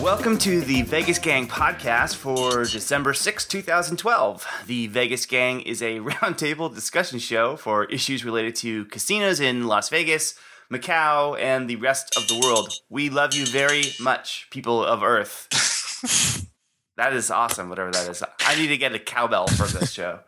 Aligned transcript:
Welcome 0.00 0.38
to 0.38 0.60
the 0.62 0.82
Vegas 0.82 1.18
Gang 1.18 1.46
podcast 1.46 2.16
for 2.16 2.64
December 2.64 3.12
6, 3.14 3.46
2012. 3.46 4.46
The 4.66 4.86
Vegas 4.86 5.26
Gang 5.26 5.60
is 5.60 5.82
a 5.82 5.98
roundtable 6.00 6.74
discussion 6.74 7.18
show 7.18 7.56
for 7.56 7.84
issues 7.84 8.24
related 8.24 8.56
to 8.56 8.86
casinos 8.86 9.40
in 9.40 9.66
Las 9.66 9.88
Vegas, 9.88 10.34
Macau, 10.72 11.38
and 11.38 11.68
the 11.68 11.76
rest 11.76 12.16
of 12.16 12.28
the 12.28 12.40
world. 12.42 12.72
We 12.88 13.10
love 13.10 13.34
you 13.34 13.44
very 13.46 13.92
much, 14.00 14.48
people 14.50 14.84
of 14.84 15.02
Earth. 15.02 16.46
that 17.00 17.14
is 17.14 17.30
awesome, 17.30 17.70
whatever 17.70 17.90
that 17.90 18.08
is. 18.10 18.22
I 18.40 18.56
need 18.56 18.68
to 18.68 18.76
get 18.76 18.94
a 18.94 18.98
cowbell 18.98 19.46
for 19.46 19.66
this 19.66 19.90
show. 19.90 20.20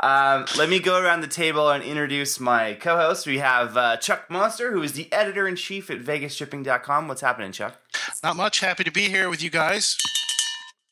Um, 0.00 0.44
let 0.58 0.68
me 0.68 0.78
go 0.78 1.00
around 1.00 1.22
the 1.22 1.26
table 1.28 1.70
and 1.70 1.82
introduce 1.82 2.38
my 2.38 2.74
co 2.74 2.98
host. 2.98 3.26
We 3.26 3.38
have 3.38 3.74
uh, 3.74 3.96
Chuck 3.96 4.28
Monster, 4.28 4.70
who 4.70 4.82
is 4.82 4.92
the 4.92 5.10
editor 5.10 5.48
in 5.48 5.56
chief 5.56 5.88
at 5.88 6.02
VegasTripping.com. 6.02 7.08
What's 7.08 7.22
happening, 7.22 7.52
Chuck? 7.52 7.78
Not 8.22 8.36
much. 8.36 8.60
Happy 8.60 8.84
to 8.84 8.90
be 8.90 9.08
here 9.08 9.30
with 9.30 9.42
you 9.42 9.48
guys. 9.48 9.96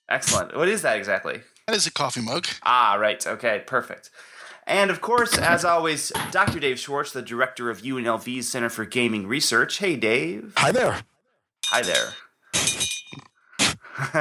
Excellent. 0.09 0.57
What 0.57 0.71
is 0.71 0.81
that 0.81 0.97
exactly? 0.97 1.43
That 1.67 1.77
is 1.77 1.87
a 1.87 1.93
coffee 1.93 2.23
mug. 2.23 2.47
Ah, 2.63 2.95
right. 2.99 3.25
Okay, 3.27 3.63
perfect. 3.67 4.09
And 4.67 4.91
of 4.91 5.03
course, 5.03 5.37
as 5.37 5.63
always, 5.63 6.11
Dr. 6.31 6.59
Dave 6.59 6.79
Schwartz, 6.79 7.13
the 7.13 7.21
director 7.21 7.69
of 7.69 7.83
UNLV's 7.83 8.49
Center 8.49 8.71
for 8.71 8.87
Gaming 8.87 9.27
Research. 9.27 9.77
Hey, 9.77 9.95
Dave. 9.97 10.55
Hi 10.57 10.73
there. 10.73 11.03
Hi 11.67 11.83
there. 11.83 12.15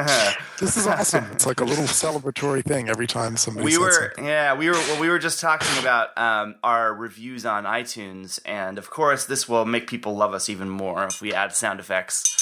this 0.59 0.75
is 0.75 0.85
awesome. 0.85 1.25
It's 1.31 1.45
like 1.45 1.61
a 1.61 1.63
little 1.63 1.85
celebratory 1.85 2.63
thing 2.63 2.89
every 2.89 3.07
time 3.07 3.37
somebody. 3.37 3.65
We 3.65 3.77
were, 3.77 3.91
something. 3.91 4.25
yeah, 4.25 4.53
we 4.53 4.67
were. 4.67 4.73
Well, 4.73 4.99
we 4.99 5.09
were 5.09 5.19
just 5.19 5.39
talking 5.39 5.77
about 5.79 6.17
um, 6.17 6.55
our 6.63 6.93
reviews 6.93 7.45
on 7.45 7.63
iTunes, 7.63 8.39
and 8.45 8.77
of 8.77 8.89
course, 8.89 9.25
this 9.25 9.47
will 9.47 9.65
make 9.65 9.87
people 9.87 10.15
love 10.15 10.33
us 10.33 10.49
even 10.49 10.69
more 10.69 11.05
if 11.05 11.21
we 11.21 11.33
add 11.33 11.53
sound 11.53 11.79
effects. 11.79 12.37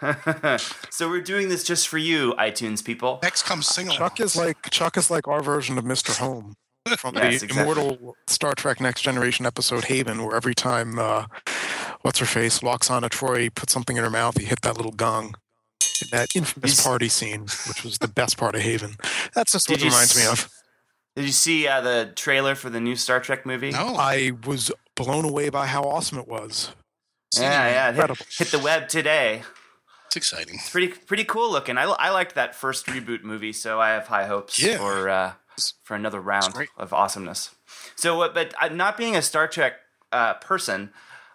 so 0.90 1.08
we're 1.08 1.20
doing 1.20 1.48
this 1.48 1.64
just 1.64 1.88
for 1.88 1.98
you, 1.98 2.34
iTunes 2.38 2.84
people. 2.84 3.18
Next 3.22 3.42
comes 3.42 3.66
single. 3.66 3.96
Chuck 3.96 4.20
is 4.20 4.36
like 4.36 4.70
Chuck 4.70 4.96
is 4.96 5.10
like 5.10 5.26
our 5.26 5.42
version 5.42 5.76
of 5.76 5.84
Mr. 5.84 6.16
Homn 6.18 6.54
from 6.96 7.16
Yes, 7.16 7.40
the 7.40 7.46
exactly. 7.46 7.60
immortal 7.60 8.16
Star 8.28 8.54
Trek 8.54 8.80
Next 8.80 9.02
Generation 9.02 9.44
episode 9.44 9.86
Haven, 9.86 10.24
where 10.24 10.36
every 10.36 10.54
time 10.54 11.00
uh, 11.00 11.26
what's 12.02 12.20
her 12.20 12.26
face 12.26 12.60
Lwaxana 12.60 13.08
Troi, 13.08 13.52
puts 13.52 13.72
something 13.72 13.96
in 13.96 14.04
her 14.04 14.10
mouth, 14.10 14.38
he 14.38 14.44
hit 14.46 14.62
that 14.62 14.76
little 14.76 14.92
gong. 14.92 15.34
In 16.02 16.08
that 16.12 16.28
infamous 16.34 16.78
Is- 16.78 16.84
party 16.84 17.08
scene, 17.08 17.42
which 17.66 17.82
was 17.84 17.98
the 17.98 18.08
best 18.08 18.36
part 18.36 18.54
of 18.54 18.60
Haven. 18.62 18.96
That's 19.34 19.52
just 19.52 19.68
what 19.68 19.78
it 19.80 19.84
you 19.84 19.90
reminds 19.90 20.16
me 20.16 20.26
of. 20.26 20.48
Did 21.16 21.24
you 21.24 21.32
see 21.32 21.66
uh, 21.66 21.80
the 21.80 22.12
trailer 22.14 22.54
for 22.54 22.70
the 22.70 22.80
new 22.80 22.94
Star 22.94 23.18
Trek 23.20 23.44
movie? 23.44 23.70
No. 23.72 23.96
I 23.96 24.32
was 24.46 24.70
blown 24.94 25.24
away 25.24 25.48
by 25.48 25.66
how 25.66 25.82
awesome 25.82 26.18
it 26.18 26.28
was. 26.28 26.72
Yeah, 27.36 27.90
yeah. 27.92 28.04
it 28.04 28.08
Hit, 28.18 28.26
hit 28.38 28.48
the 28.48 28.58
web 28.60 28.88
today. 28.88 29.42
It's 30.06 30.16
exciting. 30.16 30.54
It's 30.54 30.70
pretty 30.70 30.88
pretty 30.88 31.24
cool 31.24 31.50
looking. 31.52 31.76
I, 31.76 31.82
I 31.84 32.10
liked 32.10 32.34
that 32.36 32.54
first 32.54 32.86
reboot 32.86 33.24
movie, 33.24 33.52
so 33.52 33.78
I 33.80 33.90
have 33.90 34.06
high 34.06 34.26
hopes 34.26 34.62
Yeah. 34.62 34.78
for 34.78 35.08
uh, 35.10 35.32
for 35.82 35.94
another 35.96 36.20
round 36.20 36.54
of 36.78 36.92
awesomeness. 36.94 37.50
So, 37.96 38.22
uh, 38.22 38.28
but 38.32 38.54
uh, 38.60 38.68
not 38.68 38.96
being 38.96 39.16
a 39.16 39.20
Star 39.22 39.46
Trek 39.48 39.74
uh, 40.12 40.34
person, 40.34 40.90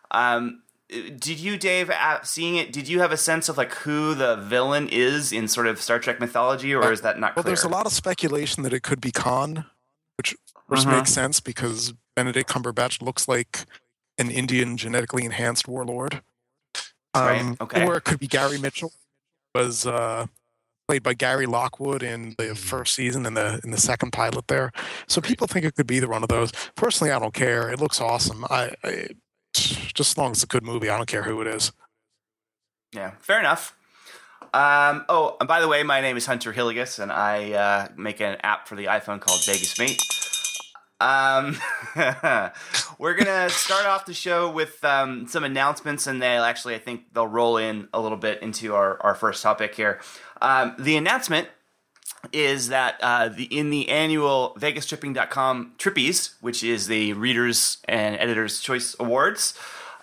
um, 0.10 0.63
did 0.90 1.40
you, 1.40 1.58
Dave, 1.58 1.90
uh, 1.90 2.22
seeing 2.24 2.56
it? 2.56 2.72
Did 2.72 2.88
you 2.88 3.00
have 3.00 3.12
a 3.12 3.18
sense 3.18 3.50
of 3.50 3.58
like 3.58 3.74
who 3.74 4.14
the 4.14 4.36
villain 4.36 4.90
is 4.90 5.32
in 5.32 5.48
sort 5.48 5.68
of 5.68 5.82
Star 5.82 6.00
Trek 6.00 6.20
mythology, 6.20 6.74
or 6.74 6.92
is 6.92 7.02
that 7.02 7.20
not 7.20 7.34
clear? 7.34 7.36
Well, 7.38 7.44
clear? 7.44 7.56
there's 7.56 7.64
a 7.64 7.70
lot 7.70 7.86
of 7.86 7.92
speculation 7.94 8.64
that 8.64 8.74
it 8.74 8.84
could 8.84 9.02
be 9.02 9.12
Khan, 9.12 9.66
which 10.18 10.34
of 10.56 10.68
course 10.68 10.86
Mhm. 10.86 10.98
makes 10.98 11.12
sense 11.12 11.40
because 11.40 11.94
Benedict 12.16 12.50
Cumberbatch 12.50 13.02
looks 13.02 13.28
like 13.28 13.66
an 14.18 14.30
Indian 14.30 14.78
genetically 14.78 15.26
enhanced 15.26 15.68
warlord. 15.68 16.22
Right, 17.16 17.42
Um, 17.42 17.58
okay. 17.62 17.86
Or 17.86 17.96
it 17.98 18.04
could 18.04 18.20
be 18.20 18.28
Gary 18.28 18.58
Mitchell, 18.60 18.92
was 19.56 19.86
uh, 19.86 20.26
played 20.88 21.04
by 21.04 21.14
Gary 21.14 21.46
Lockwood 21.46 22.04
in 22.04 22.36
the 22.38 22.56
first 22.56 22.94
season 22.96 23.26
and 23.26 23.38
the 23.38 23.60
in 23.64 23.72
the 23.72 23.78
second 23.80 24.12
pilot 24.12 24.48
there. 24.48 24.72
So 25.08 25.22
people 25.22 25.48
think 25.48 25.66
it 25.66 25.76
could 25.76 25.88
be 25.88 25.96
either 25.98 26.10
one 26.10 26.24
of 26.24 26.30
those. 26.30 26.52
Personally, 26.76 27.12
I 27.12 27.20
don't 27.20 27.34
care. 27.34 27.70
It 27.70 27.80
looks 27.80 28.02
awesome. 28.02 28.46
I, 28.50 28.74
I 28.84 29.08
just 29.68 30.12
as 30.12 30.18
long 30.18 30.32
as 30.32 30.38
it's 30.38 30.44
a 30.44 30.48
good 30.48 30.64
movie, 30.64 30.90
I 30.90 30.98
don't 30.98 31.08
care 31.08 31.24
who 31.24 31.42
it 31.42 31.48
is. 31.48 31.72
Yeah, 32.94 33.12
fair 33.20 33.40
enough. 33.40 33.76
Um, 34.54 35.06
oh, 35.10 35.36
and 35.40 35.48
by 35.48 35.62
the 35.62 35.68
way, 35.68 35.82
my 35.82 36.00
name 36.00 36.16
is 36.16 36.28
Hunter 36.28 36.54
Hillegas, 36.54 37.00
and 37.00 37.12
I 37.12 37.54
uh, 37.54 37.88
make 37.98 38.22
an 38.22 38.38
app 38.44 38.68
for 38.68 38.76
the 38.76 38.86
iPhone 38.86 39.20
called 39.20 39.44
Vegas 39.46 39.80
Mate. 39.80 40.00
Um, 41.00 41.58
we're 43.00 43.16
gonna 43.16 43.50
start 43.50 43.88
off 43.88 44.06
the 44.06 44.14
show 44.14 44.50
with 44.52 44.84
um, 44.86 45.28
some 45.28 45.44
announcements, 45.44 46.06
and 46.06 46.22
they'll 46.22 46.44
actually, 46.44 46.76
I 46.76 46.80
think, 46.80 47.14
they'll 47.14 47.28
roll 47.28 47.58
in 47.58 47.88
a 47.94 48.00
little 48.00 48.18
bit 48.18 48.42
into 48.44 48.76
our, 48.76 49.02
our 49.02 49.16
first 49.16 49.42
topic 49.42 49.74
here. 49.74 50.00
Um, 50.42 50.76
the 50.78 50.98
announcement 50.98 51.48
is 52.34 52.70
that 52.70 52.98
uh, 53.02 53.30
the 53.30 53.46
in 53.46 53.70
the 53.70 53.90
annual 53.90 54.58
VegasTripping.com 54.60 55.74
Trippies, 55.78 56.34
which 56.42 56.64
is 56.64 56.88
the 56.88 57.14
Readers 57.14 57.78
and 57.88 58.16
Editors 58.18 58.60
Choice 58.60 58.96
Awards, 59.00 59.54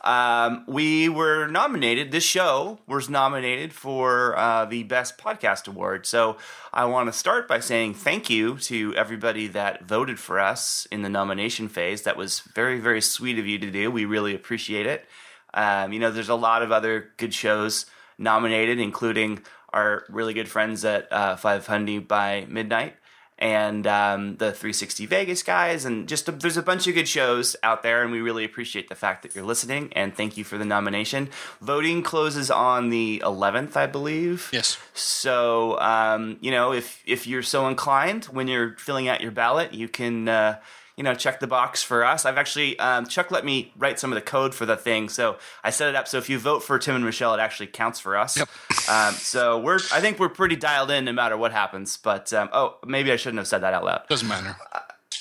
um, 0.03 0.65
we 0.67 1.09
were 1.09 1.47
nominated. 1.47 2.11
This 2.11 2.25
show 2.25 2.79
was 2.87 3.11
nominated 3.11 3.73
for 3.73 4.37
uh, 4.39 4.65
the 4.65 4.85
Best 4.85 5.19
Podcast 5.19 5.69
Award. 5.69 6.07
So 6.07 6.39
I 6.73 6.87
want 6.87 7.09
to 7.09 7.13
start 7.13 7.47
by 7.47 7.61
saying 7.61 7.95
thank 7.95 8.31
you 8.31 8.57
to 8.59 8.95
everybody 8.97 9.47
that 9.49 9.85
voted 9.85 10.19
for 10.19 10.41
us 10.41 10.87
in 10.91 11.03
the 11.03 11.11
nomination 11.11 11.69
phase. 11.69 12.03
That 12.03 12.17
was 12.17 12.41
very, 12.41 12.81
very 12.81 13.03
sweet 13.03 13.39
of 13.39 13.47
you 13.47 13.59
to 13.59 13.71
do. 13.71 13.91
We 13.91 14.07
really 14.07 14.35
appreciate 14.35 14.87
it. 14.87 15.05
Um, 15.53 15.93
you 15.93 15.99
know, 15.99 16.11
there's 16.11 16.29
a 16.29 16.35
lot 16.35 16.63
of 16.63 16.73
other 16.73 17.11
good 17.19 17.35
shows 17.35 17.85
nominated, 18.17 18.79
including 18.79 19.43
our 19.73 20.05
really 20.09 20.35
good 20.35 20.49
friends 20.49 20.85
at 20.85 21.13
uh, 21.13 21.37
500 21.37 22.07
by 22.07 22.47
Midnight 22.49 22.95
and 23.41 23.87
um, 23.87 24.37
the 24.37 24.53
360 24.53 25.07
Vegas 25.07 25.43
guys, 25.43 25.87
and 25.87 26.07
just 26.07 26.29
a, 26.29 26.33
there's 26.33 26.59
a 26.59 26.63
bunch 26.63 26.87
of 26.87 26.95
good 26.95 27.09
shows 27.09 27.57
out 27.63 27.83
there, 27.83 28.03
and 28.03 28.13
we 28.13 28.21
really 28.21 28.45
appreciate 28.45 28.89
the 28.89 28.95
fact 28.95 29.23
that 29.23 29.35
you're 29.35 29.45
listening, 29.45 29.91
and 29.95 30.15
thank 30.15 30.37
you 30.37 30.45
for 30.45 30.59
the 30.59 30.65
nomination. 30.65 31.31
Voting 31.63 32.03
closes 32.03 32.51
on 32.51 32.91
the 32.91 33.23
11th, 33.25 33.77
I 33.77 33.87
believe. 33.87 34.51
Yes. 34.53 34.79
So, 34.93 35.81
um, 35.81 36.37
you 36.43 36.51
know, 36.51 36.73
if 36.73 37.03
if 37.07 37.27
you're 37.27 37.43
so 37.43 37.67
inclined, 37.67 38.27
when 38.27 38.47
you're 38.47 38.77
filling 38.77 39.09
out 39.09 39.23
your 39.23 39.33
ballot, 39.33 39.73
you 39.73 39.89
can, 39.89 40.29
uh, 40.29 40.61
you 41.01 41.05
know, 41.05 41.15
check 41.15 41.41
the 41.41 41.47
box 41.47 41.83
for 41.83 42.05
us. 42.05 42.27
I've 42.27 42.37
actually 42.37 42.79
um, 42.79 43.07
Chuck 43.07 43.31
let 43.31 43.43
me 43.43 43.73
write 43.79 43.99
some 43.99 44.13
of 44.13 44.17
the 44.17 44.21
code 44.21 44.55
for 44.55 44.67
the 44.67 44.77
thing, 44.77 45.09
so 45.09 45.39
I 45.65 45.71
set 45.71 45.89
it 45.89 45.95
up 45.95 46.07
so 46.07 46.19
if 46.19 46.29
you 46.29 46.39
vote 46.39 46.63
for 46.63 46.79
Tim 46.79 46.95
and 46.95 47.03
Michelle, 47.03 47.33
it 47.33 47.41
actually 47.41 47.69
counts 47.69 47.99
for 47.99 48.19
us. 48.19 48.37
Yep. 48.37 48.49
Um, 48.91 49.15
so 49.15 49.59
we're 49.59 49.79
I 49.95 50.03
think 50.03 50.19
we're 50.19 50.29
pretty 50.29 50.57
dialed 50.57 50.91
in 50.91 51.07
no 51.07 51.13
matter 51.13 51.39
what 51.39 51.53
happens. 51.53 51.97
But 51.97 52.35
um, 52.35 52.51
oh, 52.53 52.77
maybe 52.87 53.11
I 53.13 53.17
shouldn't 53.17 53.39
have 53.39 53.49
said 53.49 53.63
that 53.63 53.73
out 53.73 53.83
loud. 53.83 54.09
Doesn't 54.11 54.29
matter. 54.29 54.55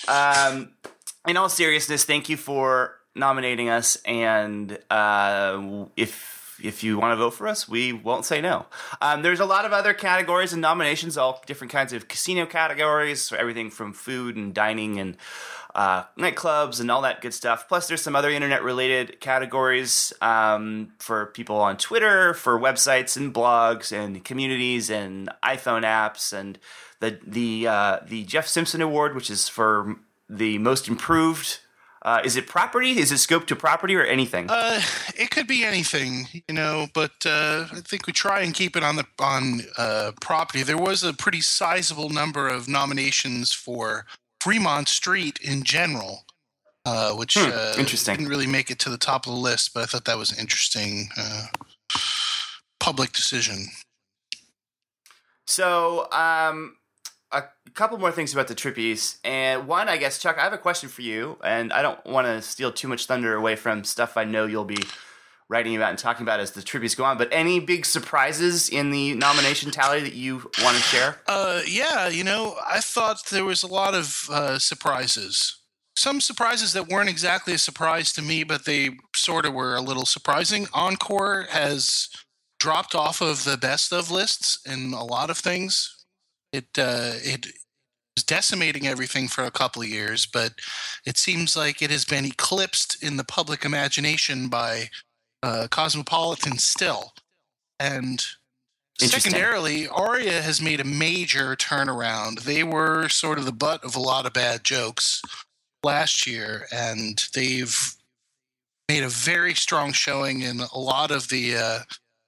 Um, 0.09 0.71
in 1.25 1.37
all 1.37 1.47
seriousness, 1.47 2.03
thank 2.03 2.27
you 2.27 2.35
for 2.35 2.95
nominating 3.15 3.69
us, 3.69 3.95
and 4.03 4.77
uh, 4.89 5.85
if 5.95 6.39
if 6.63 6.83
you 6.83 6.97
want 6.97 7.11
to 7.13 7.15
vote 7.15 7.31
for 7.31 7.47
us, 7.47 7.67
we 7.67 7.93
won't 7.93 8.25
say 8.25 8.41
no. 8.41 8.65
Um, 9.01 9.21
there's 9.21 9.39
a 9.39 9.45
lot 9.45 9.65
of 9.65 9.73
other 9.73 9.93
categories 9.93 10.53
and 10.53 10.61
nominations, 10.61 11.17
all 11.17 11.41
different 11.45 11.71
kinds 11.71 11.93
of 11.93 12.07
casino 12.07 12.45
categories, 12.45 13.21
so 13.21 13.37
everything 13.37 13.69
from 13.69 13.93
food 13.93 14.35
and 14.35 14.53
dining 14.53 14.99
and 14.99 15.17
uh, 15.79 16.03
nightclubs 16.17 16.81
and 16.81 16.91
all 16.91 17.01
that 17.03 17.21
good 17.21 17.33
stuff. 17.33 17.69
Plus, 17.69 17.87
there's 17.87 18.01
some 18.01 18.13
other 18.13 18.29
internet 18.29 18.63
related 18.63 19.21
categories 19.21 20.11
um, 20.19 20.91
for 20.99 21.27
people 21.27 21.55
on 21.55 21.77
Twitter, 21.77 22.33
for 22.33 22.59
websites 22.59 23.15
and 23.15 23.33
blogs 23.33 23.93
and 23.93 24.25
communities 24.25 24.89
and 24.89 25.29
iPhone 25.41 25.83
apps 25.83 26.33
and 26.33 26.59
the 26.99 27.17
the 27.25 27.65
uh, 27.65 27.99
the 28.05 28.25
Jeff 28.25 28.45
Simpson 28.45 28.81
Award, 28.81 29.15
which 29.15 29.29
is 29.29 29.47
for 29.47 29.95
the 30.29 30.57
most 30.57 30.89
improved. 30.89 31.59
Uh, 32.01 32.21
is 32.25 32.35
it 32.35 32.45
property? 32.45 32.99
Is 32.99 33.13
it 33.13 33.19
scope 33.19 33.47
to 33.47 33.55
property 33.55 33.95
or 33.95 34.03
anything? 34.03 34.47
Uh, 34.49 34.81
it 35.15 35.31
could 35.31 35.47
be 35.47 35.63
anything, 35.63 36.27
you 36.49 36.55
know, 36.55 36.87
but 36.93 37.25
uh, 37.25 37.67
I 37.71 37.79
think 37.85 38.05
we 38.05 38.11
try 38.11 38.41
and 38.41 38.53
keep 38.53 38.75
it 38.75 38.83
on 38.83 38.97
the 38.97 39.05
on 39.17 39.61
uh, 39.77 40.11
property. 40.19 40.61
There 40.61 40.77
was 40.77 41.03
a 41.03 41.13
pretty 41.13 41.39
sizable 41.39 42.09
number 42.09 42.49
of 42.49 42.67
nominations 42.67 43.53
for 43.53 44.05
Fremont 44.41 44.87
Street 44.87 45.39
in 45.41 45.63
general, 45.63 46.25
uh, 46.85 47.13
which 47.13 47.35
Hmm, 47.35 47.49
uh, 47.53 47.75
interesting. 47.77 48.15
didn't 48.15 48.29
really 48.29 48.47
make 48.47 48.71
it 48.71 48.79
to 48.79 48.89
the 48.89 48.97
top 48.97 49.25
of 49.27 49.33
the 49.33 49.39
list, 49.39 49.73
but 49.73 49.83
I 49.83 49.85
thought 49.85 50.05
that 50.05 50.17
was 50.17 50.31
an 50.31 50.37
interesting 50.39 51.09
uh, 51.17 51.47
public 52.79 53.11
decision. 53.11 53.67
So, 55.45 56.11
um, 56.11 56.75
a 57.31 57.43
couple 57.73 57.97
more 57.97 58.11
things 58.11 58.33
about 58.33 58.47
the 58.47 58.55
trippies, 58.55 59.17
and 59.23 59.67
one, 59.67 59.89
I 59.89 59.97
guess, 59.97 60.19
Chuck, 60.19 60.37
I 60.37 60.43
have 60.43 60.53
a 60.53 60.57
question 60.57 60.89
for 60.89 61.01
you, 61.01 61.37
and 61.43 61.71
I 61.73 61.81
don't 61.81 62.03
want 62.05 62.27
to 62.27 62.41
steal 62.41 62.71
too 62.71 62.87
much 62.87 63.05
thunder 63.05 63.35
away 63.35 63.55
from 63.55 63.83
stuff 63.83 64.17
I 64.17 64.23
know 64.23 64.45
you'll 64.45 64.65
be 64.65 64.83
writing 65.49 65.75
about 65.75 65.89
and 65.89 65.97
talking 65.97 66.23
about 66.23 66.39
as 66.39 66.51
the 66.51 66.61
Trippies 66.61 66.95
go 66.95 67.03
on. 67.03 67.17
But 67.17 67.29
any 67.31 67.59
big 67.59 67.85
surprises 67.85 68.69
in 68.69 68.91
the 68.91 69.15
nomination 69.15 69.71
tally 69.71 70.01
that 70.01 70.13
you 70.13 70.49
want 70.61 70.77
to 70.77 70.83
share? 70.83 71.17
Uh, 71.27 71.61
yeah, 71.67 72.07
you 72.07 72.23
know, 72.23 72.55
I 72.65 72.79
thought 72.79 73.25
there 73.29 73.45
was 73.45 73.63
a 73.63 73.67
lot 73.67 73.95
of 73.95 74.29
uh, 74.31 74.59
surprises. 74.59 75.57
Some 75.95 76.21
surprises 76.21 76.71
that 76.73 76.87
weren't 76.87 77.09
exactly 77.09 77.53
a 77.53 77.57
surprise 77.57 78.13
to 78.13 78.21
me, 78.21 78.43
but 78.43 78.65
they 78.65 78.91
sort 79.15 79.45
of 79.45 79.53
were 79.53 79.75
a 79.75 79.81
little 79.81 80.05
surprising. 80.05 80.67
Encore 80.73 81.47
has 81.49 82.09
dropped 82.59 82.95
off 82.95 83.21
of 83.21 83.43
the 83.43 83.57
best 83.57 83.91
of 83.91 84.11
lists 84.11 84.59
in 84.65 84.93
a 84.93 85.03
lot 85.03 85.29
of 85.29 85.37
things. 85.37 86.05
It 86.53 86.67
uh, 86.77 87.13
it 87.15 87.47
was 88.15 88.23
decimating 88.23 88.87
everything 88.87 89.27
for 89.27 89.43
a 89.43 89.51
couple 89.51 89.81
of 89.81 89.89
years, 89.89 90.25
but 90.25 90.53
it 91.05 91.17
seems 91.17 91.55
like 91.55 91.81
it 91.81 91.91
has 91.91 92.05
been 92.05 92.25
eclipsed 92.25 93.03
in 93.03 93.17
the 93.17 93.23
public 93.23 93.65
imagination 93.65 94.47
by 94.47 94.89
uh, 95.43 95.67
Cosmopolitan 95.69 96.57
still. 96.57 97.13
And 97.79 98.25
secondarily, 98.99 99.87
Aria 99.87 100.41
has 100.41 100.61
made 100.61 100.81
a 100.81 100.85
major 100.85 101.55
turnaround. 101.55 102.41
They 102.43 102.63
were 102.63 103.09
sort 103.09 103.39
of 103.39 103.45
the 103.45 103.51
butt 103.51 103.83
of 103.83 103.95
a 103.95 104.01
lot 104.01 104.25
of 104.25 104.33
bad 104.33 104.63
jokes 104.63 105.21
last 105.83 106.27
year, 106.27 106.67
and 106.71 107.23
they've 107.33 107.95
made 108.89 109.03
a 109.03 109.09
very 109.09 109.53
strong 109.53 109.93
showing 109.93 110.41
in 110.41 110.59
a 110.59 110.79
lot 110.79 111.11
of 111.11 111.29
the 111.29 111.55
uh, 111.55 111.79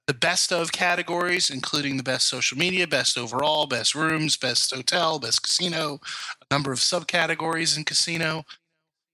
the 0.06 0.14
best 0.14 0.52
of 0.52 0.72
categories, 0.72 1.50
including 1.50 1.96
the 1.96 2.02
best 2.02 2.28
social 2.28 2.58
media, 2.58 2.86
best 2.86 3.16
overall, 3.16 3.66
best 3.66 3.94
rooms, 3.94 4.36
best 4.36 4.74
hotel, 4.74 5.18
best 5.18 5.42
casino, 5.42 6.00
a 6.40 6.54
number 6.54 6.72
of 6.72 6.78
subcategories 6.80 7.76
in 7.76 7.84
casino. 7.84 8.44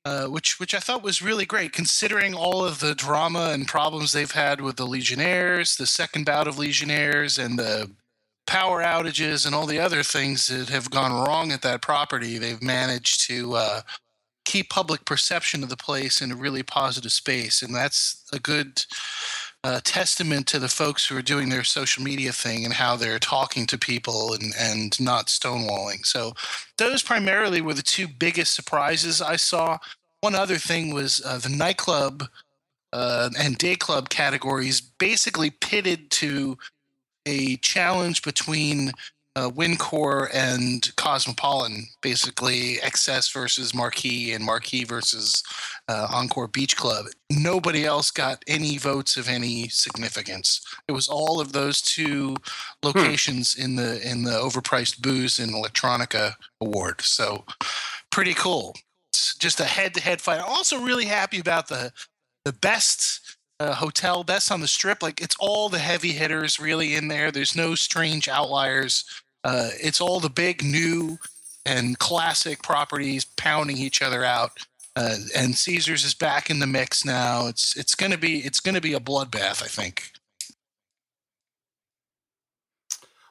Uh, 0.08 0.26
which 0.26 0.58
which 0.58 0.74
I 0.74 0.78
thought 0.78 1.02
was 1.02 1.20
really 1.20 1.44
great, 1.44 1.74
considering 1.74 2.32
all 2.32 2.64
of 2.64 2.80
the 2.80 2.94
drama 2.94 3.50
and 3.52 3.68
problems 3.68 4.12
they've 4.12 4.30
had 4.30 4.58
with 4.58 4.76
the 4.76 4.86
Legionnaires, 4.86 5.76
the 5.76 5.86
second 5.86 6.24
bout 6.24 6.48
of 6.48 6.58
Legionnaires, 6.58 7.36
and 7.36 7.58
the 7.58 7.90
power 8.46 8.82
outages 8.82 9.44
and 9.44 9.54
all 9.54 9.66
the 9.66 9.78
other 9.78 10.02
things 10.02 10.46
that 10.46 10.70
have 10.70 10.90
gone 10.90 11.12
wrong 11.12 11.52
at 11.52 11.60
that 11.60 11.82
property. 11.82 12.38
They've 12.38 12.62
managed 12.62 13.26
to 13.28 13.52
uh, 13.52 13.80
keep 14.46 14.70
public 14.70 15.04
perception 15.04 15.62
of 15.62 15.68
the 15.68 15.76
place 15.76 16.22
in 16.22 16.32
a 16.32 16.36
really 16.36 16.62
positive 16.62 17.12
space, 17.12 17.60
and 17.60 17.74
that's 17.74 18.24
a 18.32 18.38
good 18.38 18.86
uh, 19.64 19.80
testament 19.84 20.46
to 20.46 20.58
the 20.58 20.68
folks 20.68 21.06
who 21.06 21.16
are 21.16 21.22
doing 21.22 21.48
their 21.48 21.64
social 21.64 22.02
media 22.02 22.32
thing 22.32 22.64
and 22.64 22.72
how 22.72 22.96
they're 22.96 23.18
talking 23.18 23.66
to 23.66 23.76
people 23.76 24.32
and, 24.32 24.54
and 24.58 24.98
not 25.00 25.26
stonewalling. 25.26 26.06
So, 26.06 26.32
those 26.78 27.02
primarily 27.02 27.60
were 27.60 27.74
the 27.74 27.82
two 27.82 28.06
biggest 28.06 28.54
surprises 28.54 29.20
I 29.20 29.36
saw. 29.36 29.78
One 30.20 30.34
other 30.34 30.56
thing 30.56 30.92
was 30.92 31.22
uh, 31.24 31.38
the 31.38 31.48
nightclub 31.48 32.24
uh, 32.92 33.30
and 33.38 33.56
day 33.56 33.76
club 33.76 34.08
categories 34.08 34.80
basically 34.80 35.50
pitted 35.50 36.10
to 36.10 36.58
a 37.26 37.56
challenge 37.56 38.22
between 38.22 38.92
uh, 39.36 39.50
Wyncore 39.50 40.28
and 40.34 40.90
Cosmopolitan, 40.96 41.86
basically 42.00 42.78
XS 42.78 43.32
versus 43.32 43.72
Marquee 43.72 44.32
and 44.32 44.44
Marquee 44.44 44.82
versus 44.82 45.44
uh, 45.86 46.08
Encore 46.12 46.48
Beach 46.48 46.76
Club. 46.76 47.06
Nobody 47.30 47.84
else 47.84 48.10
got 48.10 48.42
any 48.48 48.78
votes 48.78 49.16
of 49.16 49.28
any 49.28 49.68
significance. 49.68 50.66
It 50.88 50.92
was 50.92 51.08
all 51.08 51.40
of 51.40 51.52
those 51.52 51.80
two 51.80 52.36
locations 52.82 53.54
hmm. 53.54 53.62
in 53.62 53.76
the 53.76 54.10
in 54.10 54.24
the 54.24 54.32
overpriced 54.32 55.00
booze 55.00 55.38
and 55.38 55.52
electronica 55.52 56.34
award. 56.60 57.02
So 57.02 57.44
pretty 58.10 58.34
cool. 58.34 58.74
Just 59.38 59.60
a 59.60 59.64
head-to-head 59.64 60.20
fight. 60.20 60.40
I'm 60.40 60.48
also 60.48 60.80
really 60.80 61.06
happy 61.06 61.38
about 61.38 61.68
the 61.68 61.92
the 62.44 62.52
best 62.52 63.36
uh, 63.60 63.74
hotel, 63.74 64.24
best 64.24 64.50
on 64.50 64.60
the 64.60 64.68
strip. 64.68 65.02
Like 65.02 65.20
it's 65.20 65.36
all 65.38 65.68
the 65.68 65.78
heavy 65.78 66.12
hitters 66.12 66.58
really 66.60 66.94
in 66.94 67.08
there. 67.08 67.30
There's 67.30 67.56
no 67.56 67.74
strange 67.74 68.28
outliers. 68.28 69.04
Uh, 69.44 69.70
it's 69.80 70.00
all 70.00 70.20
the 70.20 70.30
big 70.30 70.64
new 70.64 71.18
and 71.66 71.98
classic 71.98 72.62
properties 72.62 73.24
pounding 73.24 73.76
each 73.76 74.02
other 74.02 74.24
out. 74.24 74.52
Uh, 74.96 75.16
and 75.36 75.56
Caesars 75.56 76.04
is 76.04 76.14
back 76.14 76.50
in 76.50 76.58
the 76.58 76.66
mix 76.66 77.04
now. 77.04 77.46
It's 77.46 77.76
it's 77.76 77.94
gonna 77.94 78.18
be 78.18 78.38
it's 78.40 78.60
gonna 78.60 78.80
be 78.80 78.94
a 78.94 79.00
bloodbath, 79.00 79.62
I 79.62 79.68
think. 79.68 80.12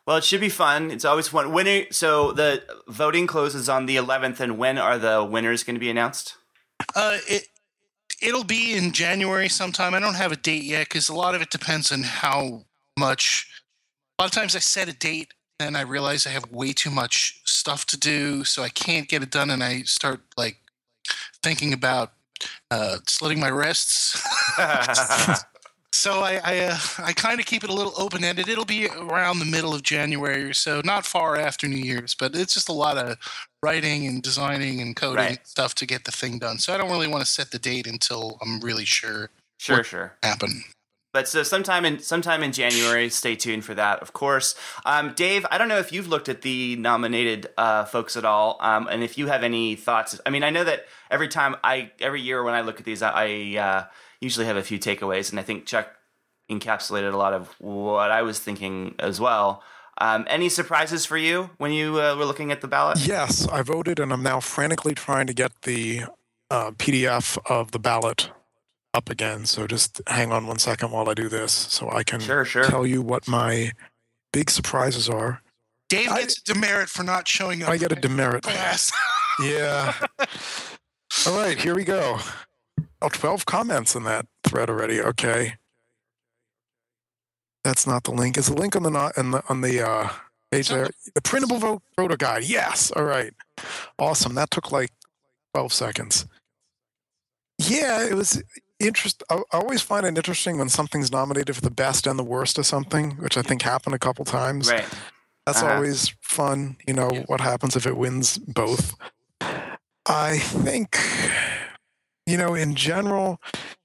Well, 0.08 0.16
it 0.16 0.24
should 0.24 0.40
be 0.40 0.50
fun. 0.50 0.90
It's 0.90 1.04
always 1.04 1.28
fun. 1.28 1.52
When 1.52 1.68
it, 1.68 1.94
so 1.94 2.32
the 2.32 2.64
voting 2.88 3.28
closes 3.28 3.68
on 3.68 3.88
the 3.88 3.98
11th, 3.98 4.40
and 4.40 4.58
when 4.58 4.78
are 4.78 4.98
the 4.98 5.22
winners 5.22 5.66
going 5.66 5.76
to 5.76 5.82
be 5.82 5.90
announced? 5.90 6.38
Uh, 6.96 7.18
it 7.28 7.50
it'll 8.22 8.46
be 8.46 8.74
in 8.74 8.94
January 8.94 9.50
sometime. 9.50 9.94
I 9.94 10.00
don't 10.00 10.16
have 10.16 10.32
a 10.32 10.38
date 10.38 10.64
yet 10.64 10.88
because 10.88 11.10
a 11.10 11.14
lot 11.14 11.36
of 11.36 11.42
it 11.42 11.50
depends 11.50 11.92
on 11.92 12.04
how 12.04 12.64
much. 12.98 13.50
A 14.18 14.24
lot 14.24 14.30
of 14.30 14.32
times 14.32 14.56
I 14.56 14.60
set 14.60 14.88
a 14.88 14.94
date 14.94 15.34
and 15.60 15.76
I 15.76 15.82
realize 15.82 16.26
I 16.26 16.32
have 16.32 16.50
way 16.52 16.72
too 16.72 16.90
much 16.90 17.42
stuff 17.44 17.86
to 17.88 18.00
do, 18.00 18.46
so 18.46 18.64
I 18.64 18.70
can't 18.70 19.10
get 19.10 19.24
it 19.24 19.30
done, 19.30 19.50
and 19.50 19.62
I 19.62 19.82
start 19.82 20.22
like 20.38 20.58
thinking 21.44 21.74
about 21.74 22.14
uh, 22.72 22.98
slitting 23.08 23.42
my 23.42 23.50
wrists. 23.50 24.26
so 25.92 26.22
I 26.22 26.40
I, 26.44 26.60
uh, 26.60 26.78
I 27.00 27.14
kind 27.14 27.40
of 27.40 27.46
keep 27.46 27.64
it 27.64 27.70
a 27.70 27.74
little 27.74 27.94
open 27.98 28.24
ended. 28.24 28.48
It'll 28.50 28.66
be 28.66 28.88
around 28.88 29.40
the 29.40 29.46
middle 29.46 29.74
of 29.74 29.84
January 29.84 30.44
or 30.44 30.54
so, 30.54 30.82
not 30.84 31.06
far 31.06 31.38
after 31.38 31.68
New 31.68 31.78
Year's, 31.78 32.16
but 32.16 32.36
it's 32.36 32.54
just 32.54 32.70
a 32.70 32.74
lot 32.74 32.98
of 32.98 33.18
writing 33.64 34.06
and 34.06 34.22
designing 34.22 34.82
and 34.82 34.96
coding 34.96 35.26
right. 35.26 35.48
stuff 35.48 35.76
to 35.76 35.86
get 35.86 36.04
the 36.04 36.12
thing 36.12 36.40
done. 36.40 36.60
So 36.60 36.74
I 36.74 36.78
don't 36.78 36.92
really 36.92 37.08
want 37.08 37.24
to 37.24 37.30
set 37.30 37.52
the 37.52 37.60
date 37.60 37.88
until 37.88 38.38
I'm 38.42 38.60
really 38.60 38.86
sure. 38.86 39.30
Sure, 39.60 39.84
sure. 39.84 40.14
Happen. 40.22 40.64
But 41.14 41.28
so 41.28 41.42
sometime 41.42 41.84
in 41.84 41.98
sometime 41.98 42.44
in 42.44 42.52
January, 42.52 43.10
stay 43.10 43.36
tuned 43.36 43.66
for 43.66 43.74
that, 43.74 44.04
of 44.04 44.14
course. 44.14 44.54
Um, 44.86 45.14
Dave, 45.16 45.48
I 45.50 45.58
don't 45.58 45.68
know 45.68 45.80
if 45.80 45.92
you've 45.92 46.08
looked 46.08 46.30
at 46.30 46.44
the 46.44 46.76
nominated 46.76 47.48
uh, 47.58 47.86
folks 47.86 48.16
at 48.16 48.24
all, 48.24 48.58
um, 48.60 48.88
and 48.88 49.02
if 49.02 49.18
you 49.18 49.26
have 49.26 49.44
any 49.44 49.76
thoughts. 49.76 50.20
I 50.28 50.30
mean, 50.30 50.44
I 50.44 50.52
know 50.52 50.64
that 50.64 50.86
every 51.10 51.28
time 51.28 51.56
I 51.64 51.92
every 52.00 52.22
year 52.22 52.44
when 52.44 52.54
I 52.54 52.62
look 52.62 52.80
at 52.80 52.86
these, 52.86 53.02
I, 53.02 53.12
I 53.16 53.58
uh, 53.58 53.86
usually 54.22 54.46
have 54.46 54.58
a 54.58 54.64
few 54.64 54.80
takeaways, 54.80 55.30
and 55.30 55.40
I 55.40 55.44
think 55.44 55.66
Chuck 55.66 55.90
encapsulated 56.50 57.14
a 57.14 57.18
lot 57.18 57.34
of 57.34 57.50
what 57.60 58.12
I 58.12 58.22
was 58.22 58.40
thinking 58.40 58.96
as 59.00 59.20
well. 59.20 59.64
Um, 60.00 60.26
any 60.30 60.48
surprises 60.50 61.06
for 61.06 61.18
you 61.18 61.50
when 61.58 61.72
you 61.72 62.00
uh, 62.00 62.16
were 62.16 62.26
looking 62.26 62.52
at 62.52 62.62
the 62.62 62.68
ballot? 62.68 63.00
Yes, 63.00 63.48
I 63.48 63.64
voted, 63.64 64.00
and 64.00 64.14
I'm 64.14 64.24
now 64.24 64.40
frantically 64.40 64.94
trying 64.94 65.28
to 65.28 65.34
get 65.34 65.52
the 65.64 66.04
uh, 66.52 66.72
PDF 66.72 67.38
of 67.50 67.72
the 67.72 67.80
ballot 67.80 68.32
up 68.94 69.10
again. 69.10 69.46
So 69.46 69.68
just 69.68 70.02
hang 70.08 70.32
on 70.32 70.48
one 70.48 70.60
second 70.60 70.92
while 70.92 71.10
I 71.10 71.14
do 71.14 71.30
this 71.30 71.52
so 71.52 71.90
I 71.92 72.04
can 72.04 72.20
sure, 72.20 72.46
sure. 72.46 72.66
tell 72.66 72.86
you 72.86 73.02
what 73.02 73.28
my 73.28 73.72
big 74.32 74.50
surprises 74.50 75.10
are. 75.10 75.42
Dave 75.90 76.10
gets 76.10 76.42
I, 76.48 76.52
a 76.52 76.54
demerit 76.54 76.90
for 76.90 77.04
not 77.04 77.28
showing 77.28 77.64
up. 77.64 77.70
I 77.70 77.78
get 77.78 77.92
a 77.92 77.96
demerit. 77.96 78.44
Class. 78.44 78.92
yeah. 79.42 79.94
All 81.28 81.38
right, 81.38 81.58
here 81.60 81.76
we 81.76 81.84
go. 81.84 82.20
Oh, 83.02 83.10
12 83.10 83.46
comments 83.46 83.96
in 83.96 84.04
that 84.04 84.26
thread 84.44 84.70
already. 84.70 85.02
Okay. 85.02 85.56
That's 87.64 87.86
not 87.86 88.04
the 88.04 88.12
link. 88.12 88.38
Is 88.38 88.48
the 88.48 88.56
link 88.56 88.76
on 88.76 88.84
the 88.84 88.90
not 88.90 89.18
on 89.18 89.32
the 89.32 89.44
on 89.50 89.62
the 89.62 89.88
uh, 89.88 90.10
page 90.52 90.70
there? 90.70 90.90
The 91.14 91.22
printable 91.22 91.58
vote 91.58 91.82
voter 91.98 92.16
guide. 92.16 92.46
Yes. 92.46 92.92
All 92.92 93.04
right. 93.04 93.34
Awesome. 94.00 94.36
That 94.36 94.52
took 94.52 94.72
like 94.72 94.92
12 95.54 95.74
seconds. 95.74 96.26
Yeah, 97.60 98.06
it 98.06 98.14
was 98.14 98.42
interest. 98.80 99.24
I 99.30 99.42
always 99.52 99.82
find 99.82 100.06
it 100.06 100.18
interesting 100.18 100.58
when 100.58 100.70
something's 100.70 101.12
nominated 101.12 101.56
for 101.56 101.62
the 101.62 101.72
best 101.72 102.08
and 102.08 102.18
the 102.18 102.24
worst 102.24 102.58
of 102.58 102.66
something, 102.66 103.12
which 103.18 103.38
I 103.38 103.42
think 103.42 103.64
happened 103.64 103.96
a 103.96 104.00
couple 104.00 104.26
times. 104.26 104.72
Right. 104.72 104.86
That's 105.46 105.62
uh-huh. 105.62 105.76
always 105.76 106.16
fun. 106.22 106.78
You 106.88 106.94
know, 106.94 107.10
yeah. 107.12 107.24
what 107.28 107.42
happens 107.42 107.76
if 107.76 107.88
it 107.88 107.98
wins 107.98 108.38
both? 108.38 108.96
I 110.10 110.38
think, 110.38 110.98
you 112.28 112.38
know, 112.38 112.54
in 112.54 112.76
general, 112.76 113.42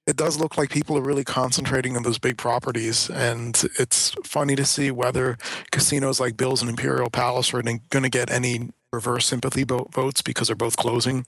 it 0.06 0.16
does 0.16 0.38
look 0.38 0.58
like 0.58 0.68
people 0.68 0.98
are 0.98 1.02
really 1.02 1.24
concentrating 1.24 1.96
on 1.96 2.02
those 2.02 2.18
big 2.18 2.36
properties. 2.36 3.08
And 3.08 3.62
it's 3.78 4.10
funny 4.24 4.56
to 4.56 4.64
see 4.64 4.90
whether 4.90 5.38
casinos 5.70 6.18
like 6.18 6.36
Bill's 6.36 6.60
and 6.60 6.68
Imperial 6.68 7.08
Palace 7.08 7.54
are 7.54 7.62
going 7.62 7.80
to 7.90 8.10
get 8.10 8.30
any 8.30 8.70
reverse 8.92 9.26
sympathy 9.26 9.64
votes 9.64 10.22
because 10.22 10.48
they're 10.48 10.56
both 10.56 10.76
closing 10.76 11.24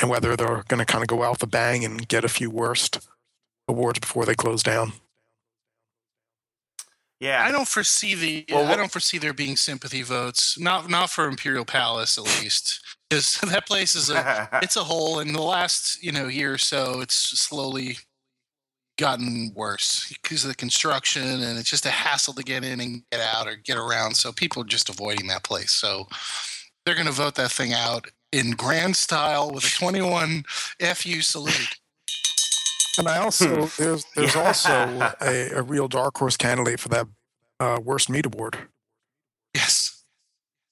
and 0.00 0.08
whether 0.08 0.36
they're 0.36 0.64
going 0.68 0.78
to 0.78 0.84
kind 0.84 1.02
of 1.02 1.08
go 1.08 1.24
out 1.24 1.40
the 1.40 1.46
bang 1.48 1.84
and 1.84 2.06
get 2.06 2.24
a 2.24 2.28
few 2.28 2.48
worst 2.48 3.06
awards 3.66 3.98
before 3.98 4.24
they 4.24 4.34
close 4.34 4.62
down. 4.62 4.92
Yeah, 7.18 7.42
I 7.42 7.50
don't 7.50 7.66
foresee 7.66 8.14
the. 8.14 8.44
Well, 8.54 8.70
I 8.70 8.76
don't 8.76 8.92
foresee 8.92 9.16
there 9.16 9.32
being 9.32 9.56
sympathy 9.56 10.02
votes. 10.02 10.58
Not 10.58 10.90
not 10.90 11.08
for 11.08 11.26
Imperial 11.26 11.64
Palace, 11.64 12.18
at 12.18 12.24
least, 12.24 12.95
because 13.08 13.38
that 13.50 13.66
place 13.66 13.94
is 13.94 14.10
a 14.10 14.48
it's 14.62 14.76
a 14.76 14.84
hole. 14.84 15.20
In 15.20 15.32
the 15.32 15.42
last 15.42 16.02
you 16.02 16.12
know 16.12 16.26
year 16.28 16.54
or 16.54 16.58
so, 16.58 17.00
it's 17.00 17.14
slowly 17.16 17.98
gotten 18.98 19.52
worse 19.54 20.08
because 20.22 20.42
of 20.44 20.48
the 20.48 20.56
construction, 20.56 21.22
and 21.22 21.58
it's 21.58 21.68
just 21.70 21.86
a 21.86 21.90
hassle 21.90 22.34
to 22.34 22.42
get 22.42 22.64
in 22.64 22.80
and 22.80 23.02
get 23.12 23.20
out 23.20 23.46
or 23.46 23.56
get 23.56 23.76
around. 23.76 24.14
So 24.16 24.32
people 24.32 24.62
are 24.62 24.66
just 24.66 24.88
avoiding 24.88 25.26
that 25.28 25.44
place. 25.44 25.72
So 25.72 26.06
they're 26.84 26.94
going 26.94 27.06
to 27.06 27.12
vote 27.12 27.34
that 27.34 27.50
thing 27.50 27.72
out 27.74 28.10
in 28.32 28.52
grand 28.52 28.96
style 28.96 29.50
with 29.50 29.64
a 29.64 29.68
21 29.70 30.44
FU 30.94 31.20
salute. 31.20 31.78
And 32.98 33.08
I 33.08 33.18
also 33.18 33.66
there's 33.78 34.04
there's 34.16 34.34
Yeah. 34.34 34.42
also 34.42 35.14
a, 35.20 35.50
a 35.58 35.62
real 35.62 35.88
dark 35.88 36.16
horse 36.16 36.36
candidate 36.38 36.80
for 36.80 36.88
that 36.90 37.06
uh, 37.60 37.78
worst 37.82 38.08
meat 38.08 38.24
award. 38.26 38.56
Yes. 39.54 40.04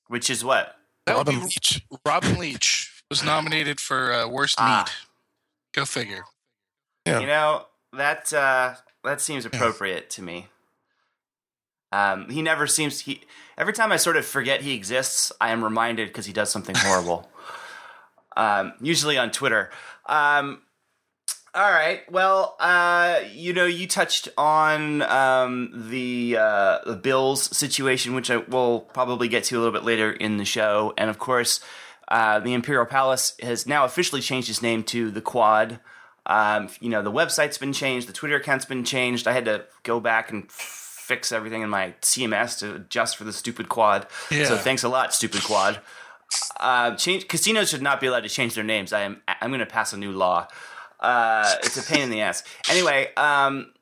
Which 0.08 0.30
is 0.30 0.42
what? 0.44 0.74
That 1.06 1.16
would 1.16 1.26
Robin 1.26 1.40
be 1.40 1.44
Leach. 1.46 1.84
Robin 2.06 2.38
Leach 2.38 3.02
was 3.10 3.22
nominated 3.22 3.80
for 3.80 4.12
uh, 4.12 4.26
worst 4.28 4.56
Ah. 4.58 4.84
meat. 4.86 4.94
Go 5.74 5.84
figure. 5.84 6.24
Yeah. 7.06 7.20
You 7.20 7.26
know 7.26 7.66
that 7.92 8.32
uh, 8.32 8.74
that 9.02 9.20
seems 9.20 9.44
appropriate 9.44 10.08
to 10.10 10.22
me. 10.22 10.48
Um, 11.92 12.28
he 12.30 12.42
never 12.42 12.66
seems 12.66 13.00
he. 13.00 13.22
Every 13.58 13.72
time 13.72 13.92
I 13.92 13.96
sort 13.96 14.16
of 14.16 14.24
forget 14.26 14.62
he 14.62 14.74
exists, 14.74 15.30
I 15.40 15.50
am 15.50 15.62
reminded 15.62 16.08
because 16.08 16.26
he 16.26 16.32
does 16.32 16.50
something 16.50 16.74
horrible. 16.76 17.28
um, 18.36 18.72
usually 18.80 19.16
on 19.18 19.30
Twitter. 19.30 19.70
Um, 20.06 20.62
all 21.54 21.70
right. 21.70 22.00
Well, 22.10 22.56
uh, 22.58 23.20
you 23.32 23.52
know, 23.52 23.66
you 23.66 23.86
touched 23.86 24.28
on 24.36 25.02
um, 25.02 25.88
the 25.88 26.36
uh, 26.38 26.78
the 26.84 26.96
Bills 26.96 27.56
situation, 27.56 28.14
which 28.14 28.30
I 28.30 28.38
will 28.38 28.80
probably 28.80 29.28
get 29.28 29.44
to 29.44 29.56
a 29.56 29.58
little 29.58 29.72
bit 29.72 29.84
later 29.84 30.10
in 30.10 30.36
the 30.36 30.44
show, 30.44 30.92
and 30.98 31.08
of 31.08 31.18
course, 31.18 31.60
uh, 32.08 32.40
the 32.40 32.54
Imperial 32.54 32.86
Palace 32.86 33.36
has 33.40 33.66
now 33.66 33.84
officially 33.84 34.20
changed 34.20 34.50
its 34.50 34.62
name 34.62 34.82
to 34.84 35.10
the 35.10 35.20
Quad. 35.20 35.78
Um, 36.26 36.70
you 36.80 36.88
know, 36.88 37.02
the 37.02 37.12
website's 37.12 37.58
been 37.58 37.72
changed, 37.72 38.08
the 38.08 38.12
Twitter 38.12 38.36
account's 38.36 38.64
been 38.64 38.84
changed. 38.84 39.28
I 39.28 39.32
had 39.32 39.44
to 39.44 39.64
go 39.82 40.00
back 40.00 40.32
and 40.32 40.50
fix 40.50 41.30
everything 41.32 41.62
in 41.62 41.68
my 41.68 41.94
CMS 42.00 42.58
to 42.60 42.76
adjust 42.76 43.16
for 43.16 43.24
the 43.24 43.32
stupid 43.32 43.68
Quad. 43.68 44.06
Yeah. 44.30 44.46
So 44.46 44.56
thanks 44.56 44.82
a 44.82 44.88
lot, 44.88 45.14
stupid 45.14 45.42
Quad. 45.44 45.80
Uh, 46.58 46.96
change 46.96 47.28
casinos 47.28 47.70
should 47.70 47.82
not 47.82 48.00
be 48.00 48.06
allowed 48.06 48.22
to 48.22 48.28
change 48.28 48.54
their 48.54 48.64
names. 48.64 48.92
I 48.92 49.02
am 49.02 49.22
I'm 49.28 49.50
going 49.50 49.60
to 49.60 49.66
pass 49.66 49.92
a 49.92 49.96
new 49.96 50.10
law. 50.10 50.48
Uh, 51.04 51.56
it's 51.62 51.76
a 51.76 51.82
pain 51.82 52.02
in 52.02 52.10
the 52.10 52.22
ass. 52.22 52.42
Anyway, 52.70 53.12
um, 53.16 53.72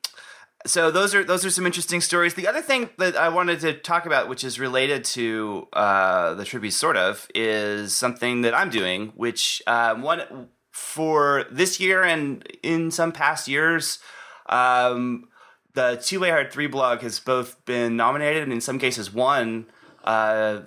so 0.67 0.91
those 0.91 1.15
are 1.15 1.23
those 1.23 1.45
are 1.45 1.51
some 1.51 1.67
interesting 1.67 2.01
stories. 2.01 2.35
The 2.35 2.49
other 2.49 2.63
thing 2.63 2.91
that 2.99 3.17
I 3.17 3.29
wanted 3.29 3.61
to 3.61 3.75
talk 3.75 4.07
about, 4.07 4.29
which 4.29 4.43
is 4.43 4.59
related 4.59 5.05
to 5.17 5.69
uh, 5.73 6.35
the 6.35 6.45
tribute, 6.45 6.73
sort 6.73 6.97
of, 6.97 7.29
is 7.33 7.97
something 7.97 8.43
that 8.43 8.55
I'm 8.55 8.71
doing, 8.71 9.13
which 9.15 9.63
uh, 9.69 9.95
one 9.95 10.49
for 10.73 11.45
this 11.51 11.79
year 11.79 12.03
and 12.03 12.45
in 12.63 12.91
some 12.91 13.13
past 13.13 13.47
years. 13.47 14.01
Um, 14.49 15.29
the 15.75 16.03
Two 16.03 16.21
Way 16.21 16.31
Hard 16.31 16.53
Three 16.53 16.67
blog 16.67 17.03
has 17.03 17.21
both 17.21 17.65
been 17.65 17.97
nominated 17.97 18.43
and 18.43 18.53
in 18.53 18.61
some 18.61 18.79
cases 18.81 19.13
won 19.13 19.67
uh, 20.05 20.63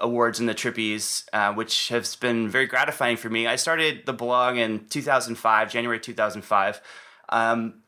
awards 0.00 0.40
in 0.40 0.46
the 0.46 0.54
Trippies, 0.54 1.24
uh, 1.32 1.52
which 1.52 1.88
has 1.88 2.16
been 2.16 2.48
very 2.48 2.66
gratifying 2.66 3.16
for 3.16 3.28
me. 3.28 3.46
I 3.46 3.56
started 3.56 4.06
the 4.06 4.12
blog 4.12 4.56
in 4.56 4.86
2005, 4.88 5.70
January 5.70 6.00
2005. 6.00 6.80
Um, 7.28 7.82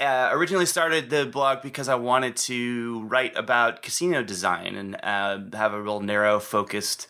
uh, 0.00 0.30
originally 0.32 0.66
started 0.66 1.10
the 1.10 1.26
blog 1.26 1.60
because 1.62 1.88
I 1.88 1.96
wanted 1.96 2.36
to 2.36 3.04
write 3.04 3.36
about 3.36 3.82
casino 3.82 4.22
design 4.22 4.74
and 4.74 4.96
uh, 5.02 5.56
have 5.56 5.74
a 5.74 5.82
real 5.82 6.00
narrow 6.00 6.40
focused 6.40 7.08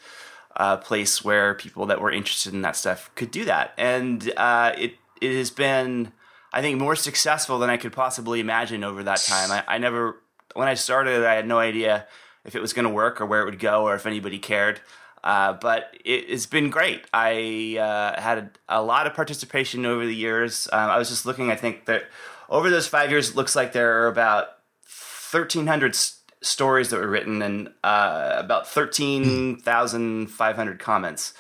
uh, 0.56 0.76
place 0.76 1.24
where 1.24 1.54
people 1.54 1.86
that 1.86 2.00
were 2.00 2.10
interested 2.10 2.54
in 2.54 2.62
that 2.62 2.76
stuff 2.76 3.10
could 3.14 3.30
do 3.30 3.44
that. 3.44 3.72
And 3.76 4.32
uh, 4.36 4.72
it 4.76 4.94
it 5.20 5.36
has 5.36 5.50
been, 5.50 6.12
I 6.52 6.60
think, 6.60 6.78
more 6.78 6.96
successful 6.96 7.58
than 7.58 7.70
I 7.70 7.76
could 7.76 7.92
possibly 7.92 8.40
imagine 8.40 8.84
over 8.84 9.02
that 9.04 9.20
time. 9.20 9.50
I, 9.50 9.64
I 9.66 9.78
never, 9.78 10.20
when 10.54 10.68
I 10.68 10.74
started, 10.74 11.24
I 11.24 11.34
had 11.34 11.46
no 11.46 11.58
idea 11.58 12.06
if 12.46 12.54
it 12.54 12.62
was 12.62 12.72
going 12.72 12.86
to 12.86 12.92
work 12.92 13.20
or 13.20 13.26
where 13.26 13.42
it 13.42 13.44
would 13.44 13.58
go 13.58 13.84
or 13.84 13.94
if 13.94 14.06
anybody 14.06 14.38
cared. 14.38 14.80
Uh, 15.24 15.54
but 15.54 15.94
it, 16.04 16.24
it's 16.28 16.46
been 16.46 16.70
great. 16.70 17.04
I 17.12 17.76
uh, 17.80 18.20
had 18.20 18.38
a, 18.38 18.50
a 18.68 18.82
lot 18.82 19.06
of 19.06 19.14
participation 19.14 19.84
over 19.84 20.06
the 20.06 20.14
years. 20.14 20.68
Um, 20.72 20.88
I 20.90 20.98
was 20.98 21.08
just 21.08 21.26
looking. 21.26 21.50
I 21.50 21.56
think 21.56 21.86
that 21.86 22.04
over 22.48 22.70
those 22.70 22.86
five 22.86 23.10
years, 23.10 23.30
it 23.30 23.36
looks 23.36 23.56
like 23.56 23.72
there 23.72 24.02
are 24.02 24.06
about 24.06 24.48
thirteen 24.86 25.66
hundred 25.66 25.94
s- 25.94 26.20
stories 26.42 26.90
that 26.90 27.00
were 27.00 27.08
written 27.08 27.42
and 27.42 27.70
uh, 27.82 28.34
about 28.36 28.68
thirteen 28.68 29.58
thousand 29.58 30.28
five 30.28 30.54
hundred 30.54 30.78
comments 30.78 31.34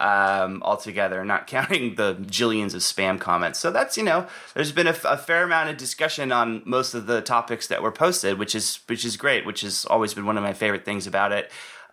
um, 0.00 0.62
altogether, 0.62 1.24
not 1.24 1.46
counting 1.46 1.94
the 1.94 2.14
jillions 2.14 2.74
of 2.74 2.80
spam 2.80 3.20
comments. 3.20 3.58
So 3.58 3.70
that's 3.70 3.96
you 3.96 4.02
know, 4.02 4.26
there's 4.54 4.72
been 4.72 4.86
a 4.86 4.92
fair 4.92 5.44
amount 5.44 5.70
of 5.70 5.76
discussion 5.76 6.32
on 6.32 6.62
most 6.64 6.94
of 6.94 7.06
the 7.06 7.20
topics 7.20 7.68
that 7.68 7.82
were 7.82 7.92
posted, 7.92 8.38
which 8.38 8.54
is 8.54 8.80
which 8.86 9.04
is 9.04 9.16
great. 9.16 9.46
Which 9.46 9.60
has 9.60 9.84
always 9.84 10.14
been 10.14 10.26
one 10.26 10.36
of 10.36 10.42
my 10.42 10.54
favorite 10.54 10.84
things 10.84 11.06
about 11.06 11.32
it. 11.32 11.50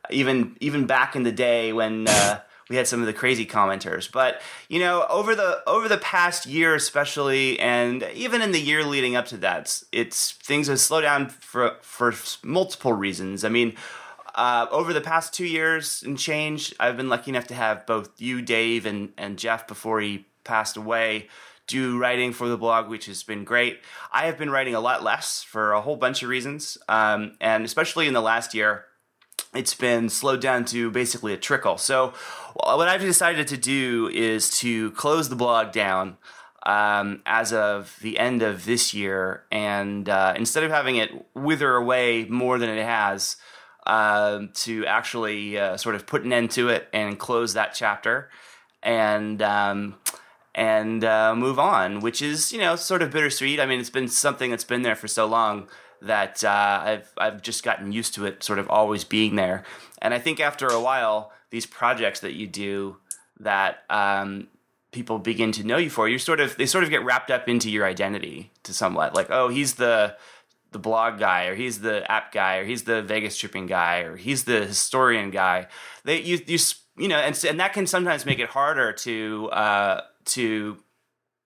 Even 0.10 0.56
even 0.60 0.88
back 0.88 1.16
in 1.16 1.24
the 1.24 1.32
day 1.32 1.74
when. 1.74 2.08
Uh, 2.08 2.40
we 2.70 2.76
had 2.76 2.86
some 2.86 3.00
of 3.00 3.06
the 3.06 3.14
crazy 3.14 3.46
commenters, 3.46 4.12
but 4.12 4.42
you 4.68 4.80
know, 4.80 5.06
over 5.10 5.36
the 5.36 5.62
over 5.68 5.88
the 5.88 5.98
past 5.98 6.46
year, 6.46 6.76
especially, 6.76 7.58
and 7.60 8.04
even 8.14 8.42
in 8.42 8.52
the 8.52 8.60
year 8.60 8.84
leading 8.84 9.16
up 9.16 9.26
to 9.28 9.38
that, 9.38 9.62
it's, 9.62 9.86
it's 9.94 10.32
things 10.34 10.68
have 10.68 10.80
slowed 10.80 11.04
down 11.04 11.30
for 11.30 11.78
for 11.82 12.14
multiple 12.44 12.92
reasons. 12.92 13.46
I 13.46 13.50
mean, 13.50 13.74
uh, 14.38 14.68
over 14.72 14.94
the 14.94 15.02
past 15.02 15.34
two 15.34 15.46
years 15.46 16.04
and 16.04 16.18
change, 16.18 16.74
I've 16.80 16.96
been 16.96 17.10
lucky 17.10 17.32
enough 17.32 17.48
to 17.48 17.56
have 17.56 17.86
both 17.86 18.22
you, 18.22 18.42
Dave, 18.42 18.86
and, 18.86 19.12
and 19.18 19.38
Jeff 19.38 19.68
before 19.68 20.00
he 20.00 20.28
passed 20.44 20.78
away 20.78 21.28
do 21.68 22.00
writing 22.00 22.32
for 22.32 22.48
the 22.48 22.58
blog, 22.58 22.88
which 22.88 23.06
has 23.06 23.24
been 23.24 23.44
great. 23.44 23.82
I 24.12 24.26
have 24.28 24.38
been 24.38 24.50
writing 24.50 24.74
a 24.74 24.80
lot 24.80 25.04
less 25.04 25.44
for 25.44 25.74
a 25.74 25.82
whole 25.82 25.98
bunch 25.98 26.24
of 26.24 26.30
reasons, 26.30 26.78
um, 26.88 27.34
and 27.42 27.66
especially 27.66 28.08
in 28.08 28.14
the 28.14 28.22
last 28.22 28.54
year, 28.54 28.86
it's 29.54 29.74
been 29.74 30.10
slowed 30.10 30.40
down 30.40 30.66
to 30.66 30.90
basically 30.92 31.34
a 31.34 31.38
trickle. 31.38 31.78
So, 31.78 32.14
what 32.54 32.88
I've 32.88 33.02
decided 33.02 33.48
to 33.50 33.58
do 33.58 34.10
is 34.14 34.58
to 34.60 34.92
close 34.92 35.30
the 35.30 35.36
blog 35.36 35.72
down 35.72 36.18
um, 36.66 37.22
as 37.26 37.54
of 37.54 37.98
the 38.02 38.18
end 38.18 38.42
of 38.42 38.66
this 38.66 38.94
year, 38.94 39.44
and 39.52 40.08
uh, 40.08 40.34
instead 40.38 40.64
of 40.64 40.72
having 40.72 40.96
it 40.96 41.12
wither 41.36 41.76
away 41.76 42.26
more 42.26 42.58
than 42.58 42.70
it 42.70 42.84
has, 42.84 43.36
um, 43.88 44.50
to 44.54 44.86
actually 44.86 45.58
uh, 45.58 45.78
sort 45.78 45.96
of 45.96 46.06
put 46.06 46.24
an 46.24 46.34
end 46.34 46.52
to 46.52 46.70
it 46.70 46.88
and 46.94 47.18
close 47.18 47.54
that 47.54 47.74
chapter, 47.74 48.30
and 48.84 49.42
um, 49.42 49.96
and 50.54 51.04
uh, 51.04 51.34
move 51.36 51.58
on, 51.58 52.02
which 52.02 52.22
is 52.22 52.52
you 52.52 52.60
know 52.60 52.76
sort 52.76 53.02
of 53.02 53.12
bittersweet. 53.12 53.60
I 53.60 53.66
mean, 53.66 53.80
it's 53.80 53.90
been 53.90 54.08
something 54.08 54.52
that's 54.52 54.64
been 54.64 54.82
there 54.82 54.96
for 54.96 55.08
so 55.08 55.26
long 55.26 55.68
that 56.02 56.44
uh, 56.44 56.82
I've 56.84 57.12
I've 57.18 57.42
just 57.42 57.64
gotten 57.64 57.92
used 57.92 58.14
to 58.16 58.26
it, 58.26 58.44
sort 58.44 58.60
of 58.60 58.70
always 58.70 59.04
being 59.04 59.36
there. 59.36 59.64
And 60.02 60.14
I 60.14 60.20
think 60.20 60.40
after 60.40 60.68
a 60.68 60.82
while, 60.82 61.32
these 61.50 61.66
projects 61.66 62.20
that 62.20 62.34
you 62.34 62.46
do 62.46 62.98
that 63.40 63.84
um, 63.90 64.48
people 64.92 65.20
begin 65.20 65.52
to 65.54 65.64
know 65.64 65.78
you 65.78 65.90
for, 65.90 66.10
you 66.10 66.20
sort 66.20 66.40
of 66.40 66.58
they 66.58 66.66
sort 66.66 66.84
of 66.84 66.90
get 66.90 67.04
wrapped 67.06 67.32
up 67.32 67.48
into 67.48 67.70
your 67.70 67.86
identity 67.86 68.52
to 68.64 68.74
somewhat. 68.74 69.16
Like, 69.16 69.28
oh, 69.30 69.48
he's 69.48 69.76
the 69.76 70.16
the 70.78 70.90
blog 70.90 71.18
guy, 71.18 71.46
or 71.46 71.56
he's 71.56 71.80
the 71.80 72.10
app 72.12 72.32
guy, 72.32 72.58
or 72.58 72.66
he's 72.66 72.84
the 72.84 73.02
Vegas 73.02 73.38
tripping 73.38 73.66
guy, 73.66 74.02
or 74.02 74.16
he's 74.16 74.44
the 74.44 74.66
historian 74.66 75.32
guy. 75.32 75.68
They 76.04 76.22
you 76.22 76.40
you 76.46 76.60
you 76.98 77.08
know, 77.08 77.18
and 77.18 77.46
and 77.46 77.60
that 77.60 77.74
can 77.74 77.88
sometimes 77.88 78.26
make 78.26 78.40
it 78.40 78.50
harder 78.50 78.94
to 78.94 79.50
uh, 79.52 80.02
to 80.26 80.78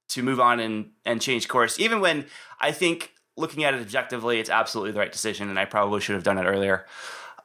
to 0.10 0.24
move 0.24 0.40
on 0.40 0.60
and 0.60 0.92
and 1.06 1.22
change 1.22 1.48
course, 1.48 1.80
even 1.80 2.02
when 2.02 2.26
I 2.60 2.74
think 2.74 3.14
looking 3.38 3.64
at 3.64 3.74
it 3.74 3.82
objectively, 3.82 4.40
it's 4.40 4.50
absolutely 4.50 4.92
the 4.92 5.00
right 5.00 5.12
decision, 5.12 5.50
and 5.50 5.58
I 5.58 5.66
probably 5.66 6.02
should 6.02 6.16
have 6.16 6.24
done 6.24 6.38
it 6.38 6.44
earlier. 6.44 6.86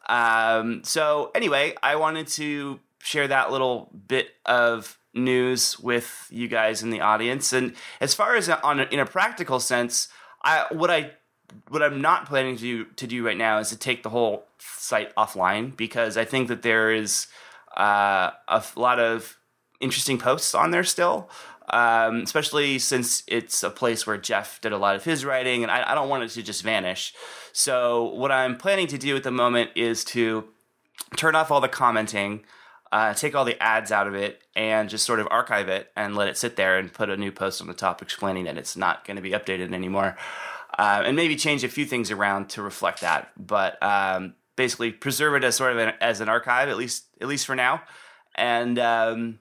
Um, 0.08 0.82
so 0.84 1.30
anyway, 1.34 1.74
I 1.82 1.96
wanted 1.96 2.26
to 2.28 2.80
share 2.98 3.28
that 3.28 3.52
little 3.52 3.92
bit 4.08 4.30
of 4.44 4.98
news 5.14 5.78
with 5.78 6.26
you 6.30 6.48
guys 6.48 6.82
in 6.82 6.90
the 6.90 7.00
audience. 7.00 7.52
And 7.52 7.74
as 8.00 8.14
far 8.14 8.34
as 8.34 8.48
on 8.48 8.80
in 8.80 8.98
a 8.98 9.06
practical 9.06 9.60
sense, 9.60 10.08
I 10.42 10.66
what 10.72 10.90
I 10.90 11.12
what 11.68 11.82
I'm 11.82 12.00
not 12.00 12.26
planning 12.26 12.56
to 12.56 12.62
do, 12.62 12.84
to 12.96 13.06
do 13.06 13.24
right 13.24 13.36
now 13.36 13.58
is 13.58 13.70
to 13.70 13.76
take 13.76 14.02
the 14.02 14.10
whole 14.10 14.46
site 14.58 15.14
offline 15.16 15.76
because 15.76 16.16
I 16.16 16.24
think 16.24 16.48
that 16.48 16.62
there 16.62 16.92
is 16.92 17.26
uh, 17.76 18.30
a 18.48 18.64
lot 18.76 19.00
of 19.00 19.38
interesting 19.80 20.18
posts 20.18 20.54
on 20.54 20.70
there 20.70 20.84
still. 20.84 21.28
Um, 21.68 22.18
especially 22.18 22.78
since 22.78 23.24
it's 23.26 23.64
a 23.64 23.70
place 23.70 24.06
where 24.06 24.16
Jeff 24.16 24.60
did 24.60 24.70
a 24.70 24.78
lot 24.78 24.94
of 24.94 25.02
his 25.02 25.24
writing, 25.24 25.64
and 25.64 25.72
I, 25.72 25.90
I 25.90 25.94
don't 25.96 26.08
want 26.08 26.22
it 26.22 26.28
to 26.30 26.42
just 26.44 26.62
vanish. 26.62 27.12
So, 27.52 28.04
what 28.04 28.30
I'm 28.30 28.56
planning 28.56 28.86
to 28.86 28.98
do 28.98 29.16
at 29.16 29.24
the 29.24 29.32
moment 29.32 29.70
is 29.74 30.04
to 30.04 30.44
turn 31.16 31.34
off 31.34 31.50
all 31.50 31.60
the 31.60 31.68
commenting, 31.68 32.44
uh, 32.92 33.14
take 33.14 33.34
all 33.34 33.44
the 33.44 33.60
ads 33.60 33.90
out 33.90 34.06
of 34.06 34.14
it, 34.14 34.42
and 34.54 34.88
just 34.88 35.04
sort 35.04 35.18
of 35.18 35.26
archive 35.28 35.68
it 35.68 35.90
and 35.96 36.14
let 36.14 36.28
it 36.28 36.36
sit 36.36 36.54
there 36.54 36.78
and 36.78 36.92
put 36.92 37.10
a 37.10 37.16
new 37.16 37.32
post 37.32 37.60
on 37.60 37.66
the 37.66 37.74
top 37.74 38.00
explaining 38.00 38.44
that 38.44 38.56
it's 38.56 38.76
not 38.76 39.04
going 39.04 39.16
to 39.16 39.22
be 39.22 39.32
updated 39.32 39.74
anymore. 39.74 40.16
Uh, 40.78 41.02
and 41.06 41.16
maybe 41.16 41.36
change 41.36 41.64
a 41.64 41.68
few 41.68 41.86
things 41.86 42.10
around 42.10 42.50
to 42.50 42.60
reflect 42.60 43.00
that, 43.00 43.30
but 43.38 43.82
um, 43.82 44.34
basically 44.56 44.92
preserve 44.92 45.34
it 45.34 45.42
as 45.44 45.56
sort 45.56 45.72
of 45.72 45.78
an, 45.78 45.94
as 46.02 46.20
an 46.20 46.28
archive, 46.28 46.68
at 46.68 46.76
least 46.76 47.06
at 47.20 47.28
least 47.28 47.46
for 47.46 47.56
now, 47.56 47.80
and 48.34 48.78
um, 48.78 49.38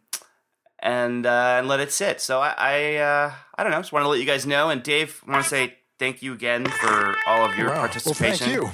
and 0.79 1.25
uh, 1.25 1.55
and 1.59 1.67
let 1.67 1.81
it 1.81 1.91
sit. 1.91 2.21
So 2.21 2.39
I 2.39 2.53
I, 2.57 2.95
uh, 2.95 3.33
I 3.57 3.63
don't 3.63 3.71
know. 3.73 3.79
Just 3.79 3.91
want 3.91 4.05
to 4.05 4.09
let 4.09 4.19
you 4.19 4.25
guys 4.25 4.45
know. 4.45 4.69
And 4.69 4.81
Dave, 4.81 5.21
want 5.27 5.43
to 5.43 5.49
say 5.49 5.75
thank 5.99 6.21
you 6.21 6.31
again 6.31 6.65
for 6.67 7.15
all 7.27 7.43
of 7.49 7.57
your 7.57 7.67
Wow. 7.67 7.73
Well, 7.73 7.81
participation. 7.81 8.47
thank 8.47 8.61
you. 8.61 8.69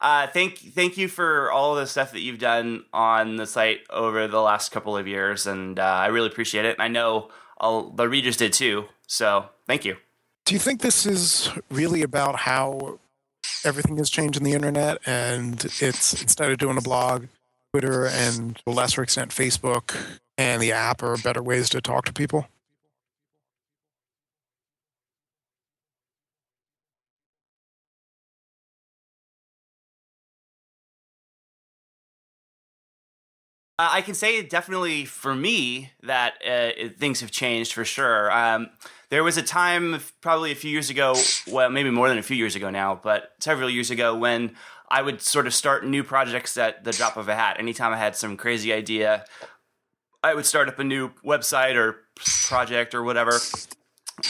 Uh, 0.00 0.26
thank 0.28 0.58
thank 0.74 0.96
you 0.96 1.06
for 1.06 1.52
all 1.52 1.76
the 1.76 1.86
stuff 1.86 2.10
that 2.12 2.20
you've 2.22 2.38
done 2.40 2.84
on 2.92 3.36
the 3.36 3.46
site 3.46 3.80
over 3.88 4.26
the 4.26 4.40
last 4.40 4.72
couple 4.72 4.96
of 4.96 5.06
years, 5.06 5.46
and 5.46 5.78
uh, 5.78 5.82
I 5.84 6.06
really 6.06 6.26
appreciate 6.28 6.64
it. 6.64 6.74
And 6.76 6.82
I 6.82 6.88
know 6.88 7.30
all 7.58 7.90
the 7.90 8.08
readers 8.08 8.36
did 8.36 8.52
too. 8.52 8.86
So 9.06 9.44
thank 9.68 9.84
you. 9.84 9.96
Do 10.50 10.56
you 10.56 10.58
think 10.58 10.80
this 10.80 11.06
is 11.06 11.48
really 11.70 12.02
about 12.02 12.34
how 12.34 12.98
everything 13.64 13.98
has 13.98 14.10
changed 14.10 14.36
in 14.36 14.42
the 14.42 14.52
internet 14.52 14.98
and 15.06 15.64
it's 15.78 16.20
instead 16.20 16.50
of 16.50 16.58
doing 16.58 16.76
a 16.76 16.80
blog, 16.80 17.26
Twitter 17.72 18.06
and 18.06 18.56
to 18.56 18.62
a 18.66 18.72
lesser 18.72 19.00
extent 19.00 19.30
Facebook 19.30 19.96
and 20.36 20.60
the 20.60 20.72
app 20.72 21.04
are 21.04 21.16
better 21.18 21.40
ways 21.40 21.68
to 21.68 21.80
talk 21.80 22.04
to 22.06 22.12
people? 22.12 22.48
I 33.90 34.02
can 34.02 34.14
say 34.14 34.42
definitely 34.42 35.04
for 35.04 35.34
me 35.34 35.92
that 36.02 36.34
uh, 36.46 36.88
things 36.98 37.20
have 37.20 37.30
changed 37.30 37.72
for 37.72 37.84
sure. 37.84 38.30
Um, 38.30 38.70
there 39.08 39.24
was 39.24 39.36
a 39.36 39.42
time, 39.42 40.00
probably 40.20 40.52
a 40.52 40.54
few 40.54 40.70
years 40.70 40.90
ago, 40.90 41.14
well, 41.50 41.70
maybe 41.70 41.90
more 41.90 42.08
than 42.08 42.18
a 42.18 42.22
few 42.22 42.36
years 42.36 42.54
ago 42.54 42.70
now, 42.70 43.00
but 43.02 43.32
several 43.40 43.70
years 43.70 43.90
ago, 43.90 44.16
when 44.16 44.56
I 44.90 45.02
would 45.02 45.22
sort 45.22 45.46
of 45.46 45.54
start 45.54 45.86
new 45.86 46.02
projects 46.02 46.56
at 46.56 46.82
the 46.82 46.92
drop 46.92 47.16
of 47.16 47.28
a 47.28 47.34
hat. 47.34 47.56
Anytime 47.58 47.92
I 47.92 47.96
had 47.96 48.16
some 48.16 48.36
crazy 48.36 48.72
idea, 48.72 49.24
I 50.22 50.34
would 50.34 50.46
start 50.46 50.68
up 50.68 50.78
a 50.78 50.84
new 50.84 51.10
website 51.24 51.76
or 51.76 51.98
project 52.48 52.94
or 52.94 53.04
whatever. 53.04 53.34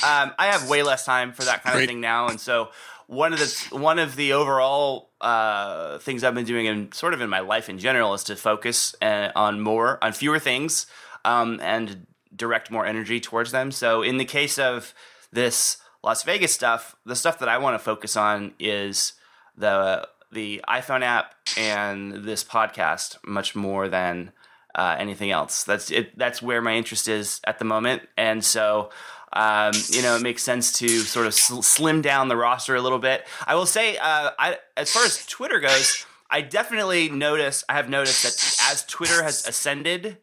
Um, 0.04 0.32
I 0.38 0.46
have 0.46 0.68
way 0.68 0.82
less 0.82 1.04
time 1.04 1.32
for 1.32 1.44
that 1.44 1.64
kind 1.64 1.74
Great. 1.74 1.84
of 1.84 1.88
thing 1.88 2.00
now, 2.00 2.28
and 2.28 2.38
so 2.38 2.68
one 3.06 3.32
of 3.32 3.38
the 3.38 3.68
one 3.72 3.98
of 3.98 4.14
the 4.16 4.34
overall 4.34 5.09
uh, 5.20 5.98
things 5.98 6.24
I've 6.24 6.34
been 6.34 6.44
doing 6.44 6.66
in 6.66 6.92
sort 6.92 7.14
of 7.14 7.20
in 7.20 7.28
my 7.28 7.40
life 7.40 7.68
in 7.68 7.78
general 7.78 8.14
is 8.14 8.24
to 8.24 8.36
focus 8.36 8.94
uh, 9.02 9.30
on 9.36 9.60
more 9.60 10.02
on 10.02 10.12
fewer 10.12 10.38
things 10.38 10.86
um, 11.24 11.60
and 11.62 12.06
direct 12.34 12.70
more 12.70 12.86
energy 12.86 13.20
towards 13.20 13.52
them. 13.52 13.70
So 13.70 14.02
in 14.02 14.16
the 14.16 14.24
case 14.24 14.58
of 14.58 14.94
this 15.32 15.78
Las 16.02 16.22
Vegas 16.22 16.52
stuff, 16.52 16.96
the 17.04 17.16
stuff 17.16 17.38
that 17.40 17.48
I 17.48 17.58
want 17.58 17.74
to 17.74 17.78
focus 17.78 18.16
on 18.16 18.54
is 18.58 19.14
the 19.56 20.08
the 20.32 20.64
iPhone 20.68 21.02
app 21.02 21.34
and 21.56 22.24
this 22.24 22.44
podcast 22.44 23.16
much 23.26 23.56
more 23.56 23.88
than 23.88 24.32
uh, 24.74 24.96
anything 24.98 25.30
else. 25.30 25.64
That's 25.64 25.90
it. 25.90 26.16
That's 26.16 26.40
where 26.40 26.62
my 26.62 26.74
interest 26.74 27.08
is 27.08 27.40
at 27.44 27.58
the 27.58 27.64
moment, 27.64 28.08
and 28.16 28.44
so 28.44 28.90
um, 29.32 29.72
you 29.88 30.02
know, 30.02 30.16
it 30.16 30.22
makes 30.22 30.42
sense 30.42 30.72
to 30.78 30.88
sort 30.88 31.26
of 31.26 31.34
sl- 31.34 31.62
slim 31.62 32.02
down 32.02 32.28
the 32.28 32.36
roster 32.36 32.74
a 32.74 32.80
little 32.80 32.98
bit. 32.98 33.26
I 33.46 33.54
will 33.54 33.66
say, 33.66 33.96
uh, 33.96 34.30
I, 34.38 34.58
as 34.76 34.92
far 34.92 35.04
as 35.04 35.24
Twitter 35.26 35.60
goes, 35.60 36.04
I 36.30 36.40
definitely 36.40 37.08
notice. 37.08 37.64
I 37.68 37.74
have 37.74 37.88
noticed 37.88 38.22
that 38.22 38.72
as 38.72 38.84
Twitter 38.86 39.22
has 39.22 39.46
ascended, 39.46 40.18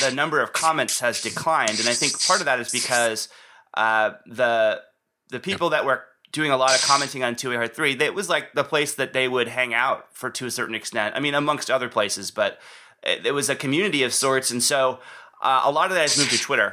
the 0.00 0.12
number 0.12 0.40
of 0.40 0.52
comments 0.52 1.00
has 1.00 1.22
declined, 1.22 1.78
and 1.80 1.88
I 1.88 1.92
think 1.92 2.22
part 2.24 2.40
of 2.40 2.46
that 2.46 2.60
is 2.60 2.70
because 2.70 3.28
uh, 3.74 4.12
the 4.26 4.82
the 5.30 5.40
people 5.40 5.70
that 5.70 5.84
were 5.84 6.04
doing 6.32 6.50
a 6.50 6.56
lot 6.56 6.74
of 6.74 6.80
commenting 6.82 7.24
on 7.24 7.34
2 7.34 7.52
Hard 7.52 7.74
3, 7.74 7.96
it 8.00 8.14
was 8.14 8.28
like 8.28 8.52
the 8.52 8.62
place 8.62 8.94
that 8.94 9.12
they 9.12 9.26
would 9.26 9.48
hang 9.48 9.74
out 9.74 10.06
for 10.12 10.30
to 10.30 10.46
a 10.46 10.50
certain 10.50 10.76
extent. 10.76 11.14
I 11.16 11.20
mean, 11.20 11.34
amongst 11.34 11.70
other 11.70 11.88
places, 11.88 12.30
but 12.30 12.60
it, 13.02 13.26
it 13.26 13.32
was 13.32 13.48
a 13.48 13.56
community 13.56 14.04
of 14.04 14.12
sorts, 14.12 14.50
and 14.50 14.62
so 14.62 15.00
uh, 15.42 15.62
a 15.64 15.70
lot 15.70 15.90
of 15.90 15.94
that 15.94 16.02
has 16.02 16.18
moved 16.18 16.30
to 16.30 16.38
Twitter. 16.38 16.72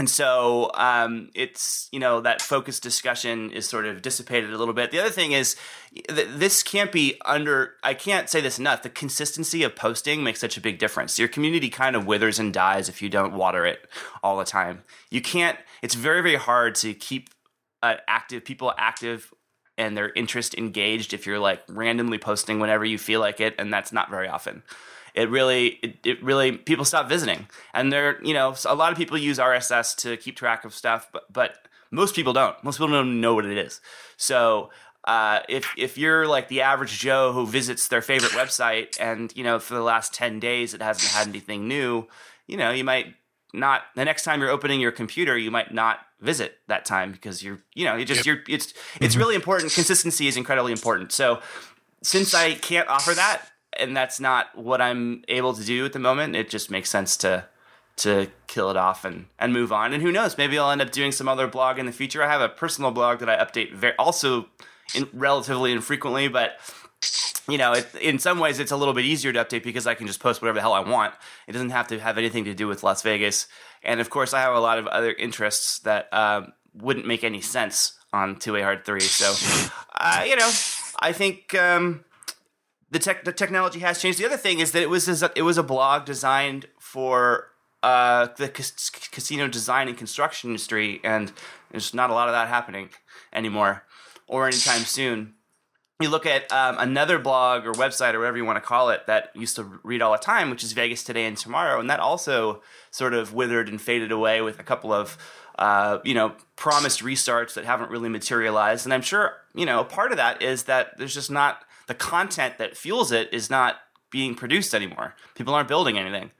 And 0.00 0.08
so 0.08 0.70
um, 0.76 1.28
it's, 1.34 1.90
you 1.92 2.00
know, 2.00 2.22
that 2.22 2.40
focused 2.40 2.82
discussion 2.82 3.50
is 3.50 3.68
sort 3.68 3.84
of 3.84 4.00
dissipated 4.00 4.50
a 4.50 4.56
little 4.56 4.72
bit. 4.72 4.92
The 4.92 4.98
other 4.98 5.10
thing 5.10 5.32
is, 5.32 5.56
th- 6.08 6.26
this 6.36 6.62
can't 6.62 6.90
be 6.90 7.20
under, 7.26 7.74
I 7.82 7.92
can't 7.92 8.30
say 8.30 8.40
this 8.40 8.58
enough. 8.58 8.82
The 8.82 8.88
consistency 8.88 9.62
of 9.62 9.76
posting 9.76 10.24
makes 10.24 10.40
such 10.40 10.56
a 10.56 10.60
big 10.62 10.78
difference. 10.78 11.18
Your 11.18 11.28
community 11.28 11.68
kind 11.68 11.94
of 11.94 12.06
withers 12.06 12.38
and 12.38 12.50
dies 12.50 12.88
if 12.88 13.02
you 13.02 13.10
don't 13.10 13.34
water 13.34 13.66
it 13.66 13.90
all 14.22 14.38
the 14.38 14.46
time. 14.46 14.84
You 15.10 15.20
can't, 15.20 15.58
it's 15.82 15.94
very, 15.94 16.22
very 16.22 16.36
hard 16.36 16.76
to 16.76 16.94
keep 16.94 17.28
uh, 17.82 17.96
active, 18.08 18.42
people 18.42 18.72
active 18.78 19.30
and 19.76 19.98
their 19.98 20.12
interest 20.14 20.54
engaged 20.54 21.12
if 21.12 21.26
you're 21.26 21.38
like 21.38 21.62
randomly 21.68 22.16
posting 22.16 22.58
whenever 22.58 22.86
you 22.86 22.96
feel 22.96 23.20
like 23.20 23.38
it. 23.38 23.54
And 23.58 23.70
that's 23.70 23.92
not 23.92 24.08
very 24.08 24.28
often 24.28 24.62
it 25.14 25.28
really 25.28 25.78
it, 25.82 25.98
it 26.04 26.22
really 26.22 26.52
people 26.52 26.84
stop 26.84 27.08
visiting 27.08 27.46
and 27.74 27.92
there 27.92 28.22
you 28.24 28.34
know 28.34 28.54
a 28.66 28.74
lot 28.74 28.92
of 28.92 28.98
people 28.98 29.16
use 29.16 29.38
rss 29.38 29.96
to 29.96 30.16
keep 30.16 30.36
track 30.36 30.64
of 30.64 30.74
stuff 30.74 31.08
but 31.12 31.30
but 31.32 31.68
most 31.90 32.14
people 32.14 32.32
don't 32.32 32.62
most 32.62 32.76
people 32.76 32.88
don't 32.88 33.20
know 33.20 33.34
what 33.34 33.44
it 33.44 33.58
is 33.58 33.80
so 34.16 34.70
uh, 35.04 35.40
if 35.48 35.72
if 35.78 35.96
you're 35.96 36.26
like 36.26 36.48
the 36.48 36.60
average 36.60 36.98
Joe 36.98 37.32
who 37.32 37.46
visits 37.46 37.88
their 37.88 38.02
favorite 38.02 38.32
website 38.32 39.00
and 39.00 39.34
you 39.34 39.42
know 39.42 39.58
for 39.58 39.74
the 39.74 39.82
last 39.82 40.12
ten 40.12 40.38
days 40.38 40.74
it 40.74 40.82
hasn't 40.82 41.12
had 41.12 41.26
anything 41.26 41.66
new, 41.66 42.06
you 42.46 42.56
know 42.56 42.70
you 42.70 42.84
might 42.84 43.14
not 43.54 43.82
the 43.96 44.04
next 44.04 44.24
time 44.24 44.40
you're 44.40 44.50
opening 44.50 44.80
your 44.80 44.92
computer 44.92 45.36
you 45.36 45.50
might 45.50 45.72
not 45.72 46.00
visit 46.20 46.58
that 46.68 46.84
time 46.84 47.12
because 47.12 47.42
you're 47.42 47.58
you 47.74 47.84
know 47.84 47.96
you 47.96 48.04
just 48.04 48.18
yep. 48.18 48.26
you're 48.26 48.44
it's 48.48 48.74
it's 49.00 49.14
mm-hmm. 49.14 49.18
really 49.20 49.34
important. 49.34 49.72
Consistency 49.72 50.28
is 50.28 50.36
incredibly 50.36 50.72
important. 50.72 51.12
So 51.12 51.40
since 52.02 52.34
I 52.34 52.54
can't 52.54 52.88
offer 52.88 53.14
that, 53.14 53.42
and 53.78 53.96
that's 53.96 54.20
not 54.20 54.56
what 54.56 54.80
I'm 54.80 55.24
able 55.28 55.54
to 55.54 55.64
do 55.64 55.84
at 55.84 55.92
the 55.92 55.98
moment. 55.98 56.36
It 56.36 56.50
just 56.50 56.70
makes 56.70 56.90
sense 56.90 57.16
to 57.18 57.46
to 57.96 58.28
kill 58.46 58.70
it 58.70 58.76
off 58.76 59.04
and 59.04 59.26
and 59.38 59.52
move 59.52 59.72
on. 59.72 59.92
And 59.92 60.02
who 60.02 60.12
knows? 60.12 60.38
Maybe 60.38 60.58
I'll 60.58 60.70
end 60.70 60.80
up 60.80 60.90
doing 60.90 61.12
some 61.12 61.28
other 61.28 61.46
blog 61.46 61.78
in 61.78 61.86
the 61.86 61.92
future. 61.92 62.22
I 62.22 62.28
have 62.28 62.40
a 62.40 62.48
personal 62.48 62.90
blog 62.90 63.20
that 63.20 63.28
I 63.28 63.36
update 63.36 63.74
very 63.74 63.94
also 63.98 64.48
in, 64.94 65.08
relatively 65.12 65.72
infrequently, 65.72 66.28
but 66.28 66.58
you 67.48 67.58
know, 67.58 67.72
it, 67.72 67.94
in 68.00 68.18
some 68.18 68.38
ways 68.38 68.58
it's 68.58 68.70
a 68.70 68.76
little 68.76 68.94
bit 68.94 69.04
easier 69.04 69.32
to 69.32 69.44
update 69.44 69.62
because 69.62 69.86
I 69.86 69.94
can 69.94 70.06
just 70.06 70.20
post 70.20 70.40
whatever 70.40 70.56
the 70.56 70.62
hell 70.62 70.72
I 70.72 70.80
want. 70.80 71.14
It 71.46 71.52
doesn't 71.52 71.70
have 71.70 71.88
to 71.88 71.98
have 71.98 72.18
anything 72.18 72.44
to 72.44 72.54
do 72.54 72.66
with 72.66 72.82
Las 72.82 73.02
Vegas. 73.02 73.46
And 73.82 74.00
of 74.00 74.10
course, 74.10 74.34
I 74.34 74.40
have 74.40 74.54
a 74.54 74.60
lot 74.60 74.78
of 74.78 74.86
other 74.86 75.12
interests 75.12 75.78
that 75.80 76.12
um, 76.12 76.52
wouldn't 76.74 77.06
make 77.06 77.24
any 77.24 77.40
sense 77.40 77.94
on 78.12 78.36
Two 78.36 78.52
Way 78.52 78.62
Hard 78.62 78.84
Three. 78.84 79.00
So, 79.00 79.34
uh, 79.94 80.24
you 80.26 80.36
know, 80.36 80.50
I 81.00 81.12
think. 81.12 81.54
Um, 81.54 82.04
the 82.90 82.98
tech 82.98 83.24
the 83.24 83.32
technology 83.32 83.80
has 83.80 84.00
changed. 84.00 84.18
The 84.18 84.26
other 84.26 84.36
thing 84.36 84.58
is 84.58 84.72
that 84.72 84.82
it 84.82 84.90
was 84.90 85.08
it 85.08 85.42
was 85.42 85.58
a 85.58 85.62
blog 85.62 86.04
designed 86.04 86.66
for 86.78 87.48
uh, 87.82 88.28
the 88.36 88.48
casino 88.48 89.48
design 89.48 89.88
and 89.88 89.96
construction 89.96 90.50
industry, 90.50 91.00
and 91.04 91.32
there's 91.70 91.94
not 91.94 92.10
a 92.10 92.14
lot 92.14 92.28
of 92.28 92.34
that 92.34 92.48
happening 92.48 92.90
anymore 93.32 93.84
or 94.26 94.46
anytime 94.46 94.82
soon. 94.82 95.34
You 96.00 96.08
look 96.08 96.24
at 96.24 96.50
um, 96.50 96.76
another 96.78 97.18
blog 97.18 97.66
or 97.66 97.72
website 97.72 98.14
or 98.14 98.20
whatever 98.20 98.38
you 98.38 98.44
want 98.44 98.56
to 98.56 98.62
call 98.62 98.88
it 98.88 99.06
that 99.06 99.30
used 99.34 99.56
to 99.56 99.80
read 99.82 100.00
all 100.00 100.12
the 100.12 100.18
time, 100.18 100.48
which 100.48 100.64
is 100.64 100.72
Vegas 100.72 101.04
Today 101.04 101.26
and 101.26 101.36
Tomorrow, 101.36 101.78
and 101.78 101.90
that 101.90 102.00
also 102.00 102.62
sort 102.90 103.12
of 103.12 103.34
withered 103.34 103.68
and 103.68 103.80
faded 103.80 104.10
away 104.10 104.40
with 104.40 104.58
a 104.58 104.62
couple 104.62 104.92
of 104.92 105.18
uh, 105.58 105.98
you 106.04 106.14
know 106.14 106.34
promised 106.56 107.02
restarts 107.04 107.54
that 107.54 107.64
haven't 107.64 107.90
really 107.90 108.08
materialized. 108.08 108.86
And 108.86 108.94
I'm 108.94 109.02
sure 109.02 109.36
you 109.54 109.66
know 109.66 109.80
a 109.80 109.84
part 109.84 110.10
of 110.10 110.16
that 110.16 110.42
is 110.42 110.64
that 110.64 110.96
there's 110.98 111.14
just 111.14 111.30
not 111.30 111.64
the 111.90 111.94
content 111.96 112.56
that 112.58 112.76
fuels 112.76 113.10
it 113.10 113.28
is 113.32 113.50
not 113.50 113.80
being 114.12 114.36
produced 114.36 114.76
anymore. 114.76 115.16
People 115.34 115.52
aren't 115.52 115.66
building 115.66 115.98
anything. 115.98 116.30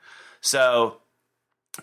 So 0.40 0.98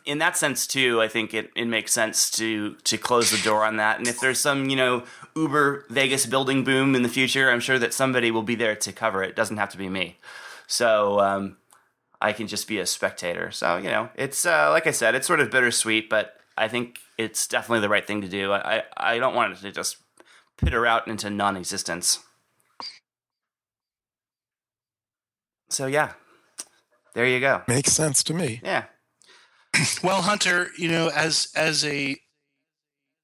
in 0.06 0.20
that 0.20 0.38
sense 0.38 0.66
too, 0.66 1.02
I 1.02 1.10
think 1.10 1.34
it, 1.34 1.52
it 1.54 1.66
makes 1.66 1.92
sense 1.92 2.32
to 2.32 2.76
to 2.86 2.98
close 2.98 3.30
the 3.30 3.44
door 3.44 3.66
on 3.66 3.76
that. 3.76 4.00
And 4.00 4.08
if 4.08 4.22
there's 4.22 4.40
some, 4.40 4.70
you 4.70 4.78
know, 4.78 5.04
Uber 5.36 5.84
Vegas 5.90 6.26
building 6.26 6.64
boom 6.64 6.96
in 6.96 7.02
the 7.02 7.10
future, 7.10 7.52
I'm 7.52 7.60
sure 7.60 7.78
that 7.78 7.94
somebody 7.94 8.32
will 8.32 8.42
be 8.42 8.56
there 8.56 8.74
to 8.74 8.94
cover 8.94 9.22
it. 9.22 9.32
it 9.32 9.36
doesn't 9.36 9.58
have 9.58 9.72
to 9.72 9.78
be 9.78 9.90
me. 9.90 10.16
So 10.68 11.20
um, 11.20 11.58
I 12.22 12.32
can 12.32 12.48
just 12.48 12.70
be 12.70 12.80
a 12.80 12.86
spectator. 12.86 13.52
So, 13.52 13.76
you 13.76 13.90
know, 13.90 14.08
it's 14.16 14.46
uh, 14.46 14.70
like 14.70 14.88
I 14.88 14.92
said, 14.92 15.14
it's 15.14 15.28
sort 15.28 15.42
of 15.42 15.52
bittersweet, 15.52 16.10
but 16.10 16.38
I 16.58 16.70
think 16.70 17.00
it's 17.18 17.50
definitely 17.50 17.82
the 17.82 17.90
right 17.90 18.08
thing 18.08 18.22
to 18.22 18.30
do. 18.30 18.54
I, 18.54 18.84
I 18.96 19.20
don't 19.20 19.36
want 19.36 19.58
it 19.58 19.62
to 19.64 19.74
just 19.74 19.98
pitter 20.56 20.86
out 20.86 21.10
into 21.10 21.30
non 21.30 21.58
existence. 21.58 22.20
So 25.70 25.88
yeah, 25.88 26.14
there 27.14 27.26
you 27.26 27.40
go. 27.40 27.62
Makes 27.68 27.94
sense 27.94 28.24
to 28.24 28.34
me. 28.34 28.62
Yeah. 28.64 28.86
well, 30.04 30.22
Hunter, 30.22 30.70
you 30.78 30.90
know, 30.90 31.10
as 31.10 31.50
as 31.56 31.86
a 31.86 32.16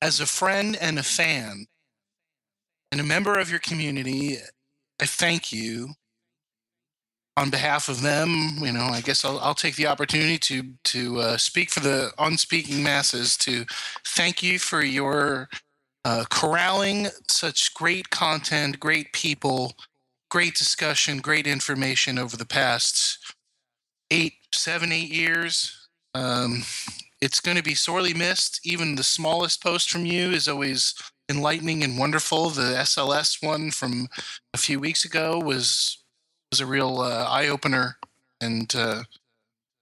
as 0.01 0.19
a 0.19 0.25
friend 0.25 0.77
and 0.81 0.99
a 0.99 1.03
fan 1.03 1.65
and 2.91 2.99
a 2.99 3.03
member 3.03 3.39
of 3.39 3.49
your 3.49 3.59
community, 3.59 4.37
I 5.01 5.05
thank 5.05 5.53
you 5.53 5.89
on 7.37 7.49
behalf 7.49 7.89
of 7.89 8.01
them. 8.01 8.57
You 8.61 8.71
know, 8.71 8.85
I 8.85 9.01
guess 9.01 9.23
I'll, 9.23 9.39
I'll 9.39 9.55
take 9.55 9.75
the 9.75 9.87
opportunity 9.87 10.37
to 10.37 10.63
to 10.83 11.19
uh, 11.19 11.37
speak 11.37 11.69
for 11.69 11.79
the 11.79 12.11
unspeaking 12.19 12.83
masses 12.83 13.37
to 13.37 13.65
thank 14.05 14.43
you 14.43 14.59
for 14.59 14.83
your 14.83 15.49
uh, 16.05 16.25
corralling 16.29 17.07
such 17.29 17.73
great 17.73 18.09
content, 18.09 18.79
great 18.79 19.13
people 19.13 19.73
great 20.33 20.55
discussion, 20.55 21.19
great 21.19 21.45
information 21.45 22.17
over 22.17 22.35
the 22.35 22.43
past 22.43 23.19
eight, 24.09 24.33
seven, 24.51 24.91
eight 24.91 25.11
years. 25.11 25.87
Um, 26.15 26.63
it's 27.21 27.39
going 27.39 27.55
to 27.55 27.61
be 27.61 27.75
sorely 27.75 28.15
missed. 28.15 28.59
Even 28.65 28.95
the 28.95 29.03
smallest 29.03 29.61
post 29.61 29.91
from 29.91 30.07
you 30.07 30.31
is 30.31 30.47
always 30.47 30.95
enlightening 31.29 31.83
and 31.83 31.99
wonderful. 31.99 32.49
The 32.49 32.79
SLS 32.79 33.45
one 33.45 33.69
from 33.69 34.07
a 34.55 34.57
few 34.57 34.79
weeks 34.79 35.05
ago 35.05 35.37
was 35.37 36.03
was 36.51 36.59
a 36.59 36.65
real 36.65 37.01
uh, 37.01 37.27
eye 37.29 37.47
opener, 37.47 37.97
and 38.41 38.75
uh, 38.75 39.03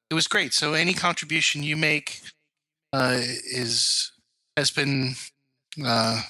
it 0.09 0.15
was 0.15 0.27
great. 0.27 0.53
So 0.53 0.73
any 0.73 0.93
contribution 0.93 1.63
you 1.63 1.77
make 1.77 2.19
uh, 2.91 3.21
is 3.21 4.11
has 4.57 4.69
been 4.69 5.15
uh, 5.81 6.23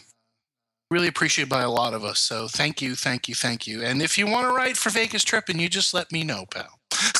really 0.92 1.08
appreciated 1.08 1.50
by 1.50 1.62
a 1.62 1.72
lot 1.72 1.94
of 1.94 2.04
us. 2.04 2.20
So 2.20 2.48
thank 2.48 2.82
you, 2.82 2.94
thank 2.96 3.30
you, 3.30 3.34
thank 3.34 3.66
you. 3.66 3.82
And 3.82 4.02
if 4.02 4.18
you 4.18 4.28
want 4.28 4.48
to 4.48 4.54
write 4.54 4.76
for 4.76 4.90
Vegas 4.90 5.24
Trip, 5.24 5.46
and 5.48 5.60
you 5.60 5.70
just 5.70 5.94
let 5.94 6.12
me 6.12 6.24
know, 6.24 6.46
pal. 6.52 6.80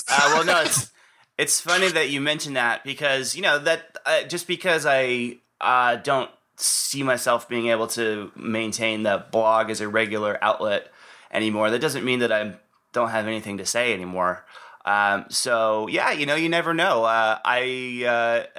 uh, 0.10 0.32
well, 0.34 0.46
no, 0.46 0.62
it's 0.62 0.92
it's 1.38 1.62
funny 1.62 1.88
that 1.88 2.10
you 2.10 2.22
mentioned 2.22 2.58
that 2.58 2.84
because 2.84 3.36
you 3.36 3.42
know 3.42 3.58
that 3.58 3.98
uh, 4.06 4.24
just 4.24 4.46
because 4.46 4.86
I 4.86 5.38
uh, 5.62 5.96
don't 5.96 6.30
see 6.58 7.02
myself 7.02 7.50
being 7.50 7.70
able 7.70 7.88
to 7.88 8.32
maintain 8.36 9.04
the 9.04 9.26
blog 9.32 9.72
as 9.72 9.82
a 9.82 9.88
regular 9.88 10.38
outlet 10.44 10.92
anymore, 11.32 11.72
that 11.72 11.80
doesn't 11.80 12.04
mean 12.04 12.20
that 12.20 12.32
I 12.32 12.56
don't 12.92 13.10
have 13.10 13.26
anything 13.26 13.58
to 13.58 13.66
say 13.66 13.94
anymore. 13.94 14.46
Um, 14.84 15.26
so 15.30 15.88
yeah, 15.88 16.12
you 16.12 16.26
know, 16.26 16.36
you 16.36 16.50
never 16.50 16.74
know. 16.74 17.06
Uh, 17.06 17.40
I 17.46 18.04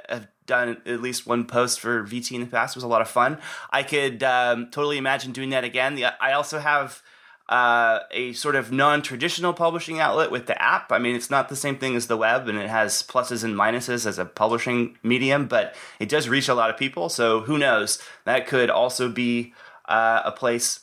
uh, 0.09 0.13
have 0.13 0.27
done 0.45 0.81
at 0.85 1.01
least 1.01 1.25
one 1.25 1.45
post 1.45 1.79
for 1.79 2.03
VT 2.03 2.33
in 2.33 2.41
the 2.41 2.47
past. 2.47 2.75
It 2.75 2.77
was 2.77 2.83
a 2.83 2.87
lot 2.87 3.01
of 3.01 3.09
fun. 3.09 3.39
I 3.71 3.83
could 3.83 4.23
um, 4.23 4.69
totally 4.71 4.97
imagine 4.97 5.31
doing 5.31 5.49
that 5.51 5.63
again. 5.63 5.95
The, 5.95 6.05
I 6.23 6.33
also 6.33 6.59
have 6.59 7.01
uh, 7.49 7.99
a 8.11 8.33
sort 8.33 8.55
of 8.55 8.71
non-traditional 8.71 9.53
publishing 9.53 9.99
outlet 9.99 10.31
with 10.31 10.47
the 10.47 10.61
app. 10.61 10.91
I 10.91 10.99
mean, 10.99 11.15
it's 11.15 11.29
not 11.29 11.49
the 11.49 11.55
same 11.55 11.77
thing 11.77 11.95
as 11.95 12.07
the 12.07 12.17
web, 12.17 12.47
and 12.47 12.57
it 12.57 12.69
has 12.69 13.03
pluses 13.03 13.43
and 13.43 13.55
minuses 13.55 14.05
as 14.05 14.17
a 14.17 14.25
publishing 14.25 14.97
medium, 15.03 15.47
but 15.47 15.75
it 15.99 16.09
does 16.09 16.29
reach 16.29 16.47
a 16.47 16.53
lot 16.53 16.69
of 16.69 16.77
people. 16.77 17.09
So 17.09 17.41
who 17.41 17.57
knows? 17.57 17.99
That 18.25 18.47
could 18.47 18.69
also 18.69 19.09
be 19.09 19.53
uh, 19.85 20.21
a 20.25 20.31
place 20.31 20.79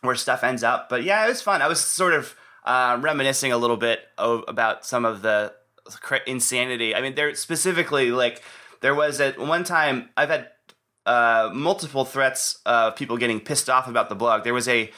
where 0.00 0.14
stuff 0.14 0.44
ends 0.44 0.62
up. 0.62 0.88
But 0.88 1.04
yeah, 1.04 1.24
it 1.24 1.28
was 1.28 1.42
fun. 1.42 1.62
I 1.62 1.68
was 1.68 1.80
sort 1.80 2.12
of 2.12 2.34
uh, 2.64 2.98
reminiscing 3.00 3.52
a 3.52 3.56
little 3.56 3.76
bit 3.76 4.00
of, 4.18 4.44
about 4.48 4.84
some 4.84 5.04
of 5.04 5.22
the 5.22 5.54
insanity. 6.26 6.94
I 6.94 7.00
mean, 7.00 7.14
there 7.14 7.34
specifically 7.34 8.10
like 8.10 8.42
there 8.84 8.94
was 8.94 9.18
at 9.18 9.38
one 9.38 9.64
time 9.64 10.10
I've 10.14 10.28
had 10.28 10.48
uh, 11.06 11.48
multiple 11.54 12.04
threats 12.04 12.60
of 12.66 12.96
people 12.96 13.16
getting 13.16 13.40
pissed 13.40 13.70
off 13.70 13.88
about 13.88 14.10
the 14.10 14.14
blog. 14.14 14.44
There 14.44 14.52
was 14.52 14.68
a 14.68 14.90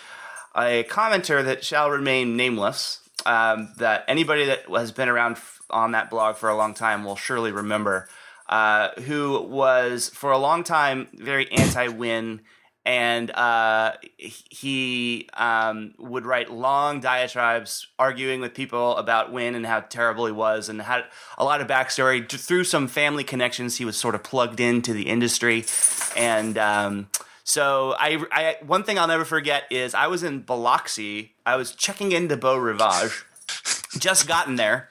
a 0.57 0.83
commenter 0.91 1.45
that 1.45 1.65
shall 1.65 1.89
remain 1.89 2.37
nameless. 2.37 3.01
Um, 3.25 3.73
that 3.79 4.05
anybody 4.09 4.45
that 4.47 4.65
has 4.69 4.91
been 4.91 5.09
around 5.09 5.37
on 5.71 5.93
that 5.93 6.11
blog 6.11 6.35
for 6.35 6.49
a 6.49 6.57
long 6.57 6.75
time 6.75 7.05
will 7.05 7.15
surely 7.15 7.53
remember. 7.53 8.09
Uh, 8.49 8.89
who 9.03 9.41
was 9.43 10.09
for 10.09 10.33
a 10.33 10.39
long 10.39 10.65
time 10.65 11.07
very 11.15 11.51
anti-Wynn 11.53 12.41
and 12.87 13.33
uh, 13.33 13.95
he 14.17 15.29
um, 15.35 15.93
would 15.99 16.25
write 16.25 16.53
long 16.53 17.01
diatribes 17.01 17.89
arguing 17.99 18.41
with 18.41 18.55
people 18.55 18.97
about 18.97 19.33
Wynn 19.33 19.57
and 19.57 19.67
how 19.67 19.81
terrible 19.81 20.25
he 20.27 20.33
was, 20.33 20.69
and 20.69 20.81
had 20.81 21.05
a 21.37 21.45
lot 21.45 21.61
of 21.61 21.67
backstory 21.67 22.27
through 22.29 22.63
some 22.63 22.87
family 22.87 23.25
connections. 23.25 23.77
He 23.77 23.85
was 23.85 23.97
sort 23.97 24.15
of 24.15 24.23
plugged 24.23 24.61
into 24.61 24.93
the 24.93 25.09
industry, 25.09 25.65
and 26.17 26.57
um, 26.57 27.09
so 27.43 27.97
I, 27.99 28.25
I, 28.31 28.57
one 28.65 28.85
thing 28.85 29.01
I'll 29.01 29.09
never 29.09 29.25
forget 29.25 29.65
is 29.71 29.93
I 29.93 30.07
was 30.07 30.23
in 30.23 30.41
Biloxi. 30.41 31.35
I 31.45 31.57
was 31.57 31.73
checking 31.73 32.13
into 32.13 32.37
Beau 32.37 32.57
Rivage, 32.57 33.25
just 33.99 34.29
gotten 34.29 34.55
there, 34.55 34.89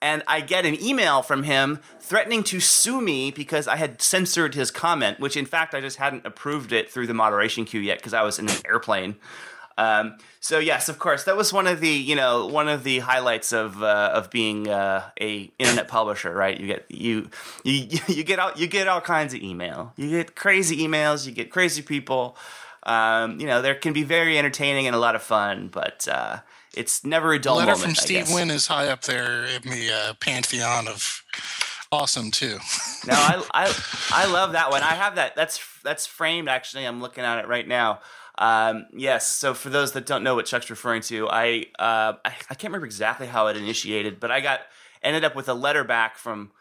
and 0.00 0.22
I 0.26 0.40
get 0.40 0.64
an 0.64 0.80
email 0.82 1.22
from 1.22 1.42
him 1.42 1.80
threatening 2.00 2.42
to 2.44 2.60
sue 2.60 3.00
me 3.00 3.30
because 3.30 3.66
I 3.66 3.76
had 3.76 4.00
censored 4.00 4.54
his 4.54 4.70
comment, 4.70 5.20
which 5.20 5.36
in 5.36 5.46
fact 5.46 5.74
I 5.74 5.80
just 5.80 5.96
hadn't 5.96 6.26
approved 6.26 6.72
it 6.72 6.90
through 6.90 7.06
the 7.06 7.14
moderation 7.14 7.64
queue 7.64 7.80
yet 7.80 7.98
because 7.98 8.14
I 8.14 8.22
was 8.22 8.38
in 8.38 8.48
an 8.48 8.56
airplane. 8.66 9.16
Um, 9.76 10.18
so 10.40 10.58
yes, 10.58 10.88
of 10.88 10.98
course, 10.98 11.24
that 11.24 11.36
was 11.36 11.52
one 11.52 11.68
of 11.68 11.80
the 11.80 11.88
you 11.88 12.16
know 12.16 12.46
one 12.46 12.68
of 12.68 12.82
the 12.82 12.98
highlights 12.98 13.52
of 13.52 13.82
uh, 13.82 14.10
of 14.12 14.28
being 14.30 14.68
uh, 14.68 15.08
a 15.20 15.52
internet 15.58 15.86
publisher, 15.86 16.34
right? 16.34 16.58
You 16.58 16.66
get 16.66 16.84
you 16.88 17.30
you 17.62 17.86
you 18.08 18.24
get 18.24 18.40
all 18.40 18.52
you 18.56 18.66
get 18.66 18.88
all 18.88 19.00
kinds 19.00 19.34
of 19.34 19.40
email. 19.40 19.92
You 19.96 20.10
get 20.10 20.34
crazy 20.34 20.78
emails. 20.78 21.26
You 21.26 21.32
get 21.32 21.50
crazy 21.50 21.82
people. 21.82 22.36
Um, 22.82 23.38
you 23.38 23.46
know, 23.46 23.62
there 23.62 23.74
can 23.74 23.92
be 23.92 24.02
very 24.02 24.38
entertaining 24.38 24.86
and 24.86 24.96
a 24.96 24.98
lot 24.98 25.14
of 25.14 25.22
fun, 25.22 25.68
but 25.68 26.08
uh, 26.08 26.38
it's 26.74 27.04
never 27.04 27.32
a 27.32 27.38
dull 27.38 27.56
letter 27.56 27.72
moment. 27.72 27.84
from 27.84 27.94
Steve 27.94 28.30
Wynn 28.32 28.50
is 28.50 28.66
high 28.66 28.88
up 28.88 29.02
there 29.02 29.46
in 29.46 29.62
the 29.62 29.90
uh, 29.92 30.14
pantheon 30.20 30.88
of 30.88 31.22
awesome 31.90 32.30
too. 32.30 32.58
no, 33.06 33.14
I, 33.14 33.44
I 33.54 33.82
I 34.12 34.26
love 34.26 34.52
that 34.52 34.70
one. 34.70 34.82
I 34.82 34.94
have 34.94 35.16
that. 35.16 35.36
That's 35.36 35.60
that's 35.82 36.06
framed 36.06 36.48
actually. 36.48 36.86
I'm 36.86 37.00
looking 37.00 37.24
at 37.24 37.38
it 37.38 37.48
right 37.48 37.66
now. 37.66 38.00
Um, 38.38 38.86
yes. 38.92 39.28
So 39.28 39.52
for 39.52 39.68
those 39.68 39.92
that 39.92 40.06
don't 40.06 40.22
know 40.22 40.36
what 40.36 40.46
Chuck's 40.46 40.70
referring 40.70 41.02
to, 41.02 41.28
I, 41.28 41.66
uh, 41.78 42.14
I 42.24 42.32
I 42.50 42.54
can't 42.54 42.64
remember 42.64 42.86
exactly 42.86 43.26
how 43.26 43.48
it 43.48 43.56
initiated, 43.56 44.20
but 44.20 44.30
I 44.30 44.40
got 44.40 44.60
ended 45.02 45.24
up 45.24 45.34
with 45.34 45.48
a 45.48 45.54
letter 45.54 45.84
back 45.84 46.16
from 46.16 46.52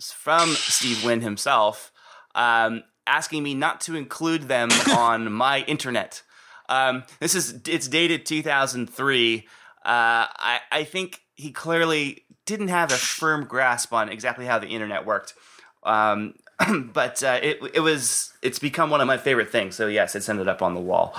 from 0.00 0.50
Steve 0.50 1.04
Wynn 1.04 1.20
himself, 1.20 1.92
um, 2.34 2.84
asking 3.06 3.42
me 3.42 3.54
not 3.54 3.80
to 3.82 3.96
include 3.96 4.42
them 4.42 4.68
on 4.96 5.32
my 5.32 5.60
internet. 5.62 6.22
Um, 6.68 7.04
this 7.20 7.34
is 7.34 7.60
it's 7.66 7.88
dated 7.88 8.26
2003. 8.26 9.38
Uh, 9.38 9.42
I 9.84 10.60
I 10.72 10.84
think 10.84 11.22
he 11.34 11.52
clearly 11.52 12.24
didn't 12.44 12.68
have 12.68 12.92
a 12.92 12.96
firm 12.96 13.44
grasp 13.44 13.92
on 13.92 14.08
exactly 14.08 14.46
how 14.46 14.58
the 14.58 14.68
internet 14.68 15.04
worked. 15.04 15.34
Um, 15.82 16.34
but 16.92 17.22
uh, 17.22 17.38
it 17.42 17.58
it 17.74 17.80
was 17.80 18.32
it's 18.42 18.58
become 18.58 18.90
one 18.90 19.00
of 19.00 19.06
my 19.06 19.18
favorite 19.18 19.50
things. 19.50 19.76
So 19.76 19.86
yes, 19.86 20.14
it's 20.14 20.28
ended 20.28 20.48
up 20.48 20.62
on 20.62 20.74
the 20.74 20.80
wall. 20.80 21.14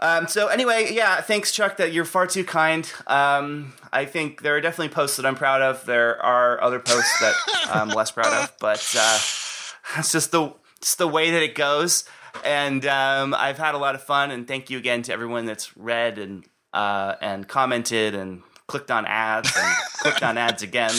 Um, 0.00 0.26
so 0.26 0.48
anyway, 0.48 0.92
yeah, 0.92 1.20
thanks 1.20 1.52
Chuck. 1.52 1.76
That 1.76 1.92
you're 1.92 2.04
far 2.04 2.26
too 2.26 2.44
kind. 2.44 2.90
Um, 3.06 3.72
I 3.92 4.04
think 4.04 4.42
there 4.42 4.56
are 4.56 4.60
definitely 4.60 4.94
posts 4.94 5.16
that 5.16 5.26
I'm 5.26 5.34
proud 5.36 5.62
of. 5.62 5.84
There 5.86 6.20
are 6.22 6.60
other 6.62 6.78
posts 6.78 7.18
that 7.20 7.34
I'm 7.72 7.88
less 7.88 8.10
proud 8.10 8.32
of, 8.32 8.52
but 8.60 8.94
uh, 8.98 9.18
it's 9.98 10.12
just 10.12 10.32
the 10.32 10.54
it's 10.78 10.94
the 10.94 11.08
way 11.08 11.30
that 11.30 11.42
it 11.42 11.54
goes. 11.54 12.04
And 12.44 12.84
um, 12.86 13.34
I've 13.34 13.58
had 13.58 13.74
a 13.74 13.78
lot 13.78 13.94
of 13.94 14.02
fun. 14.02 14.30
And 14.30 14.46
thank 14.46 14.70
you 14.70 14.78
again 14.78 15.02
to 15.02 15.12
everyone 15.12 15.46
that's 15.46 15.76
read 15.76 16.18
and 16.18 16.44
uh, 16.72 17.16
and 17.20 17.46
commented 17.46 18.14
and 18.14 18.42
clicked 18.66 18.90
on 18.90 19.04
ads 19.06 19.52
and 19.56 19.74
clicked 19.98 20.22
on 20.22 20.38
ads 20.38 20.62
again. 20.62 20.92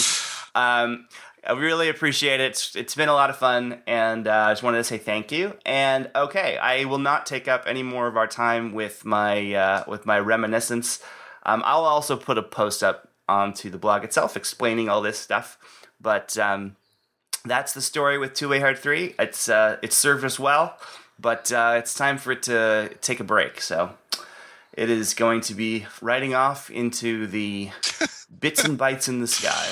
Um, 0.55 1.07
I 1.45 1.53
really 1.53 1.89
appreciate 1.89 2.39
it. 2.39 2.51
It's, 2.51 2.75
it's 2.75 2.95
been 2.95 3.09
a 3.09 3.13
lot 3.13 3.29
of 3.29 3.37
fun, 3.37 3.81
and 3.85 4.27
uh, 4.27 4.45
I 4.47 4.51
just 4.51 4.63
wanted 4.63 4.77
to 4.77 4.83
say 4.85 4.97
thank 4.97 5.31
you. 5.31 5.57
And 5.65 6.09
okay, 6.15 6.57
I 6.57 6.85
will 6.85 6.99
not 6.99 7.25
take 7.25 7.49
up 7.49 7.65
any 7.67 7.83
more 7.83 8.07
of 8.07 8.15
our 8.15 8.27
time 8.27 8.73
with 8.73 9.03
my 9.03 9.53
uh, 9.53 9.83
with 9.87 10.05
my 10.05 10.19
reminiscence. 10.19 11.03
Um, 11.45 11.61
I'll 11.65 11.83
also 11.83 12.15
put 12.15 12.37
a 12.37 12.43
post 12.43 12.81
up 12.81 13.09
onto 13.27 13.69
the 13.69 13.77
blog 13.77 14.03
itself 14.03 14.37
explaining 14.37 14.87
all 14.87 15.01
this 15.01 15.19
stuff. 15.19 15.57
But 15.99 16.37
um, 16.37 16.77
that's 17.43 17.73
the 17.73 17.81
story 17.81 18.17
with 18.17 18.33
Two 18.33 18.47
Way 18.47 18.61
Hard 18.61 18.77
Three. 18.77 19.13
It's 19.19 19.49
uh, 19.49 19.77
it's 19.81 19.97
served 19.97 20.23
us 20.23 20.39
well, 20.39 20.77
but 21.19 21.51
uh, 21.51 21.75
it's 21.77 21.93
time 21.93 22.17
for 22.17 22.31
it 22.31 22.43
to 22.43 22.91
take 23.01 23.19
a 23.19 23.23
break. 23.23 23.61
So 23.61 23.91
it 24.73 24.89
is 24.89 25.13
going 25.13 25.41
to 25.41 25.55
be 25.55 25.85
riding 26.01 26.33
off 26.33 26.69
into 26.69 27.27
the 27.27 27.69
bits 28.39 28.63
and 28.63 28.77
bytes 28.77 29.07
in 29.07 29.21
the 29.21 29.27
sky. 29.27 29.69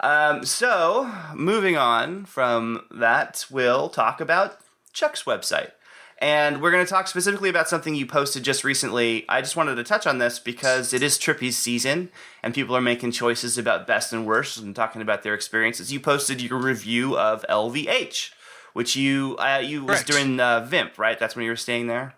Um, 0.00 0.44
so, 0.44 1.10
moving 1.34 1.76
on 1.76 2.26
from 2.26 2.84
that, 2.90 3.46
we'll 3.50 3.88
talk 3.88 4.20
about 4.20 4.58
Chuck's 4.92 5.24
website. 5.24 5.70
And 6.18 6.62
we're 6.62 6.70
going 6.70 6.84
to 6.84 6.88
talk 6.88 7.08
specifically 7.08 7.50
about 7.50 7.68
something 7.68 7.94
you 7.94 8.06
posted 8.06 8.42
just 8.42 8.64
recently. 8.64 9.26
I 9.28 9.42
just 9.42 9.56
wanted 9.56 9.74
to 9.74 9.84
touch 9.84 10.06
on 10.06 10.16
this 10.16 10.38
because 10.38 10.94
it 10.94 11.02
is 11.02 11.18
Trippy's 11.18 11.58
season 11.58 12.08
and 12.42 12.54
people 12.54 12.74
are 12.74 12.80
making 12.80 13.12
choices 13.12 13.58
about 13.58 13.86
best 13.86 14.14
and 14.14 14.26
worst 14.26 14.56
and 14.58 14.74
talking 14.74 15.02
about 15.02 15.22
their 15.22 15.34
experiences. 15.34 15.92
You 15.92 16.00
posted 16.00 16.40
your 16.40 16.58
review 16.58 17.18
of 17.18 17.44
LVH, 17.50 18.30
which 18.76 18.94
you 18.94 19.36
uh, 19.38 19.58
you 19.64 19.86
was 19.86 20.04
during 20.04 20.38
uh, 20.38 20.68
VIMFP, 20.70 20.98
right? 20.98 21.18
That's 21.18 21.34
when 21.34 21.46
you 21.46 21.50
were 21.50 21.56
staying 21.56 21.86
there. 21.86 22.14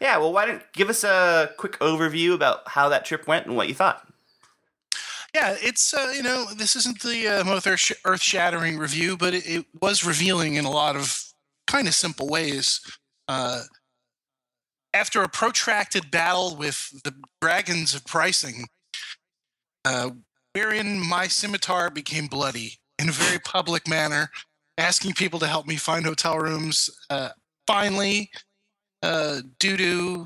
Yeah, 0.00 0.18
well, 0.18 0.32
why 0.32 0.46
don't 0.46 0.62
give 0.72 0.88
us 0.88 1.02
a 1.02 1.50
quick 1.56 1.80
overview 1.80 2.32
about 2.32 2.68
how 2.68 2.88
that 2.90 3.04
trip 3.04 3.26
went 3.26 3.46
and 3.46 3.56
what 3.56 3.66
you 3.66 3.74
thought? 3.74 4.06
Yeah, 5.34 5.56
it's 5.60 5.92
uh, 5.92 6.12
you 6.14 6.22
know 6.22 6.46
this 6.56 6.76
isn't 6.76 7.02
the 7.02 7.40
uh, 7.40 7.44
most 7.44 7.66
earth 8.04 8.22
shattering 8.22 8.78
review, 8.78 9.16
but 9.16 9.34
it, 9.34 9.46
it, 9.48 9.66
was 9.82 10.04
revealing 10.04 10.54
in 10.54 10.64
a 10.64 10.70
lot 10.70 10.94
of 10.94 11.24
kind 11.66 11.88
of 11.88 11.94
simple 11.94 12.28
ways. 12.28 12.80
Uh, 13.26 13.62
after 14.92 15.22
a 15.22 15.28
protracted 15.28 16.08
battle 16.08 16.54
with 16.54 17.02
the 17.02 17.16
dragons 17.40 17.96
of 17.96 18.06
pricing, 18.06 18.68
uh, 19.84 20.10
wherein 20.52 21.04
my 21.04 21.26
scimitar 21.26 21.90
became 21.90 22.28
bloody 22.28 22.78
in 22.96 23.08
a 23.08 23.12
very 23.12 23.40
public 23.40 23.88
manner, 23.88 24.30
asking 24.78 25.14
people 25.14 25.38
to 25.40 25.46
help 25.46 25.66
me 25.66 25.76
find 25.76 26.04
hotel 26.04 26.38
rooms. 26.38 26.90
Uh, 27.10 27.30
finally, 27.66 28.30
uh, 29.02 29.40
due 29.58 29.76
to 29.76 30.24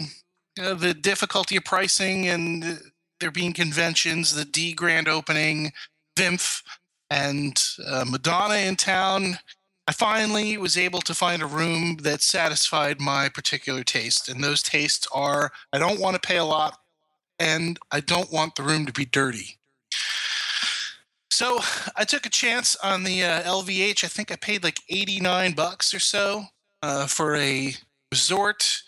uh, 0.61 0.75
the 0.75 0.95
difficulty 0.95 1.57
of 1.57 1.65
pricing 1.65 2.29
and 2.29 2.81
there 3.21 3.31
being 3.31 3.53
conventions, 3.53 4.35
the 4.35 4.45
D 4.45 4.73
grand 4.73 5.09
opening, 5.09 5.73
VIMFP, 6.17 6.63
and 7.11 7.63
uh, 7.87 8.05
Madonna 8.09 8.57
in 8.57 8.77
town. 8.77 9.39
I 9.87 9.93
finally 9.93 10.59
was 10.59 10.77
able 10.77 11.01
to 11.01 11.15
find 11.15 11.41
a 11.43 11.47
room 11.47 11.97
that 12.03 12.21
satisfied 12.21 13.01
my 13.01 13.31
particular 13.31 13.83
taste. 13.83 14.29
And 14.29 14.45
those 14.45 14.63
tastes 14.63 15.09
are 15.13 15.51
I 15.73 15.79
don't 15.79 16.01
want 16.01 16.21
to 16.21 16.27
pay 16.27 16.37
a 16.37 16.45
lot 16.45 16.79
and 17.39 17.79
I 17.91 18.01
don't 18.01 18.31
want 18.31 18.57
the 18.57 18.63
room 18.63 18.85
to 18.87 18.93
be 18.93 19.07
dirty. 19.07 19.58
So 21.31 21.61
I 21.97 22.05
took 22.05 22.27
a 22.27 22.31
chance 22.31 22.77
on 22.77 23.05
the 23.05 23.23
uh, 23.23 23.43
LVH. 23.43 24.05
I 24.05 24.09
think 24.09 24.33
I 24.33 24.37
paid 24.37 24.65
like 24.65 24.81
89 24.89 25.53
bucks 25.53 25.93
or 25.95 26.01
so 26.01 26.45
uh, 26.83 27.07
for 27.07 27.37
a 27.37 27.75
resort, 28.11 28.83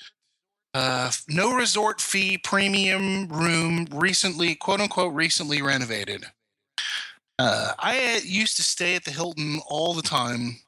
uh, 0.75 1.11
no 1.29 1.55
resort 1.55 2.01
fee 2.01 2.39
premium 2.39 3.29
room, 3.29 3.87
recently, 3.93 4.55
quote 4.55 4.81
unquote, 4.81 5.15
recently 5.15 5.63
renovated. 5.63 6.27
Uh, 7.39 7.73
I 7.79 8.17
uh, 8.17 8.21
used 8.25 8.57
to 8.57 8.63
stay 8.63 8.95
at 8.97 9.05
the 9.05 9.11
Hilton 9.11 9.61
all 9.69 9.95
the 9.95 10.03
time 10.03 10.61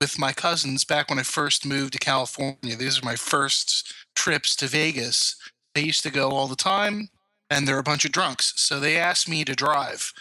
with 0.00 0.18
my 0.18 0.32
cousins 0.32 0.84
back 0.84 1.08
when 1.08 1.18
I 1.18 1.22
first 1.22 1.66
moved 1.66 1.94
to 1.94 1.98
California. 1.98 2.76
These 2.76 3.02
are 3.02 3.04
my 3.04 3.16
first 3.16 3.92
trips 4.14 4.54
to 4.56 4.66
Vegas. 4.66 5.36
They 5.74 5.82
used 5.82 6.02
to 6.02 6.10
go 6.10 6.30
all 6.30 6.46
the 6.46 6.56
time, 6.56 7.08
and 7.50 7.66
they're 7.66 7.78
a 7.78 7.82
bunch 7.82 8.04
of 8.04 8.12
drunks. 8.12 8.52
So 8.56 8.78
they 8.78 8.96
asked 8.96 9.28
me 9.28 9.44
to 9.44 9.54
drive. 9.54 10.12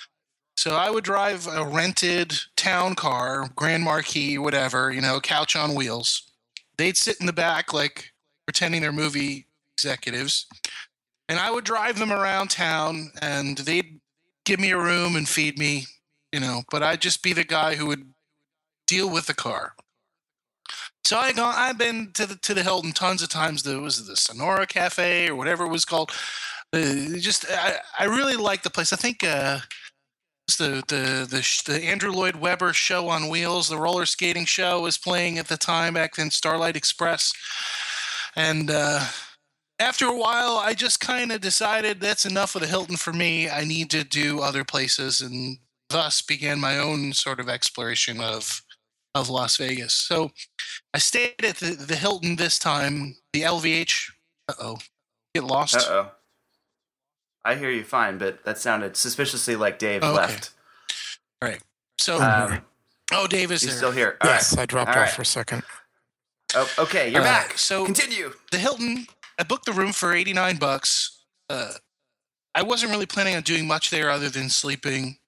So 0.58 0.76
I 0.76 0.90
would 0.90 1.04
drive 1.04 1.48
a 1.48 1.64
rented 1.64 2.34
town 2.56 2.96
car, 2.96 3.48
Grand 3.56 3.84
Marquis, 3.84 4.40
whatever, 4.40 4.92
you 4.92 5.02
know, 5.02 5.20
couch 5.20 5.56
on 5.56 5.76
wheels. 5.76 6.24
They'd 6.78 6.98
sit 6.98 7.20
in 7.20 7.28
the 7.28 7.34
back, 7.34 7.74
like 7.74 8.12
pretending 8.46 8.82
they're 8.82 8.92
movie 8.92 9.46
executives. 9.76 10.48
And 11.30 11.40
I 11.40 11.52
would 11.52 11.64
drive 11.64 12.00
them 12.00 12.12
around 12.12 12.50
town 12.50 13.12
and 13.22 13.60
they'd 13.60 14.00
give 14.46 14.60
me 14.60 14.72
a 14.72 14.80
room 14.80 15.16
and 15.16 15.30
feed 15.30 15.60
me, 15.60 15.86
you 16.32 16.40
know, 16.40 16.64
but 16.72 16.82
I'd 16.82 17.02
just 17.02 17.22
be 17.22 17.34
the 17.34 17.44
guy 17.44 17.76
who 17.76 17.86
would 17.86 18.14
deal 18.88 19.12
with 19.12 19.28
the 19.28 19.36
car. 19.36 19.74
So 21.04 21.18
I 21.18 21.34
gone, 21.34 21.54
I've 21.56 21.78
been 21.78 22.12
to 22.16 22.26
the 22.26 22.36
to 22.36 22.54
the 22.54 22.64
Hilton 22.64 22.94
tons 22.94 23.22
of 23.22 23.30
times. 23.30 23.64
There 23.64 23.80
was 23.80 24.08
the 24.08 24.18
Sonora 24.18 24.66
Cafe 24.66 25.30
or 25.30 25.36
whatever 25.36 25.66
it 25.66 25.70
was 25.70 25.86
called. 25.86 26.12
Uh, 26.74 27.16
just 27.20 27.46
I, 27.50 27.76
I 27.98 28.06
really 28.06 28.36
like 28.36 28.64
the 28.64 28.70
place. 28.70 28.92
I 28.92 28.98
think 28.98 29.24
uh, 29.24 29.60
the 30.56 30.84
the 30.88 31.28
the 31.30 31.64
the 31.66 31.84
Andrew 31.84 32.12
Lloyd 32.12 32.38
Webber 32.38 32.74
show 32.74 33.10
on 33.10 33.30
wheels, 33.30 33.68
the 33.68 33.78
roller 33.78 34.06
skating 34.06 34.46
show 34.46 34.82
was 34.82 34.98
playing 34.98 35.38
at 35.38 35.48
the 35.48 35.58
time 35.58 35.96
back 35.96 36.16
then, 36.16 36.32
Starlight 36.32 36.78
Express, 36.78 37.34
and 38.36 38.72
uh, 38.72 39.06
after 39.80 40.06
a 40.06 40.18
while, 40.18 40.58
I 40.58 40.74
just 40.74 41.00
kind 41.00 41.32
of 41.32 41.42
decided 41.42 42.00
that's 42.00 42.26
enough 42.26 42.56
of 42.56 42.62
the 42.62 42.68
Hilton 42.68 42.96
for 42.96 43.14
me. 43.14 43.50
I 43.50 43.64
need 43.64 43.90
to 43.92 44.04
do 44.04 44.40
other 44.40 44.64
places, 44.64 45.22
and 45.22 45.58
thus 45.90 46.22
began 46.22 46.60
my 46.60 46.78
own 46.78 47.14
sort 47.14 47.40
of 47.40 47.50
exploration 47.50 48.20
of 48.22 48.62
of 49.16 49.30
Las 49.30 49.58
Vegas. 49.58 49.94
So 49.94 50.32
I 50.94 51.00
stayed 51.00 51.44
at 51.44 51.58
the, 51.58 51.72
the 51.72 51.96
Hilton 51.96 52.36
this 52.36 52.60
time, 52.60 53.16
the 53.34 53.42
LVH. 53.42 54.12
Uh 54.50 54.54
oh, 54.62 54.78
get 55.36 55.44
lost. 55.44 55.76
Uh 55.76 55.92
oh. 55.92 56.12
I 57.48 57.56
hear 57.56 57.72
you 57.72 57.84
fine, 57.86 58.18
but 58.18 58.44
that 58.44 58.58
sounded 58.58 58.98
suspiciously 58.98 59.56
like 59.56 59.80
Dave 59.80 60.04
Oh, 60.04 60.10
okay. 60.12 60.18
left. 60.18 60.52
All 61.42 61.48
right. 61.50 61.62
So, 61.98 62.22
Um, 62.22 62.66
oh, 63.14 63.26
Dave 63.26 63.52
is 63.54 63.62
still 63.62 63.92
here. 63.92 64.18
All 64.22 64.30
right. 64.30 64.36
yes, 64.36 64.58
I 64.58 64.66
dropped 64.66 64.90
All 64.90 64.96
off 64.98 65.02
right. 65.08 65.14
for 65.16 65.22
a 65.22 65.26
second. 65.26 65.64
Oh, 66.56 66.70
okay, 66.80 67.10
you're 67.10 67.22
Uh, 67.22 67.26
back. 67.26 67.58
so- 67.58 67.86
continue. 67.86 68.34
the 68.52 68.58
Hilton. 68.58 69.08
I 69.40 69.44
booked 69.44 69.66
the 69.66 69.72
room 69.74 69.94
for 69.94 70.14
eighty 70.14 70.34
nine 70.34 70.58
bucks. 70.58 71.20
Uh, 71.50 71.74
I 72.54 72.64
wasn't 72.64 72.92
really 72.92 73.06
planning 73.06 73.36
on 73.36 73.44
doing 73.44 73.66
much 73.68 73.92
there 73.92 74.10
other 74.10 74.30
than 74.30 74.50
sleeping 74.50 75.20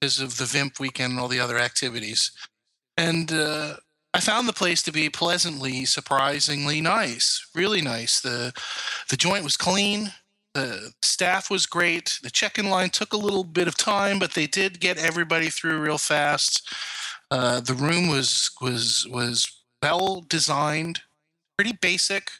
because 0.00 0.20
of 0.20 0.36
the 0.38 0.44
VIMFP 0.44 0.78
weekend 0.80 1.10
and 1.12 1.20
all 1.20 1.28
the 1.28 1.40
other 1.40 1.58
activities. 1.58 2.30
And 2.96 3.32
uh, 3.32 3.76
I 4.14 4.20
found 4.20 4.46
the 4.48 4.52
place 4.52 4.82
to 4.84 4.92
be 4.92 5.10
pleasantly, 5.10 5.84
surprisingly 5.84 6.80
nice. 6.80 7.46
Really 7.54 7.82
nice. 7.82 8.20
the 8.20 8.52
The 9.08 9.16
joint 9.16 9.44
was 9.44 9.56
clean. 9.56 10.12
The 10.54 10.92
staff 11.02 11.50
was 11.50 11.66
great. 11.66 12.18
The 12.22 12.30
check-in 12.30 12.70
line 12.70 12.90
took 12.90 13.12
a 13.12 13.18
little 13.18 13.42
bit 13.42 13.66
of 13.66 13.76
time, 13.76 14.18
but 14.18 14.34
they 14.34 14.46
did 14.46 14.80
get 14.80 14.98
everybody 14.98 15.50
through 15.50 15.80
real 15.80 15.98
fast. 15.98 16.72
Uh, 17.30 17.60
the 17.60 17.74
room 17.74 18.08
was 18.08 18.50
was 18.60 19.06
was 19.10 19.50
well 19.82 20.24
designed, 20.28 21.00
pretty 21.58 21.76
basic. 21.80 22.30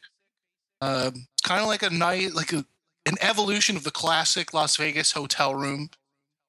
Um, 0.80 1.26
kind 1.42 1.60
of 1.60 1.66
like 1.66 1.82
a 1.82 1.90
night, 1.90 2.34
like 2.34 2.52
a, 2.52 2.64
an 3.06 3.16
evolution 3.20 3.76
of 3.76 3.84
the 3.84 3.90
classic 3.90 4.54
Las 4.54 4.76
Vegas 4.76 5.12
hotel 5.12 5.54
room. 5.54 5.90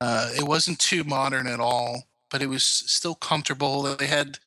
Uh, 0.01 0.29
it 0.35 0.43
wasn't 0.43 0.77
too 0.77 1.03
modern 1.03 1.47
at 1.47 1.59
all, 1.59 2.03
but 2.29 2.41
it 2.41 2.47
was 2.47 2.63
still 2.63 3.15
comfortable. 3.15 3.83
They 3.95 4.07
had 4.07 4.39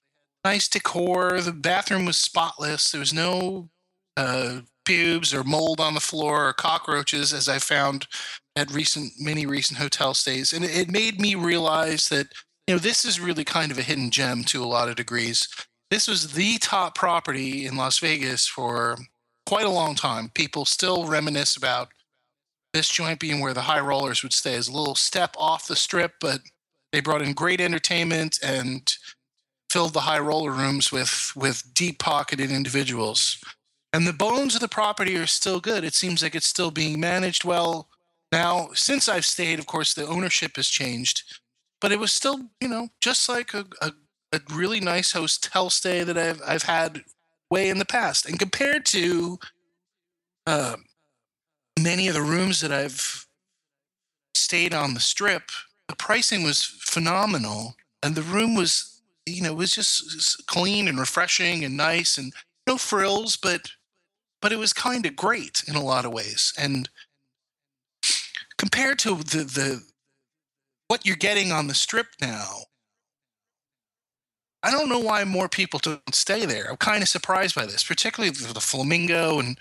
nice 0.44 0.68
decor. 0.68 1.40
The 1.40 1.52
bathroom 1.52 2.04
was 2.04 2.16
spotless. 2.16 2.90
There 2.90 3.00
was 3.00 3.14
no 3.14 3.70
uh, 4.16 4.61
pubes 4.88 5.35
or 5.35 5.44
mold 5.44 5.81
on 5.81 5.92
the 5.92 6.01
floor 6.01 6.48
or 6.48 6.53
cockroaches, 6.55 7.35
as 7.35 7.46
I 7.46 7.59
found 7.59 8.07
at 8.57 8.70
recent 8.72 9.12
many 9.20 9.44
recent 9.44 9.79
hotel 9.79 10.14
stays. 10.14 10.55
And 10.55 10.64
it, 10.64 10.90
made 10.90 11.20
me 11.20 11.35
realize 11.35 12.09
that 12.09 12.29
you 12.66 12.74
know 12.74 12.79
this 12.79 13.05
is 13.05 13.20
really 13.20 13.44
kind 13.44 13.70
of 13.70 13.79
a 13.79 13.83
hidden 13.83 14.11
gem 14.11 14.44
to 14.44 14.64
a 14.64 14.66
lot 14.66 14.88
of 14.88 14.96
degrees. 14.96 15.46
This 15.90 16.09
was 16.09 16.33
the 16.33 16.57
top 16.59 16.94
property 16.94 17.66
in 17.66 17.77
Las 17.77 17.98
Vegas 17.98 18.46
for 18.46 18.96
quite 19.44 19.66
a 19.66 19.70
long 19.70 19.94
time. 19.94 20.31
People 20.35 20.64
still 20.64 21.07
reminisce 21.07 21.57
about 21.57 21.88
this 22.72 22.88
joint 22.88 23.20
being 23.20 23.40
where 23.40 23.55
the 23.55 23.62
high 23.62 23.81
rollers 23.81 24.22
would 24.22 24.33
stay 24.33 24.55
as 24.55 24.68
a 24.68 24.72
little 24.72 24.94
step 24.94 25.35
off 25.38 25.68
the 25.68 25.77
strip, 25.77 26.14
but 26.18 26.40
they 26.92 27.01
brought 27.01 27.22
in 27.22 27.35
great 27.35 27.61
entertainment 27.61 28.38
and 28.42 28.90
filled 29.70 29.92
the 29.92 30.01
high 30.01 30.18
roller 30.18 30.51
rooms 30.51 30.90
with 30.90 31.33
with 31.37 31.62
deep 31.74 31.98
pocketed 31.98 32.51
individuals. 32.51 33.42
And 33.92 34.07
the 34.07 34.12
bones 34.12 34.55
of 34.55 34.61
the 34.61 34.68
property 34.68 35.16
are 35.16 35.27
still 35.27 35.61
good. 35.61 35.83
It 35.83 35.94
seems 35.94 36.22
like 36.22 36.35
it's 36.35 36.46
still 36.46 36.70
being 36.70 37.01
managed 37.01 37.44
well. 37.44 37.88
Now, 38.31 38.68
since 38.74 39.09
I've 39.09 39.24
stayed, 39.24 39.59
of 39.59 39.66
course, 39.66 39.94
the 39.94 40.07
ownership 40.07 40.57
has 40.57 40.68
changed, 40.68 41.22
but 41.81 41.92
it 41.92 41.98
was 41.98 42.12
still, 42.12 42.51
you 42.61 42.68
know, 42.68 42.88
just 43.01 43.29
like 43.29 43.55
a, 43.55 43.64
a, 43.81 43.92
a 44.33 44.40
really 44.53 44.81
nice 44.81 45.12
hotel 45.12 45.70
stay 45.70 46.05
that 46.05 46.18
I've 46.18 46.42
I've 46.46 46.64
had 46.64 47.05
way 47.51 47.70
in 47.70 47.79
the 47.79 47.87
past. 47.87 48.27
And 48.29 48.38
compared 48.38 48.85
to 48.87 49.38
uh, 50.46 50.77
many 51.81 52.09
of 52.09 52.14
the 52.14 52.22
rooms 52.22 52.61
that 52.61 52.72
I've 52.72 53.27
stayed 54.35 54.74
on 54.74 54.92
the 54.92 55.01
strip, 55.01 55.51
the 55.88 55.96
pricing 55.96 56.42
was 56.42 56.62
phenomenal, 56.62 57.77
and 58.03 58.14
the 58.14 58.22
room 58.22 58.55
was, 58.55 59.01
you 59.24 59.42
know, 59.42 59.55
was 59.55 59.70
just 59.70 60.46
clean 60.46 60.88
and 60.88 60.98
refreshing 60.98 61.64
and 61.64 61.77
nice, 61.77 62.18
and 62.18 62.35
no 62.66 62.77
frills, 62.77 63.37
but 63.37 63.70
but 64.40 64.53
it 64.53 64.59
was 64.59 64.72
kind 64.72 65.07
of 65.07 65.16
great 65.16 65.62
in 65.66 65.74
a 65.74 65.83
lot 65.85 66.05
of 66.05 66.12
ways. 66.12 66.53
And 66.59 66.88
compared 68.57 68.98
to 69.01 69.16
the 69.16 69.44
the 69.44 69.83
what 70.88 71.05
you're 71.05 71.16
getting 71.16 71.53
on 71.53 71.66
the 71.66 71.74
strip 71.74 72.09
now, 72.20 72.62
I 74.62 74.70
don't 74.70 74.88
know 74.88 74.98
why 74.98 75.24
more 75.24 75.48
people 75.48 75.79
don't 75.83 76.14
stay 76.14 76.46
there. 76.46 76.68
I'm 76.68 76.77
kind 76.77 77.03
of 77.03 77.09
surprised 77.09 77.55
by 77.55 77.66
this, 77.66 77.85
particularly 77.85 78.31
the, 78.31 78.61
Flamingo, 78.61 79.38
and 79.38 79.59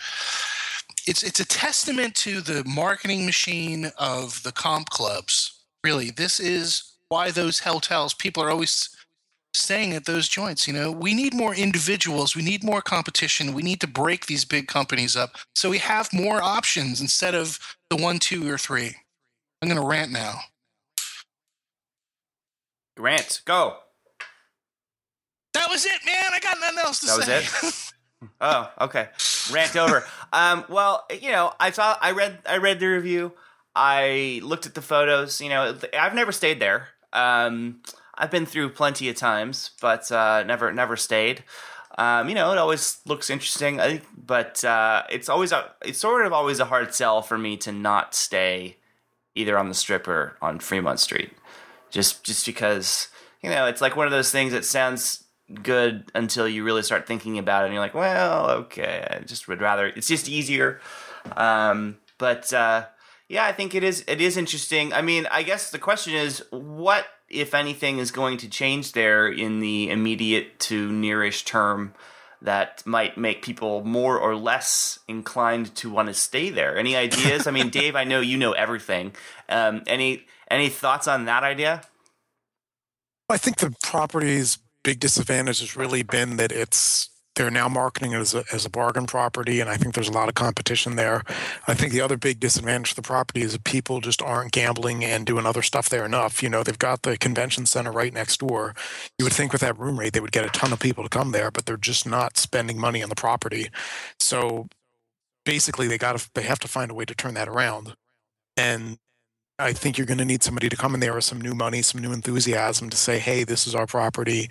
it's 1.06 1.24
it's 1.24 1.40
a 1.40 1.46
testament 1.46 2.16
to 2.16 2.42
the 2.42 2.63
marketing 2.66 3.26
machine 3.26 3.92
of 3.98 4.42
the 4.44 4.52
comp 4.52 4.90
clubs. 4.90 5.54
Really, 5.84 6.10
this 6.10 6.40
is 6.40 6.94
why 7.10 7.32
those 7.32 7.60
hotels 7.60 8.13
people 8.13 8.44
are 8.44 8.50
always 8.50 8.90
staying 9.58 9.93
at 9.93 10.06
those 10.06 10.28
joints. 10.28 10.67
You 10.67 10.74
know, 10.74 10.91
we 10.91 11.13
need 11.13 11.34
more 11.34 11.54
individuals. 11.54 12.36
We 12.36 12.41
need 12.41 12.63
more 12.63 12.82
competition. 12.82 13.54
We 13.54 13.63
need 13.63 13.82
to 13.82 13.88
break 13.88 14.26
these 14.26 14.46
big 14.46 14.67
companies 14.67 15.15
up 15.15 15.36
so 15.56 15.70
we 15.70 15.80
have 15.80 16.13
more 16.13 16.41
options 16.41 17.02
instead 17.02 17.36
of 17.36 17.60
the 17.89 17.98
one, 17.98 18.20
two, 18.20 18.50
or 18.50 18.58
three. 18.58 18.96
I'm 19.62 19.70
going 19.70 19.82
to 19.82 19.88
rant 19.88 20.12
now. 20.12 20.39
Rant, 22.98 23.41
go. 23.46 23.78
That 25.54 25.70
was 25.70 25.86
it, 25.86 26.00
man. 26.06 26.32
I 26.34 26.39
got 26.39 26.58
nothing 26.60 26.80
else 26.80 27.00
to 27.00 27.08
say. 27.08 27.26
That 27.26 27.62
was 27.63 27.63
it? 27.63 27.93
Oh, 28.41 28.72
okay. 28.82 29.10
Rant 29.52 29.76
over. 29.76 30.04
Um, 30.34 30.65
well, 30.70 31.06
you 31.22 31.32
know, 31.32 31.54
I 31.60 31.70
saw, 31.70 31.96
I 32.02 32.12
read, 32.12 32.39
I 32.48 32.58
read 32.58 32.80
the 32.80 32.88
review. 32.88 33.34
I 33.76 34.41
looked 34.43 34.65
at 34.65 34.74
the 34.74 34.82
photos. 34.82 35.39
You 35.39 35.50
know, 35.50 35.78
I've 35.93 36.15
never 36.15 36.32
stayed 36.32 36.60
there. 36.60 36.88
Um, 37.13 37.82
I've 38.18 38.32
been 38.32 38.46
through 38.46 38.70
plenty 38.70 39.10
of 39.10 39.16
times, 39.16 39.72
but 39.82 40.12
uh, 40.12 40.44
never, 40.44 40.72
never 40.72 40.96
stayed. 40.96 41.44
Um, 41.98 42.30
you 42.30 42.36
know, 42.36 42.52
it 42.52 42.58
always 42.58 43.00
looks 43.06 43.30
interesting, 43.30 43.80
I 43.80 44.02
but 44.16 44.64
uh, 44.64 45.04
it's 45.10 45.30
always 45.30 45.52
a, 45.52 45.72
it's 45.84 45.98
sort 45.98 46.26
of 46.26 46.34
always 46.34 46.60
a 46.60 46.66
hard 46.66 46.94
sell 46.94 47.22
for 47.24 47.38
me 47.38 47.58
to 47.58 47.72
not 47.72 48.14
stay 48.14 48.78
either 49.34 49.58
on 49.58 49.68
the 49.70 49.74
strip 49.74 50.08
or 50.08 50.38
on 50.42 50.60
Fremont 50.60 51.00
Street, 51.00 51.32
just 51.90 52.24
just 52.24 52.46
because 52.46 53.08
you 53.42 53.50
know 53.50 53.66
it's 53.66 53.82
like 53.82 53.96
one 53.96 54.06
of 54.06 54.12
those 54.12 54.32
things 54.32 54.52
that 54.52 54.64
sounds 54.64 55.24
good 55.64 56.12
until 56.14 56.48
you 56.48 56.64
really 56.64 56.84
start 56.84 57.08
thinking 57.08 57.40
about 57.40 57.64
it 57.64 57.68
and 57.68 57.74
you're 57.74 57.82
like 57.82 57.94
well 57.94 58.50
okay 58.50 59.08
i 59.10 59.20
just 59.20 59.48
would 59.48 59.62
rather 59.62 59.88
it's 59.88 60.08
just 60.08 60.30
easier. 60.30 60.80
Um, 61.36 61.98
but 62.18 62.52
uh, 62.54 62.86
yeah 63.28 63.46
i 63.46 63.54
think 63.54 63.74
it 63.74 63.84
is 63.84 64.04
it 64.08 64.22
is 64.22 64.38
interesting. 64.38 64.94
I 64.94 65.02
mean 65.02 65.28
i 65.32 65.42
guess 65.44 65.72
the 65.72 65.80
question 65.80 66.14
is 66.14 66.44
what 66.52 67.06
if 67.30 67.54
anything 67.54 68.00
is 68.00 68.12
going 68.12 68.38
to 68.38 68.50
change 68.50 68.94
there 68.94 69.28
in 69.28 69.60
the 69.60 69.90
immediate 69.90 70.60
to 70.60 70.90
nearish 70.90 71.46
term 71.46 71.94
that 72.42 72.86
might 72.86 73.18
make 73.18 73.42
people 73.42 73.84
more 73.84 74.18
or 74.20 74.36
less 74.36 75.00
inclined 75.08 75.74
to 75.76 75.90
want 75.90 76.08
to 76.08 76.13
stay 76.13 76.50
there. 76.50 76.78
Any 76.78 76.96
ideas? 77.06 77.48
I 77.48 77.52
mean 77.52 77.70
dave 77.70 77.96
i 77.96 78.04
know 78.04 78.22
you 78.22 78.38
know 78.38 78.52
everything. 78.54 79.13
Um, 79.50 79.84
any 79.88 80.26
any 80.50 80.70
thoughts 80.70 81.08
on 81.08 81.26
that 81.26 81.44
idea? 81.44 81.82
I 83.30 83.38
think 83.38 83.58
the 83.58 83.76
property's 83.84 84.58
big 84.84 85.00
disadvantage 85.00 85.60
has 85.60 85.76
really 85.76 86.04
been 86.04 86.38
that 86.38 86.52
it's 86.52 87.10
they're 87.38 87.52
now 87.52 87.69
marketing 87.69 88.12
it 88.12 88.17
as 88.17 88.34
a, 88.34 88.43
as 88.52 88.65
a 88.65 88.69
bargain 88.69 89.06
property, 89.06 89.60
and 89.60 89.69
I 89.69 89.78
think 89.78 89.93
there's 89.93 90.10
a 90.10 90.13
lot 90.13 90.28
of 90.28 90.36
competition 90.36 90.95
there. 90.95 91.23
I 91.67 91.73
think 91.76 91.93
the 91.93 92.02
other 92.02 92.17
big 92.17 92.39
disadvantage 92.39 92.91
of 92.91 92.95
the 92.95 93.02
property 93.04 93.41
is 93.41 93.54
that 93.54 93.63
people 93.63 94.02
just 94.02 94.21
aren't 94.21 94.52
gambling 94.52 95.06
and 95.06 95.26
doing 95.26 95.45
other 95.45 95.62
stuff 95.62 95.88
there 95.88 96.04
enough. 96.04 96.41
You 96.41 96.50
know, 96.50 96.63
they've 96.63 96.78
got 96.78 97.04
the 97.04 97.17
convention 97.17 97.65
center 97.65 97.91
right 97.91 98.13
next 98.13 98.39
door. 98.39 98.73
You 99.19 99.26
would 99.26 99.34
think 99.34 99.54
with 99.54 99.62
that 99.62 99.78
room 99.78 100.00
rate 100.00 100.13
they 100.13 100.19
would 100.19 100.32
get 100.32 100.45
a 100.45 100.50
ton 100.50 100.73
of 100.73 100.80
people 100.80 101.04
to 101.04 101.10
come 101.10 101.32
there, 101.32 101.52
but 101.52 101.65
they're 101.65 101.78
just 101.78 102.08
not 102.08 102.38
spending 102.38 102.80
money 102.80 103.04
on 103.04 103.10
the 103.10 103.15
property. 103.15 103.69
So 104.19 104.67
basically, 105.45 105.88
they 105.88 105.97
got 105.97 106.17
to 106.17 106.30
they 106.34 106.43
have 106.43 106.60
to 106.60 106.67
find 106.67 106.91
a 106.91 106.95
way 106.95 107.06
to 107.06 107.15
turn 107.15 107.36
that 107.36 107.47
around, 107.47 107.95
and 108.58 108.97
I 109.60 109.73
think 109.73 109.97
you're 109.97 110.08
going 110.08 110.17
to 110.19 110.26
need 110.26 110.43
somebody 110.43 110.69
to 110.69 110.76
come 110.76 110.93
in 110.95 111.00
there 111.00 111.13
with 111.13 111.23
some 111.23 111.41
new 111.41 111.54
money, 111.54 111.82
some 111.84 112.02
new 112.02 112.12
enthusiasm 112.12 112.89
to 112.89 112.97
say, 112.97 113.19
"Hey, 113.19 113.43
this 113.43 113.67
is 113.67 113.76
our 113.76 113.86
property 113.86 114.50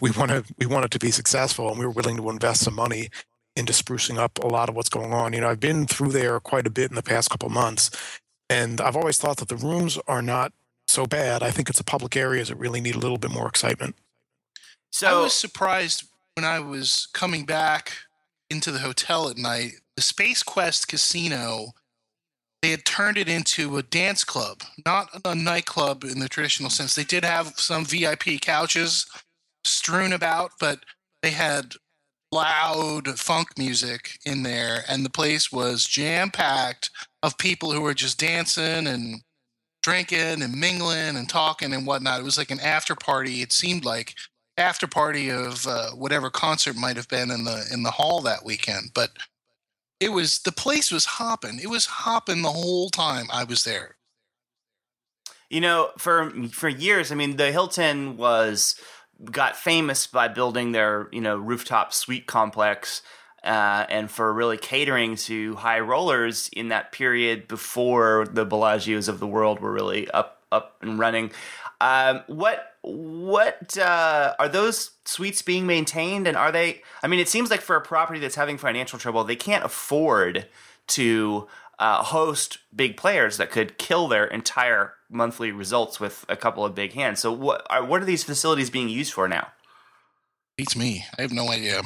we 0.00 0.10
want 0.10 0.30
to 0.30 0.44
we 0.58 0.66
want 0.66 0.84
it 0.84 0.90
to 0.92 0.98
be 0.98 1.10
successful, 1.10 1.68
and 1.68 1.78
we 1.78 1.84
were 1.84 1.92
willing 1.92 2.16
to 2.16 2.30
invest 2.30 2.62
some 2.64 2.74
money 2.74 3.08
into 3.54 3.72
sprucing 3.72 4.18
up 4.18 4.38
a 4.42 4.46
lot 4.46 4.68
of 4.68 4.76
what's 4.76 4.90
going 4.90 5.12
on. 5.12 5.32
You 5.32 5.40
know, 5.40 5.48
I've 5.48 5.60
been 5.60 5.86
through 5.86 6.12
there 6.12 6.38
quite 6.40 6.66
a 6.66 6.70
bit 6.70 6.90
in 6.90 6.96
the 6.96 7.02
past 7.02 7.30
couple 7.30 7.48
months, 7.48 7.90
and 8.50 8.80
I've 8.80 8.96
always 8.96 9.18
thought 9.18 9.38
that 9.38 9.48
the 9.48 9.56
rooms 9.56 9.98
are 10.06 10.22
not 10.22 10.52
so 10.88 11.06
bad. 11.06 11.42
I 11.42 11.50
think 11.50 11.68
it's 11.68 11.78
the 11.78 11.84
public 11.84 12.16
areas 12.16 12.48
that 12.48 12.56
really 12.56 12.80
need 12.80 12.94
a 12.94 13.00
little 13.00 13.18
bit 13.18 13.30
more 13.30 13.48
excitement. 13.48 13.96
So 14.90 15.06
I 15.06 15.22
was 15.22 15.34
surprised 15.34 16.04
when 16.34 16.44
I 16.44 16.60
was 16.60 17.08
coming 17.12 17.44
back 17.44 17.92
into 18.50 18.70
the 18.70 18.78
hotel 18.78 19.28
at 19.28 19.36
night. 19.36 19.72
The 19.96 20.02
Space 20.02 20.42
Quest 20.42 20.88
Casino, 20.88 21.72
they 22.62 22.70
had 22.70 22.84
turned 22.84 23.18
it 23.18 23.28
into 23.28 23.78
a 23.78 23.82
dance 23.82 24.24
club, 24.24 24.62
not 24.84 25.08
a 25.24 25.34
nightclub 25.34 26.04
in 26.04 26.20
the 26.20 26.28
traditional 26.28 26.70
sense. 26.70 26.94
They 26.94 27.04
did 27.04 27.24
have 27.24 27.54
some 27.56 27.84
VIP 27.84 28.40
couches 28.40 29.06
strewn 29.66 30.12
about, 30.12 30.52
but 30.60 30.80
they 31.22 31.30
had 31.30 31.74
loud 32.32 33.18
funk 33.18 33.48
music 33.56 34.18
in 34.24 34.42
there, 34.42 34.84
and 34.88 35.04
the 35.04 35.10
place 35.10 35.52
was 35.52 35.86
jam 35.86 36.30
packed 36.30 36.90
of 37.22 37.38
people 37.38 37.72
who 37.72 37.80
were 37.80 37.94
just 37.94 38.18
dancing 38.18 38.86
and 38.86 39.22
drinking 39.82 40.42
and 40.42 40.58
mingling 40.58 41.16
and 41.16 41.28
talking 41.28 41.72
and 41.72 41.86
whatnot. 41.86 42.20
It 42.20 42.24
was 42.24 42.38
like 42.38 42.50
an 42.50 42.60
after 42.60 42.94
party. 42.94 43.42
It 43.42 43.52
seemed 43.52 43.84
like 43.84 44.14
after 44.58 44.86
party 44.86 45.30
of 45.30 45.66
uh, 45.66 45.90
whatever 45.90 46.30
concert 46.30 46.76
might 46.76 46.96
have 46.96 47.08
been 47.08 47.30
in 47.30 47.44
the 47.44 47.64
in 47.72 47.82
the 47.82 47.90
hall 47.90 48.20
that 48.22 48.44
weekend, 48.44 48.90
but 48.94 49.10
it 50.00 50.10
was 50.10 50.40
the 50.40 50.52
place 50.52 50.90
was 50.90 51.04
hopping. 51.04 51.58
It 51.60 51.70
was 51.70 51.86
hopping 51.86 52.42
the 52.42 52.50
whole 52.50 52.90
time 52.90 53.26
I 53.32 53.44
was 53.44 53.64
there. 53.64 53.96
You 55.48 55.60
know, 55.60 55.90
for 55.98 56.32
for 56.50 56.68
years, 56.68 57.12
I 57.12 57.14
mean, 57.14 57.36
the 57.36 57.52
Hilton 57.52 58.16
was 58.16 58.74
got 59.24 59.56
famous 59.56 60.06
by 60.06 60.28
building 60.28 60.72
their 60.72 61.08
you 61.12 61.20
know 61.20 61.36
rooftop 61.36 61.92
suite 61.92 62.26
complex 62.26 63.02
uh, 63.44 63.86
and 63.88 64.10
for 64.10 64.32
really 64.32 64.58
catering 64.58 65.14
to 65.14 65.54
high 65.56 65.80
rollers 65.80 66.50
in 66.52 66.68
that 66.68 66.92
period 66.92 67.46
before 67.46 68.26
the 68.30 68.44
Bellagios 68.44 69.08
of 69.08 69.20
the 69.20 69.26
world 69.26 69.60
were 69.60 69.72
really 69.72 70.10
up 70.10 70.42
up 70.52 70.76
and 70.82 70.98
running. 70.98 71.30
Um, 71.80 72.22
what 72.26 72.74
what 72.82 73.76
uh, 73.78 74.34
are 74.38 74.48
those 74.48 74.92
suites 75.04 75.42
being 75.42 75.66
maintained, 75.66 76.26
and 76.26 76.36
are 76.36 76.52
they? 76.52 76.82
I 77.02 77.06
mean, 77.06 77.20
it 77.20 77.28
seems 77.28 77.50
like 77.50 77.60
for 77.60 77.76
a 77.76 77.80
property 77.80 78.20
that's 78.20 78.34
having 78.34 78.58
financial 78.58 78.98
trouble, 78.98 79.24
they 79.24 79.36
can't 79.36 79.64
afford 79.64 80.46
to 80.88 81.46
uh, 81.78 82.02
host 82.02 82.58
big 82.74 82.96
players 82.96 83.36
that 83.36 83.50
could 83.50 83.78
kill 83.78 84.08
their 84.08 84.24
entire 84.24 84.94
monthly 85.10 85.52
results 85.52 86.00
with 86.00 86.24
a 86.28 86.36
couple 86.36 86.64
of 86.64 86.74
big 86.74 86.92
hands. 86.92 87.20
So 87.20 87.32
what 87.32 87.66
are 87.70 87.84
what 87.84 88.02
are 88.02 88.06
these 88.06 88.24
facilities 88.24 88.70
being 88.70 88.88
used 88.88 89.12
for 89.12 89.28
now? 89.28 89.48
Beats 90.56 90.76
me. 90.76 91.04
I 91.18 91.22
have 91.22 91.32
no 91.32 91.50
idea. 91.50 91.82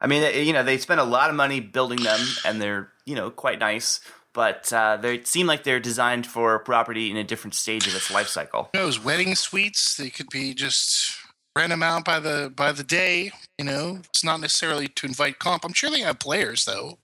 I 0.00 0.06
mean, 0.06 0.46
you 0.46 0.52
know, 0.52 0.62
they 0.62 0.78
spend 0.78 1.00
a 1.00 1.04
lot 1.04 1.30
of 1.30 1.36
money 1.36 1.58
building 1.60 2.02
them, 2.02 2.20
and 2.44 2.60
they're 2.60 2.92
you 3.06 3.14
know 3.14 3.30
quite 3.30 3.58
nice, 3.58 4.00
but 4.32 4.72
uh, 4.72 4.98
they 4.98 5.22
seem 5.24 5.46
like 5.46 5.64
they're 5.64 5.80
designed 5.80 6.26
for 6.26 6.58
property 6.60 7.10
in 7.10 7.16
a 7.16 7.24
different 7.24 7.54
stage 7.54 7.86
of 7.86 7.96
its 7.96 8.10
life 8.10 8.28
cycle. 8.28 8.68
Those 8.72 9.02
wedding 9.02 9.34
suites, 9.34 9.96
they 9.96 10.10
could 10.10 10.28
be 10.30 10.54
just 10.54 11.16
rent 11.56 11.70
them 11.70 11.82
out 11.82 12.04
by 12.04 12.20
the 12.20 12.52
by 12.54 12.70
the 12.70 12.84
day. 12.84 13.32
You 13.58 13.64
know, 13.64 13.98
it's 14.10 14.22
not 14.22 14.40
necessarily 14.40 14.86
to 14.88 15.06
invite 15.06 15.38
comp. 15.38 15.64
I'm 15.64 15.72
sure 15.72 15.90
they 15.90 16.00
have 16.00 16.18
players 16.18 16.66
though. 16.66 16.98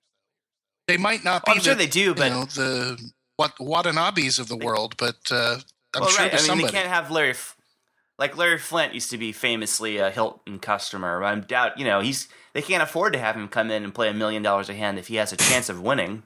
They 0.89 0.97
might 0.97 1.25
not 1.25 1.45
be. 1.45 1.53
I'm 1.53 1.59
the, 1.59 1.65
sure 1.65 1.75
they 1.75 1.87
do, 1.87 2.15
but 2.15 2.29
you 2.29 2.31
know, 2.31 2.45
the 2.45 3.13
what 3.37 3.57
Watanabes 3.57 4.39
of 4.39 4.49
the 4.49 4.57
world, 4.57 4.95
but 4.99 5.17
uh, 5.31 5.59
I'm 5.95 6.03
well, 6.03 6.11
sure 6.11 6.25
right. 6.25 6.33
I 6.33 6.37
mean, 6.37 6.45
somebody. 6.45 6.67
they 6.67 6.79
can't 6.79 6.89
have 6.89 7.11
Larry. 7.11 7.35
Like 8.19 8.37
Larry 8.37 8.59
Flynt 8.59 8.95
used 8.95 9.11
to 9.11 9.19
be 9.19 9.33
famously 9.33 9.97
a 9.97 10.11
Hilton 10.11 10.59
customer. 10.59 11.25
I'm 11.25 11.43
doubt 11.43 11.79
you 11.79 11.85
know 11.85 12.01
he's 12.01 12.29
they 12.53 12.63
can't 12.63 12.83
afford 12.83 13.13
to 13.15 13.19
have 13.19 13.37
him 13.37 13.49
come 13.49 13.71
in 13.71 13.85
and 13.85 13.95
play 13.95 14.09
a 14.09 14.15
million 14.15 14.43
dollars 14.43 14.69
a 14.69 14.75
hand 14.75 14.99
if 14.99 15.09
he 15.09 15.17
has 15.17 15.33
a 15.33 15.37
chance 15.37 15.69
of 15.69 15.81
winning. 15.81 16.23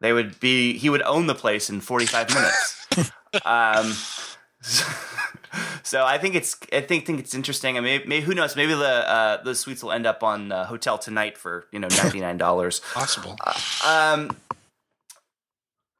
They 0.00 0.12
would 0.12 0.40
be 0.40 0.76
he 0.76 0.90
would 0.90 1.02
own 1.02 1.26
the 1.26 1.34
place 1.34 1.70
in 1.70 1.80
45 1.80 2.34
minutes. 2.34 3.12
um, 3.44 3.92
so 4.62 4.84
I 6.04 6.18
think 6.18 6.34
it's 6.34 6.56
I 6.72 6.80
think 6.80 7.06
think 7.06 7.20
it's 7.20 7.34
interesting. 7.34 7.76
I 7.76 7.80
mean, 7.80 8.02
maybe 8.06 8.24
who 8.24 8.34
knows? 8.34 8.56
Maybe 8.56 8.74
the 8.74 9.10
uh, 9.10 9.42
the 9.42 9.54
suites 9.54 9.82
will 9.82 9.92
end 9.92 10.06
up 10.06 10.22
on 10.22 10.52
uh, 10.52 10.66
Hotel 10.66 10.98
Tonight 10.98 11.38
for 11.38 11.66
you 11.72 11.78
know 11.78 11.88
ninety 11.88 12.20
nine 12.20 12.38
dollars. 12.38 12.80
Possible. 12.94 13.36
Uh, 13.44 13.54
um, 13.86 14.36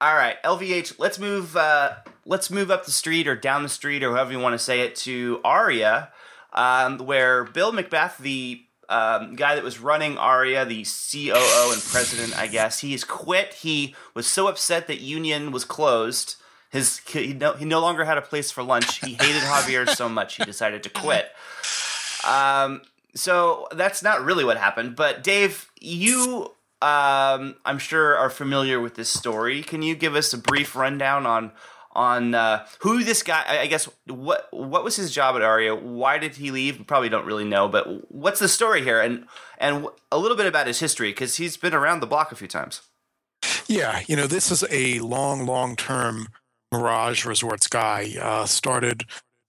all 0.00 0.14
right, 0.14 0.42
LVH. 0.42 0.98
Let's 0.98 1.18
move. 1.18 1.56
Uh, 1.56 1.94
let's 2.24 2.50
move 2.50 2.70
up 2.70 2.84
the 2.84 2.90
street 2.90 3.26
or 3.26 3.36
down 3.36 3.62
the 3.62 3.68
street 3.68 4.02
or 4.02 4.14
however 4.14 4.32
you 4.32 4.38
want 4.38 4.54
to 4.54 4.58
say 4.58 4.80
it 4.80 4.94
to 4.96 5.40
Aria, 5.44 6.10
um, 6.52 6.98
where 6.98 7.44
Bill 7.44 7.72
McBeath, 7.72 8.18
the 8.18 8.62
um, 8.88 9.36
guy 9.36 9.54
that 9.54 9.64
was 9.64 9.78
running 9.78 10.18
Aria, 10.18 10.64
the 10.64 10.84
COO 10.84 11.72
and 11.72 11.82
president, 11.82 12.36
I 12.38 12.48
guess, 12.48 12.80
he 12.80 12.92
has 12.92 13.04
quit. 13.04 13.54
He 13.54 13.94
was 14.14 14.26
so 14.26 14.48
upset 14.48 14.86
that 14.88 15.00
Union 15.00 15.52
was 15.52 15.64
closed. 15.64 16.36
His 16.70 16.98
he 16.98 17.32
no, 17.32 17.54
he 17.54 17.64
no 17.64 17.80
longer 17.80 18.04
had 18.04 18.16
a 18.16 18.22
place 18.22 18.50
for 18.50 18.62
lunch. 18.62 19.00
He 19.00 19.14
hated 19.14 19.42
Javier 19.42 19.88
so 19.88 20.08
much 20.20 20.36
he 20.36 20.44
decided 20.44 20.82
to 20.84 20.88
quit. 20.88 21.30
Um, 22.26 22.82
so 23.14 23.66
that's 23.72 24.02
not 24.02 24.24
really 24.24 24.44
what 24.44 24.56
happened. 24.56 24.94
But 24.94 25.24
Dave, 25.24 25.70
you 25.80 26.52
um, 26.82 27.56
I'm 27.64 27.78
sure 27.78 28.16
are 28.16 28.30
familiar 28.30 28.80
with 28.80 28.94
this 28.94 29.10
story. 29.10 29.62
Can 29.62 29.82
you 29.82 29.94
give 29.94 30.14
us 30.14 30.32
a 30.32 30.38
brief 30.38 30.74
rundown 30.74 31.26
on 31.26 31.52
on 31.92 32.34
uh, 32.34 32.66
who 32.80 33.02
this 33.02 33.22
guy? 33.22 33.44
I 33.48 33.66
guess 33.66 33.88
what 34.06 34.48
what 34.52 34.84
was 34.84 34.96
his 34.96 35.10
job 35.10 35.36
at 35.36 35.42
Aria? 35.42 35.74
Why 35.74 36.18
did 36.18 36.36
he 36.36 36.50
leave? 36.50 36.78
We 36.78 36.84
probably 36.84 37.08
don't 37.08 37.26
really 37.26 37.44
know, 37.44 37.68
but 37.68 38.10
what's 38.10 38.40
the 38.40 38.48
story 38.48 38.82
here? 38.82 39.00
And 39.00 39.26
and 39.58 39.88
a 40.10 40.18
little 40.18 40.36
bit 40.36 40.46
about 40.46 40.66
his 40.66 40.80
history 40.80 41.10
because 41.10 41.36
he's 41.36 41.56
been 41.56 41.74
around 41.74 42.00
the 42.00 42.06
block 42.06 42.32
a 42.32 42.36
few 42.36 42.48
times. 42.48 42.82
Yeah, 43.66 44.02
you 44.06 44.16
know, 44.16 44.26
this 44.26 44.50
is 44.50 44.64
a 44.70 45.00
long, 45.00 45.46
long 45.46 45.76
term 45.76 46.28
Mirage 46.72 47.24
Resorts 47.24 47.66
guy. 47.66 48.14
Uh, 48.20 48.46
started 48.46 49.04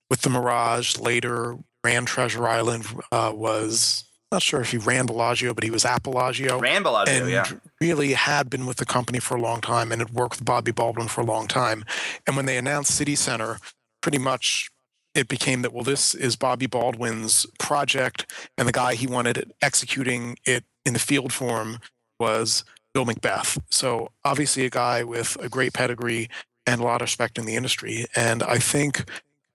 with 0.09 0.21
the 0.21 0.29
Mirage, 0.29 0.97
later 0.97 1.57
ran 1.83 2.05
Treasure 2.05 2.47
Island, 2.47 2.85
uh, 3.11 3.31
was 3.33 4.03
not 4.31 4.41
sure 4.41 4.61
if 4.61 4.71
he 4.71 4.77
ran 4.77 5.05
Bellagio, 5.05 5.53
but 5.53 5.63
he 5.63 5.71
was 5.71 5.83
at 5.83 6.03
Bellagio. 6.03 6.59
Ran 6.59 6.83
Bellagio, 6.83 7.13
and 7.13 7.29
yeah. 7.29 7.45
Really 7.81 8.13
had 8.13 8.49
been 8.49 8.65
with 8.65 8.77
the 8.77 8.85
company 8.85 9.19
for 9.19 9.35
a 9.35 9.41
long 9.41 9.59
time 9.59 9.91
and 9.91 9.99
had 9.99 10.11
worked 10.11 10.37
with 10.37 10.45
Bobby 10.45 10.71
Baldwin 10.71 11.07
for 11.07 11.21
a 11.21 11.25
long 11.25 11.47
time. 11.47 11.83
And 12.25 12.35
when 12.35 12.45
they 12.45 12.57
announced 12.57 12.95
City 12.95 13.15
Center, 13.15 13.57
pretty 14.01 14.19
much 14.19 14.69
it 15.13 15.27
became 15.27 15.61
that 15.63 15.73
well, 15.73 15.83
this 15.83 16.15
is 16.15 16.37
Bobby 16.37 16.67
Baldwin's 16.67 17.45
project, 17.59 18.31
and 18.57 18.67
the 18.67 18.71
guy 18.71 18.95
he 18.95 19.07
wanted 19.07 19.51
executing 19.61 20.37
it 20.45 20.63
in 20.85 20.93
the 20.93 20.99
field 20.99 21.33
form 21.33 21.79
was 22.19 22.63
Bill 22.93 23.05
McBeath. 23.05 23.61
So 23.69 24.11
obviously 24.23 24.65
a 24.65 24.69
guy 24.69 25.03
with 25.03 25.37
a 25.41 25.49
great 25.49 25.73
pedigree 25.73 26.29
and 26.65 26.81
a 26.81 26.83
lot 26.83 27.01
of 27.01 27.05
respect 27.05 27.37
in 27.37 27.45
the 27.45 27.55
industry. 27.55 28.05
And 28.15 28.43
I 28.43 28.57
think 28.57 29.09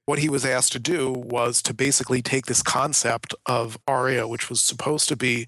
what 0.07 0.21
he 0.21 0.29
was 0.29 0.45
asked 0.45 0.73
to 0.73 0.79
do 0.79 1.13
was 1.13 1.61
to 1.63 1.75
basically 1.75 2.23
take 2.23 2.47
this 2.47 2.63
concept 2.63 3.35
of 3.45 3.77
Aria, 3.87 4.27
which 4.29 4.49
was 4.49 4.61
supposed 4.61 5.09
to 5.09 5.17
be 5.17 5.47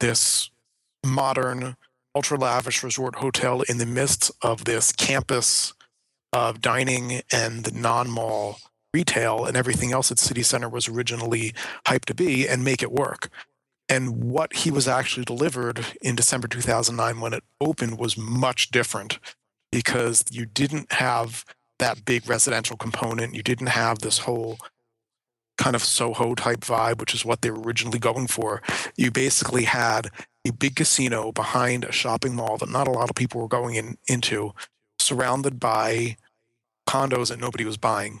this 0.00 0.50
modern, 1.04 1.76
ultra 2.14 2.36
lavish 2.36 2.82
resort 2.82 3.16
hotel 3.16 3.62
in 3.62 3.78
the 3.78 3.86
midst 3.86 4.30
of 4.42 4.64
this 4.64 4.92
campus 4.92 5.72
of 6.32 6.60
dining 6.60 7.22
and 7.32 7.64
the 7.64 7.72
non 7.72 8.10
mall 8.10 8.58
retail 8.92 9.44
and 9.44 9.56
everything 9.56 9.92
else 9.92 10.08
that 10.08 10.18
City 10.18 10.42
Center 10.42 10.68
was 10.68 10.88
originally 10.88 11.54
hyped 11.86 12.06
to 12.06 12.14
be 12.14 12.48
and 12.48 12.64
make 12.64 12.82
it 12.82 12.90
work. 12.90 13.28
And 13.88 14.24
what 14.24 14.54
he 14.54 14.70
was 14.70 14.88
actually 14.88 15.24
delivered 15.24 15.84
in 16.00 16.14
December 16.14 16.48
2009 16.48 17.20
when 17.20 17.32
it 17.32 17.44
opened 17.60 17.98
was 17.98 18.16
much 18.16 18.70
different 18.70 19.18
because 19.70 20.24
you 20.30 20.46
didn't 20.46 20.92
have 20.92 21.44
that 21.78 22.04
big 22.04 22.28
residential 22.28 22.76
component. 22.76 23.34
You 23.34 23.42
didn't 23.42 23.68
have 23.68 24.00
this 24.00 24.18
whole 24.18 24.58
kind 25.58 25.76
of 25.76 25.84
Soho 25.84 26.34
type 26.34 26.60
vibe, 26.60 27.00
which 27.00 27.14
is 27.14 27.24
what 27.24 27.42
they 27.42 27.50
were 27.50 27.60
originally 27.60 27.98
going 27.98 28.26
for. 28.26 28.62
You 28.96 29.10
basically 29.10 29.64
had 29.64 30.10
a 30.46 30.52
big 30.52 30.76
casino 30.76 31.32
behind 31.32 31.84
a 31.84 31.92
shopping 31.92 32.34
mall 32.34 32.56
that 32.58 32.70
not 32.70 32.88
a 32.88 32.92
lot 32.92 33.10
of 33.10 33.16
people 33.16 33.40
were 33.40 33.48
going 33.48 33.74
in, 33.74 33.98
into, 34.06 34.54
surrounded 34.98 35.60
by 35.60 36.16
condos 36.88 37.28
that 37.28 37.38
nobody 37.38 37.64
was 37.64 37.76
buying. 37.76 38.20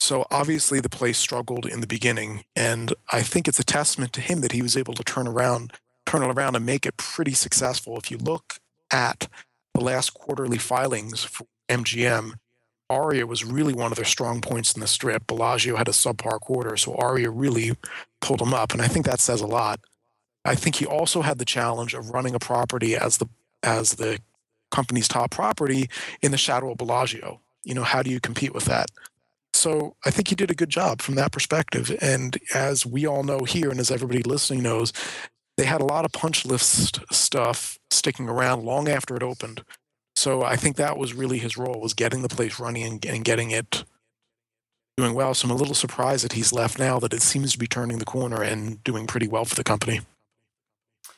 So 0.00 0.26
obviously 0.30 0.80
the 0.80 0.88
place 0.88 1.18
struggled 1.18 1.66
in 1.66 1.80
the 1.80 1.86
beginning, 1.86 2.44
and 2.54 2.92
I 3.12 3.22
think 3.22 3.48
it's 3.48 3.58
a 3.58 3.64
testament 3.64 4.12
to 4.14 4.20
him 4.20 4.40
that 4.40 4.52
he 4.52 4.62
was 4.62 4.76
able 4.76 4.94
to 4.94 5.04
turn 5.04 5.26
around, 5.26 5.72
turn 6.06 6.22
it 6.22 6.30
around, 6.30 6.56
and 6.56 6.66
make 6.66 6.86
it 6.86 6.96
pretty 6.96 7.32
successful. 7.32 7.96
If 7.98 8.10
you 8.10 8.16
look 8.18 8.60
at 8.92 9.28
the 9.78 9.84
last 9.84 10.14
quarterly 10.14 10.58
filings 10.58 11.22
for 11.22 11.46
MGM, 11.68 12.32
Aria 12.90 13.26
was 13.26 13.44
really 13.44 13.74
one 13.74 13.92
of 13.92 13.96
their 13.96 14.04
strong 14.04 14.40
points 14.40 14.74
in 14.74 14.80
the 14.80 14.86
strip. 14.86 15.26
Bellagio 15.26 15.76
had 15.76 15.88
a 15.88 15.92
subpar 15.92 16.40
quarter, 16.40 16.76
so 16.76 16.96
Aria 16.96 17.30
really 17.30 17.76
pulled 18.20 18.40
him 18.40 18.54
up, 18.54 18.72
and 18.72 18.82
I 18.82 18.88
think 18.88 19.06
that 19.06 19.20
says 19.20 19.40
a 19.40 19.46
lot. 19.46 19.80
I 20.44 20.54
think 20.54 20.76
he 20.76 20.86
also 20.86 21.22
had 21.22 21.38
the 21.38 21.44
challenge 21.44 21.94
of 21.94 22.10
running 22.10 22.34
a 22.34 22.38
property 22.38 22.96
as 22.96 23.18
the 23.18 23.28
as 23.62 23.92
the 23.92 24.18
company's 24.70 25.08
top 25.08 25.30
property 25.30 25.88
in 26.22 26.30
the 26.30 26.38
shadow 26.38 26.72
of 26.72 26.78
Bellagio. 26.78 27.40
You 27.64 27.74
know, 27.74 27.84
how 27.84 28.02
do 28.02 28.10
you 28.10 28.20
compete 28.20 28.54
with 28.54 28.64
that? 28.64 28.90
So 29.52 29.96
I 30.04 30.10
think 30.10 30.28
he 30.28 30.34
did 30.34 30.50
a 30.50 30.54
good 30.54 30.70
job 30.70 31.02
from 31.02 31.16
that 31.16 31.32
perspective. 31.32 31.96
And 32.00 32.38
as 32.54 32.86
we 32.86 33.06
all 33.06 33.22
know 33.22 33.40
here, 33.40 33.70
and 33.70 33.80
as 33.80 33.90
everybody 33.90 34.22
listening 34.22 34.62
knows, 34.62 34.92
they 35.58 35.66
had 35.66 35.80
a 35.80 35.84
lot 35.84 36.04
of 36.04 36.12
punch 36.12 36.46
list 36.46 37.00
stuff 37.12 37.78
sticking 37.90 38.28
around 38.28 38.64
long 38.64 38.88
after 38.88 39.16
it 39.16 39.24
opened. 39.24 39.64
So 40.14 40.42
I 40.44 40.54
think 40.54 40.76
that 40.76 40.96
was 40.96 41.14
really 41.14 41.38
his 41.38 41.56
role 41.56 41.80
was 41.80 41.94
getting 41.94 42.22
the 42.22 42.28
place 42.28 42.60
running 42.60 42.84
and, 42.84 43.04
and 43.04 43.24
getting 43.24 43.50
it 43.50 43.84
doing 44.96 45.14
well. 45.14 45.34
So 45.34 45.46
I'm 45.46 45.50
a 45.50 45.56
little 45.56 45.74
surprised 45.74 46.24
that 46.24 46.34
he's 46.34 46.52
left 46.52 46.78
now 46.78 47.00
that 47.00 47.12
it 47.12 47.22
seems 47.22 47.52
to 47.52 47.58
be 47.58 47.66
turning 47.66 47.98
the 47.98 48.04
corner 48.04 48.40
and 48.40 48.82
doing 48.84 49.08
pretty 49.08 49.26
well 49.26 49.44
for 49.44 49.56
the 49.56 49.64
company. 49.64 50.00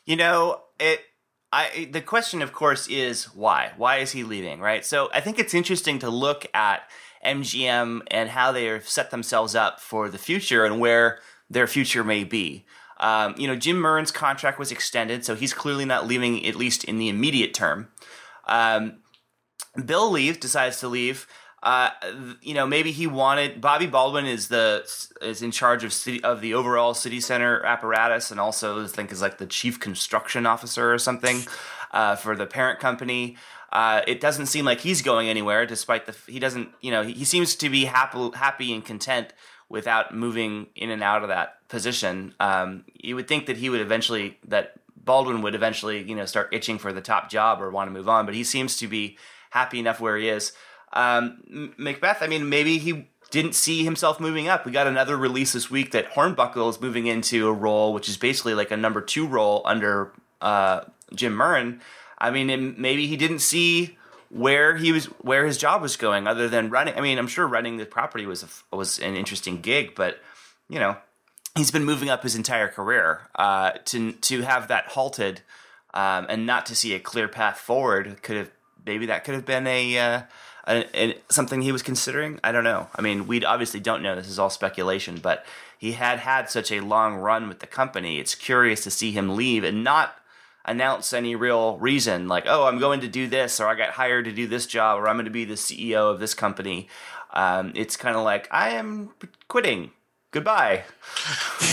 You 0.07 0.17
know, 0.17 0.63
it 0.79 1.03
I 1.53 1.91
the 1.93 2.01
question 2.01 2.41
of 2.41 2.55
course 2.55 2.89
is 2.89 3.25
why? 3.35 3.73
Why 3.77 3.99
is 3.99 4.13
he 4.13 4.25
leaving, 4.25 4.61
right? 4.61 4.87
So 4.87 5.11
I 5.13 5.21
think 5.21 5.39
it's 5.39 5.55
interesting 5.55 5.99
to 5.99 6.09
look 6.09 6.47
at 6.55 6.83
MGM 7.25 8.03
and 8.11 8.31
how 8.31 8.53
they 8.53 8.65
have 8.67 8.89
set 8.89 9.11
themselves 9.11 9.55
up 9.55 9.81
for 9.81 10.09
the 10.09 10.19
future 10.19 10.65
and 10.65 10.81
where 10.81 11.21
their 11.51 11.67
future 11.67 12.03
may 12.03 12.25
be. 12.25 12.65
Um, 13.01 13.35
you 13.39 13.49
know, 13.49 13.57
Jim 13.57 13.79
Murren's 13.79 14.13
contract 14.13 14.59
was 14.59 14.71
extended, 14.71 15.25
so 15.25 15.35
he's 15.35 15.55
clearly 15.55 15.87
not 15.87 16.07
leaving 16.07 16.47
at 16.47 16.55
least 16.55 16.85
in 16.85 16.99
the 16.99 17.09
immediate 17.09 17.55
term. 17.55 17.89
Um, 18.47 18.99
Bill 19.85 20.11
leaves, 20.11 20.39
decides 20.39 20.81
to 20.81 20.89
leave. 20.89 21.27
Uh, 21.63 21.91
you 22.41 22.55
know, 22.55 22.67
maybe 22.67 22.91
he 22.91 23.07
wanted 23.07 23.61
Bobby 23.61 23.87
Baldwin 23.87 24.25
is 24.25 24.49
the 24.49 24.83
is 25.21 25.43
in 25.43 25.51
charge 25.51 25.85
of 25.85 25.93
city 25.93 26.23
of 26.25 26.41
the 26.41 26.55
overall 26.55 26.95
city 26.95 27.21
center 27.21 27.65
apparatus, 27.65 28.31
and 28.31 28.41
also 28.41 28.85
I 28.85 28.87
think 28.87 29.13
is 29.13 29.21
like 29.21 29.39
the 29.39 29.47
chief 29.47 29.79
construction 29.79 30.47
officer 30.47 30.93
or 30.93 30.99
something 30.99 31.43
uh, 31.93 32.17
for 32.17 32.35
the 32.35 32.47
parent 32.47 32.81
company. 32.81 33.37
Uh, 33.73 34.01
it 34.07 34.21
doesn't 34.21 34.47
seem 34.47 34.65
like 34.65 34.81
he's 34.81 35.03
going 35.03 35.29
anywhere, 35.29 35.67
despite 35.67 36.07
the 36.07 36.17
he 36.27 36.39
doesn't. 36.39 36.71
You 36.81 36.91
know, 36.93 37.03
he, 37.03 37.13
he 37.13 37.25
seems 37.25 37.55
to 37.57 37.69
be 37.69 37.85
happy 37.85 38.31
happy 38.35 38.73
and 38.73 38.85
content 38.85 39.35
without 39.69 40.15
moving 40.15 40.69
in 40.75 40.91
and 40.91 41.03
out 41.03 41.23
of 41.23 41.29
that 41.29 41.60
position. 41.71 42.35
Um, 42.39 42.85
you 42.95 43.17
would 43.17 43.29
think 43.29 43.47
that 43.47 43.57
he 43.57 43.71
would 43.71 43.81
eventually 43.81 44.39
that 44.49 44.75
Baldwin 45.03 45.41
would 45.43 45.55
eventually, 45.55 46.03
you 46.03 46.15
know, 46.15 46.27
start 46.27 46.51
itching 46.53 46.79
for 46.79 46.93
the 46.93 47.01
top 47.01 47.31
job 47.31 47.63
or 47.63 47.71
want 47.71 47.89
to 47.89 47.93
move 47.93 48.09
on, 48.09 48.27
but 48.27 48.35
he 48.35 48.45
seems 48.45 48.77
to 48.77 48.87
be 48.87 49.17
happy 49.51 49.79
enough 49.79 50.01
where 50.01 50.17
he 50.19 50.29
is. 50.29 50.53
Um, 50.93 51.75
McBeath, 51.79 52.19
I 52.21 52.27
mean, 52.27 52.49
maybe 52.49 52.79
he 52.79 53.09
didn't 53.31 53.55
see 53.55 53.85
himself 53.85 54.21
moving 54.21 54.49
up. 54.49 54.67
We 54.67 54.73
got 54.73 54.87
another 54.87 55.17
release 55.17 55.53
this 55.53 55.71
week 55.71 55.93
that 55.93 56.13
Hornbuckle 56.13 56.69
is 56.69 56.81
moving 56.81 57.07
into 57.07 57.49
a 57.49 57.53
role, 57.53 57.95
which 57.95 58.09
is 58.09 58.17
basically 58.17 58.55
like 58.55 58.71
a 58.71 58.77
number 58.77 59.01
two 59.01 59.27
role 59.27 59.63
under 59.65 60.13
uh, 60.41 60.83
Jim 61.15 61.35
Murren. 61.35 61.81
I 62.19 62.31
mean, 62.31 62.75
maybe 62.77 63.07
he 63.07 63.17
didn't 63.17 63.39
see 63.39 63.97
where 64.29 64.77
he 64.77 64.93
was, 64.93 65.07
where 65.07 65.47
his 65.47 65.57
job 65.57 65.81
was 65.81 65.97
going, 65.97 66.27
other 66.27 66.49
than 66.49 66.71
running. 66.71 66.95
I 66.95 67.01
mean, 67.01 67.19
I'm 67.19 67.29
sure 67.29 67.47
running 67.47 67.79
the 67.79 67.87
property 67.87 68.27
was 68.27 68.43
a, 68.43 68.77
was 68.77 68.99
an 68.99 69.17
interesting 69.17 69.61
gig, 69.61 69.95
but 69.95 70.19
you 70.69 70.79
know, 70.79 70.97
he's 71.61 71.71
been 71.71 71.85
moving 71.85 72.09
up 72.09 72.23
his 72.23 72.35
entire 72.35 72.69
career. 72.69 73.29
Uh, 73.35 73.73
to 73.85 74.13
to 74.13 74.41
have 74.43 74.69
that 74.69 74.87
halted 74.87 75.43
um, 75.93 76.27
and 76.29 76.47
not 76.47 76.65
to 76.67 76.75
see 76.75 76.95
a 76.95 76.99
clear 76.99 77.29
path 77.29 77.59
forward 77.59 78.23
could 78.23 78.37
have 78.37 78.51
maybe 78.87 79.07
that 79.07 79.25
could 79.25 79.35
have 79.35 79.45
been 79.45 79.67
a, 79.67 79.99
uh, 79.99 80.23
a, 80.67 80.87
a, 80.95 81.15
something 81.29 81.61
he 81.61 81.71
was 81.71 81.83
considering. 81.83 82.41
I 82.43 82.51
don't 82.51 82.65
know. 82.65 82.89
I 82.97 83.03
mean, 83.03 83.27
we 83.27 83.45
obviously 83.45 83.79
don't 83.79 84.03
know. 84.03 84.17
This 84.17 84.29
is 84.29 84.39
all 84.39 84.49
speculation, 84.49 85.19
but 85.19 85.45
he 85.77 85.93
had 85.93 86.21
had 86.21 86.49
such 86.49 86.73
a 86.73 86.81
long 86.81 87.17
run 87.17 87.47
with 87.47 87.59
the 87.59 87.67
company. 87.67 88.19
It's 88.19 88.35
curious 88.35 88.83
to 88.85 88.91
see 88.91 89.13
him 89.13 89.37
leave 89.37 89.63
and 89.63 89.85
not 89.85 90.17
announce 90.65 91.13
any 91.13 91.37
real 91.37 91.77
reason 91.77 92.27
like, 92.27 92.45
oh, 92.47 92.65
I'm 92.65 92.79
going 92.79 93.01
to 93.01 93.09
do 93.09 93.27
this, 93.27 93.61
or 93.61 93.67
I 93.67 93.75
got 93.75 93.91
hired 93.91 94.25
to 94.25 94.33
do 94.33 94.47
this 94.47 94.67
job, 94.67 94.99
or 94.99 95.09
I'm 95.09 95.17
going 95.17 95.27
to 95.27 95.31
be 95.31 95.45
the 95.45 95.55
CEO 95.55 96.11
of 96.11 96.21
this 96.21 96.33
company. 96.33 96.89
Um, 97.35 97.73
it's 97.75 97.99
kind 97.99 98.17
of 98.17 98.25
like 98.25 98.49
I 98.51 98.71
am 98.71 99.11
quitting 99.49 99.91
goodbye. 100.31 100.85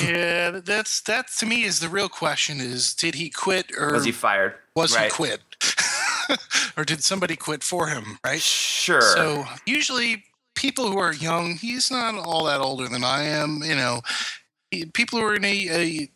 yeah, 0.04 0.60
that's 0.64 1.02
that 1.02 1.28
to 1.38 1.46
me 1.46 1.64
is 1.64 1.80
the 1.80 1.90
real 1.90 2.10
question: 2.10 2.60
is 2.60 2.94
did 2.94 3.16
he 3.16 3.30
quit 3.30 3.72
or 3.78 3.94
was 3.94 4.06
he 4.06 4.12
fired? 4.12 4.56
Was 4.76 4.96
right. 4.96 5.06
he 5.06 5.10
quit? 5.10 5.42
or 6.78 6.84
did 6.84 7.04
somebody 7.04 7.36
quit 7.36 7.64
for 7.64 7.88
him? 7.88 8.20
Right. 8.24 8.42
Sure. 8.42 9.02
So 9.02 9.46
usually 9.66 10.24
people 10.56 10.92
who 10.92 10.98
are 10.98 11.14
young, 11.14 11.56
he's 11.56 11.90
not 11.92 12.16
all 12.16 12.46
that 12.46 12.62
older 12.62 12.88
than 12.88 13.04
I 13.04 13.24
am. 13.24 13.62
You 13.64 13.76
know, 13.76 14.02
people 14.94 15.20
who 15.20 15.26
are 15.26 15.36
in 15.36 15.46
a, 15.46 15.68
a 15.70 16.10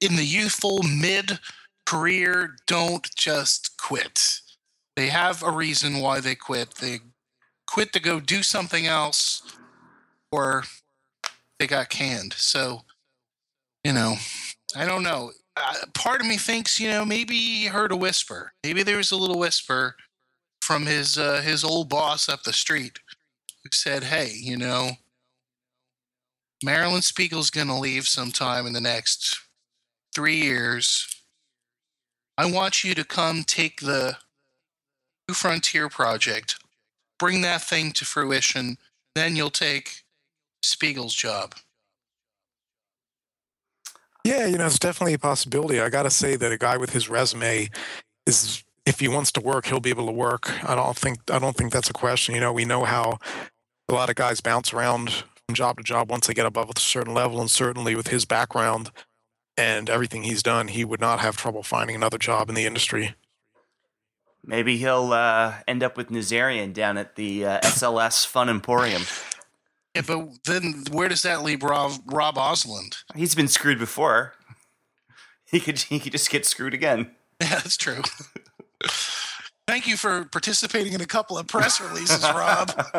in 0.00 0.16
the 0.16 0.24
youthful 0.24 0.82
mid 0.82 1.38
career 1.86 2.56
don't 2.66 3.08
just 3.16 3.76
quit. 3.76 4.40
They 4.96 5.08
have 5.08 5.42
a 5.42 5.50
reason 5.50 6.00
why 6.00 6.20
they 6.20 6.34
quit. 6.34 6.76
They 6.76 7.00
quit 7.66 7.92
to 7.94 8.00
go 8.00 8.20
do 8.20 8.42
something 8.42 8.86
else, 8.86 9.42
or 10.30 10.64
they 11.62 11.68
got 11.68 11.90
canned. 11.90 12.32
So, 12.32 12.82
you 13.84 13.92
know, 13.92 14.16
I 14.74 14.84
don't 14.84 15.04
know. 15.04 15.30
Uh, 15.56 15.74
part 15.94 16.20
of 16.20 16.26
me 16.26 16.36
thinks, 16.36 16.80
you 16.80 16.88
know, 16.88 17.04
maybe 17.04 17.36
he 17.36 17.66
heard 17.66 17.92
a 17.92 17.96
whisper. 17.96 18.52
Maybe 18.64 18.82
there 18.82 18.96
was 18.96 19.12
a 19.12 19.16
little 19.16 19.38
whisper 19.38 19.94
from 20.60 20.86
his 20.86 21.16
uh, 21.16 21.40
his 21.40 21.62
old 21.62 21.88
boss 21.88 22.28
up 22.28 22.42
the 22.42 22.52
street 22.52 22.98
who 23.62 23.70
said, 23.72 24.02
"Hey, 24.02 24.32
you 24.34 24.56
know, 24.56 24.92
Marilyn 26.64 27.02
Spiegel's 27.02 27.50
going 27.50 27.68
to 27.68 27.74
leave 27.74 28.08
sometime 28.08 28.66
in 28.66 28.72
the 28.72 28.80
next 28.80 29.38
three 30.12 30.42
years. 30.42 31.06
I 32.36 32.50
want 32.50 32.82
you 32.82 32.92
to 32.94 33.04
come 33.04 33.44
take 33.44 33.80
the 33.80 34.16
New 35.28 35.34
Frontier 35.34 35.88
project, 35.88 36.56
bring 37.20 37.42
that 37.42 37.62
thing 37.62 37.92
to 37.92 38.04
fruition. 38.04 38.78
Then 39.14 39.36
you'll 39.36 39.50
take 39.50 40.02
Spiegel's 40.62 41.14
job? 41.14 41.54
Yeah, 44.24 44.46
you 44.46 44.56
know, 44.56 44.66
it's 44.66 44.78
definitely 44.78 45.14
a 45.14 45.18
possibility. 45.18 45.80
I 45.80 45.88
got 45.88 46.04
to 46.04 46.10
say 46.10 46.36
that 46.36 46.52
a 46.52 46.58
guy 46.58 46.76
with 46.76 46.90
his 46.90 47.08
resume 47.08 47.68
is 48.26 48.62
if 48.86 49.00
he 49.00 49.08
wants 49.08 49.32
to 49.32 49.40
work, 49.40 49.66
he'll 49.66 49.80
be 49.80 49.90
able 49.90 50.06
to 50.06 50.12
work. 50.12 50.64
I 50.68 50.74
don't 50.74 50.96
think 50.96 51.18
I 51.30 51.38
don't 51.38 51.56
think 51.56 51.72
that's 51.72 51.90
a 51.90 51.94
question. 51.94 52.34
You 52.34 52.40
know, 52.40 52.52
we 52.52 52.64
know 52.64 52.84
how 52.84 53.18
a 53.88 53.94
lot 53.94 54.10
of 54.10 54.16
guys 54.16 54.40
bounce 54.40 54.72
around 54.72 55.24
from 55.46 55.54
job 55.54 55.76
to 55.76 55.82
job 55.82 56.10
once 56.10 56.26
they 56.26 56.34
get 56.34 56.46
above 56.46 56.70
a 56.74 56.78
certain 56.78 57.14
level, 57.14 57.40
and 57.40 57.50
certainly 57.50 57.96
with 57.96 58.08
his 58.08 58.24
background 58.24 58.90
and 59.56 59.90
everything 59.90 60.22
he's 60.22 60.42
done, 60.42 60.68
he 60.68 60.84
would 60.84 61.00
not 61.00 61.20
have 61.20 61.36
trouble 61.36 61.62
finding 61.62 61.96
another 61.96 62.18
job 62.18 62.48
in 62.48 62.54
the 62.54 62.64
industry. 62.64 63.14
Maybe 64.44 64.76
he'll 64.76 65.12
uh, 65.12 65.54
end 65.68 65.82
up 65.82 65.96
with 65.96 66.08
Nazarian 66.08 66.72
down 66.72 66.96
at 66.96 67.14
the 67.14 67.44
uh, 67.44 67.60
SLS 67.60 68.26
Fun 68.26 68.48
Emporium. 68.48 69.02
Yeah, 69.94 70.02
but 70.06 70.28
then 70.44 70.84
where 70.90 71.08
does 71.08 71.22
that 71.22 71.42
leave 71.42 71.62
Rob, 71.62 71.92
Rob 72.06 72.36
Oseland? 72.36 72.96
He's 73.14 73.34
been 73.34 73.48
screwed 73.48 73.78
before. 73.78 74.34
He 75.44 75.60
could 75.60 75.78
he 75.78 76.00
could 76.00 76.12
just 76.12 76.30
get 76.30 76.46
screwed 76.46 76.74
again. 76.74 77.10
Yeah, 77.40 77.56
that's 77.56 77.76
true. 77.76 78.00
Thank 79.66 79.88
you 79.88 79.96
for 79.96 80.26
participating 80.26 80.92
in 80.92 81.00
a 81.00 81.06
couple 81.06 81.36
of 81.36 81.48
press 81.48 81.80
releases, 81.80 82.22
Rob. 82.22 82.70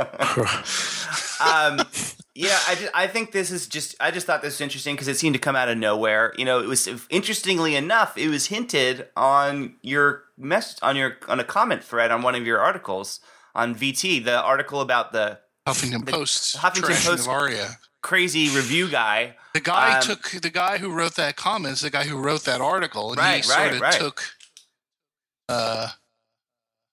um, 1.40 1.88
yeah, 2.36 2.58
I, 2.68 2.76
just, 2.76 2.92
I 2.94 3.08
think 3.08 3.32
this 3.32 3.52
is 3.52 3.68
just 3.68 3.96
I 4.02 4.12
just 4.12 4.28
thought 4.28 4.42
this 4.42 4.56
was 4.56 4.62
interesting 4.62 4.96
because 4.96 5.08
it 5.08 5.18
seemed 5.18 5.36
to 5.36 5.40
come 5.40 5.56
out 5.56 5.70
of 5.70 5.78
nowhere. 5.78 6.34
You 6.38 6.44
know, 6.44 6.60
it 6.60 6.68
was 6.68 6.90
interestingly 7.10 7.76
enough, 7.76 8.18
it 8.18 8.28
was 8.28 8.48
hinted 8.48 9.08
on 9.16 9.76
your 9.82 10.24
mess 10.38 10.78
on 10.82 10.98
your 10.98 11.18
on 11.30 11.40
a 11.40 11.46
comment 11.46 11.84
thread 11.84 12.12
on 12.12 12.22
one 12.22 12.36
of 12.36 12.46
your 12.46 12.60
articles 12.60 13.22
on 13.56 13.76
VT, 13.76 14.26
the 14.26 14.42
article 14.42 14.82
about 14.82 15.14
the 15.14 15.40
Huffington 15.68 16.08
Post, 16.08 16.58
Huffington 16.58 17.06
Post, 17.06 17.28
Aria. 17.28 17.78
crazy 18.02 18.50
review 18.56 18.90
guy. 18.90 19.36
The 19.54 19.62
guy 19.62 19.98
um, 19.98 20.04
took 20.04 20.30
the 20.30 20.50
guy 20.50 20.78
who 20.78 20.92
wrote 20.92 21.16
that 21.16 21.36
comment, 21.36 21.78
the 21.78 21.90
guy 21.90 22.04
who 22.04 22.18
wrote 22.18 22.44
that 22.44 22.60
article, 22.60 23.12
and 23.12 23.18
right, 23.18 23.38
he 23.38 23.42
sort 23.44 23.60
right, 23.60 23.74
of 23.74 23.82
right. 23.82 23.94
took 23.94 24.24
uh, 25.48 25.90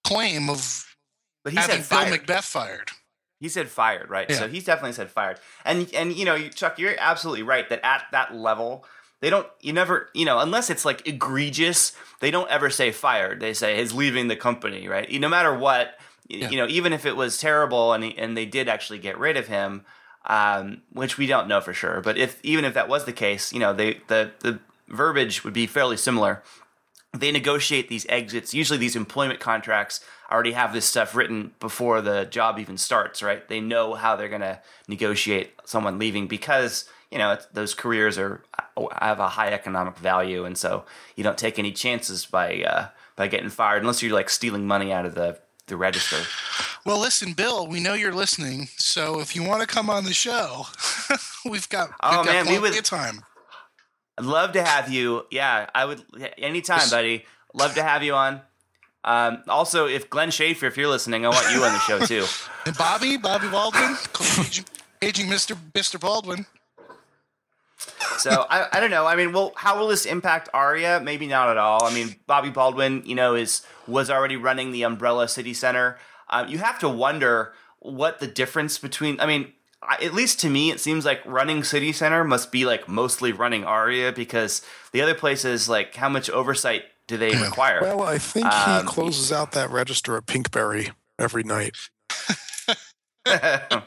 claim 0.05 0.49
of 0.49 0.95
but 1.43 1.53
he 1.53 1.59
having 1.59 1.77
Bill 1.77 2.17
McBeath 2.17 2.43
fired. 2.43 2.91
He 3.39 3.49
said 3.49 3.69
fired, 3.69 4.09
right? 4.09 4.29
Yeah. 4.29 4.37
So 4.37 4.47
he's 4.47 4.65
definitely 4.65 4.93
said 4.93 5.09
fired. 5.09 5.39
And 5.65 5.91
and 5.93 6.13
you 6.13 6.25
know, 6.25 6.37
Chuck, 6.49 6.77
you're 6.77 6.95
absolutely 6.99 7.43
right 7.43 7.67
that 7.69 7.83
at 7.83 8.03
that 8.11 8.35
level, 8.35 8.85
they 9.19 9.31
don't. 9.31 9.47
You 9.61 9.73
never, 9.73 10.09
you 10.13 10.25
know, 10.25 10.39
unless 10.39 10.69
it's 10.69 10.85
like 10.85 11.07
egregious, 11.07 11.93
they 12.19 12.29
don't 12.29 12.49
ever 12.51 12.69
say 12.69 12.91
fired. 12.91 13.39
They 13.39 13.53
say 13.53 13.77
he's 13.77 13.93
leaving 13.93 14.27
the 14.27 14.35
company, 14.35 14.87
right? 14.87 15.11
No 15.19 15.27
matter 15.27 15.57
what 15.57 15.99
yeah. 16.39 16.49
you 16.49 16.57
know, 16.57 16.67
even 16.67 16.93
if 16.93 17.05
it 17.05 17.15
was 17.15 17.37
terrible 17.37 17.93
and 17.93 18.03
he, 18.03 18.17
and 18.17 18.35
they 18.35 18.45
did 18.45 18.67
actually 18.67 18.99
get 18.99 19.17
rid 19.17 19.37
of 19.37 19.47
him, 19.47 19.85
um, 20.25 20.81
which 20.91 21.17
we 21.17 21.27
don't 21.27 21.47
know 21.47 21.61
for 21.61 21.73
sure. 21.73 22.01
But 22.01 22.17
if 22.17 22.39
even 22.43 22.65
if 22.65 22.73
that 22.73 22.87
was 22.87 23.05
the 23.05 23.13
case, 23.13 23.51
you 23.51 23.59
know, 23.59 23.73
they, 23.73 24.01
the 24.07 24.31
the 24.39 24.59
verbiage 24.87 25.43
would 25.43 25.53
be 25.53 25.67
fairly 25.67 25.97
similar. 25.97 26.43
They 27.13 27.31
negotiate 27.31 27.89
these 27.89 28.05
exits. 28.07 28.53
Usually, 28.53 28.79
these 28.79 28.95
employment 28.95 29.39
contracts 29.39 29.99
already 30.31 30.53
have 30.53 30.71
this 30.71 30.85
stuff 30.85 31.13
written 31.13 31.51
before 31.59 32.01
the 32.01 32.25
job 32.25 32.57
even 32.57 32.77
starts. 32.77 33.21
Right? 33.21 33.47
They 33.47 33.59
know 33.59 33.95
how 33.95 34.15
they're 34.15 34.29
going 34.29 34.41
to 34.41 34.61
negotiate 34.87 35.53
someone 35.65 35.99
leaving 35.99 36.27
because 36.27 36.85
you 37.09 37.17
know 37.17 37.37
those 37.51 37.73
careers 37.73 38.17
are 38.17 38.43
have 38.93 39.19
a 39.19 39.29
high 39.29 39.51
economic 39.51 39.97
value, 39.97 40.45
and 40.45 40.57
so 40.57 40.85
you 41.15 41.23
don't 41.23 41.37
take 41.37 41.59
any 41.59 41.71
chances 41.71 42.25
by 42.25 42.61
uh, 42.63 42.87
by 43.15 43.27
getting 43.27 43.49
fired 43.49 43.81
unless 43.81 44.01
you're 44.01 44.13
like 44.13 44.29
stealing 44.29 44.65
money 44.65 44.93
out 44.93 45.05
of 45.05 45.15
the 45.15 45.39
the 45.67 45.77
register. 45.77 46.23
Well, 46.85 46.99
listen, 46.99 47.33
Bill, 47.33 47.67
we 47.67 47.79
know 47.79 47.93
you're 47.93 48.13
listening, 48.13 48.67
so 48.77 49.19
if 49.19 49.35
you 49.35 49.43
want 49.43 49.61
to 49.61 49.67
come 49.67 49.89
on 49.89 50.03
the 50.05 50.13
show, 50.13 50.65
we've 51.45 51.69
got 51.69 51.89
we've 51.89 51.95
Oh, 52.01 52.23
got 52.23 52.25
man, 52.25 52.45
we 52.45 52.57
plenty 52.57 52.59
would- 52.61 52.77
of 52.79 52.83
time. 52.83 53.21
I'd 54.17 54.25
love 54.25 54.51
to 54.53 54.63
have 54.63 54.91
you. 54.91 55.25
Yeah, 55.31 55.69
I 55.73 55.85
would 55.85 56.03
anytime, 56.37 56.89
buddy. 56.89 57.25
Love 57.53 57.73
to 57.75 57.83
have 57.83 58.03
you 58.03 58.13
on. 58.13 58.41
Um, 59.03 59.41
also, 59.47 59.87
if 59.87 60.09
Glenn 60.09 60.29
Schaeffer, 60.31 60.65
if 60.67 60.77
you're 60.77 60.89
listening, 60.89 61.25
I 61.25 61.29
want 61.29 61.49
you 61.55 61.63
on 61.63 61.71
the 61.73 61.79
show 61.79 61.99
too. 62.05 62.25
And 62.65 62.77
Bobby, 62.77 63.17
Bobby 63.17 63.47
Baldwin, 63.49 63.95
aging, 64.39 64.65
aging 65.01 65.27
Mr. 65.27 65.55
Mr. 65.73 65.99
Baldwin. 65.99 66.45
So 68.17 68.45
I, 68.49 68.67
I 68.73 68.79
don't 68.79 68.91
know. 68.91 69.05
I 69.07 69.15
mean, 69.15 69.33
well, 69.33 69.51
how 69.55 69.79
will 69.79 69.87
this 69.87 70.05
impact 70.05 70.49
Aria? 70.53 70.99
Maybe 71.03 71.27
not 71.27 71.49
at 71.49 71.57
all. 71.57 71.83
I 71.85 71.93
mean, 71.93 72.15
Bobby 72.27 72.49
Baldwin, 72.49 73.03
you 73.05 73.15
know, 73.15 73.35
is 73.35 73.61
was 73.87 74.09
already 74.09 74.37
running 74.37 74.71
the 74.71 74.83
Umbrella 74.83 75.27
City 75.27 75.53
Center. 75.53 75.97
Um, 76.29 76.47
you 76.47 76.59
have 76.59 76.79
to 76.79 76.89
wonder 76.89 77.53
what 77.79 78.19
the 78.19 78.27
difference 78.27 78.77
between. 78.77 79.19
I 79.19 79.25
mean, 79.25 79.53
at 79.83 80.13
least 80.13 80.39
to 80.41 80.49
me, 80.49 80.71
it 80.71 80.79
seems 80.79 81.05
like 81.05 81.21
running 81.25 81.63
City 81.63 81.91
Center 81.91 82.23
must 82.23 82.51
be 82.51 82.65
like 82.65 82.87
mostly 82.87 83.31
running 83.31 83.63
Aria 83.63 84.11
because 84.11 84.61
the 84.91 85.01
other 85.01 85.15
places, 85.15 85.67
like, 85.67 85.95
how 85.95 86.09
much 86.09 86.29
oversight 86.29 86.83
do 87.07 87.17
they 87.17 87.35
require? 87.43 87.79
Well, 87.81 88.03
I 88.03 88.17
think 88.19 88.45
Um, 88.45 88.81
he 88.85 88.87
closes 88.87 89.31
out 89.31 89.53
that 89.53 89.71
register 89.71 90.15
at 90.17 90.25
Pinkberry 90.27 90.91
every 91.17 91.43
night. 91.43 91.75
I 93.25 93.77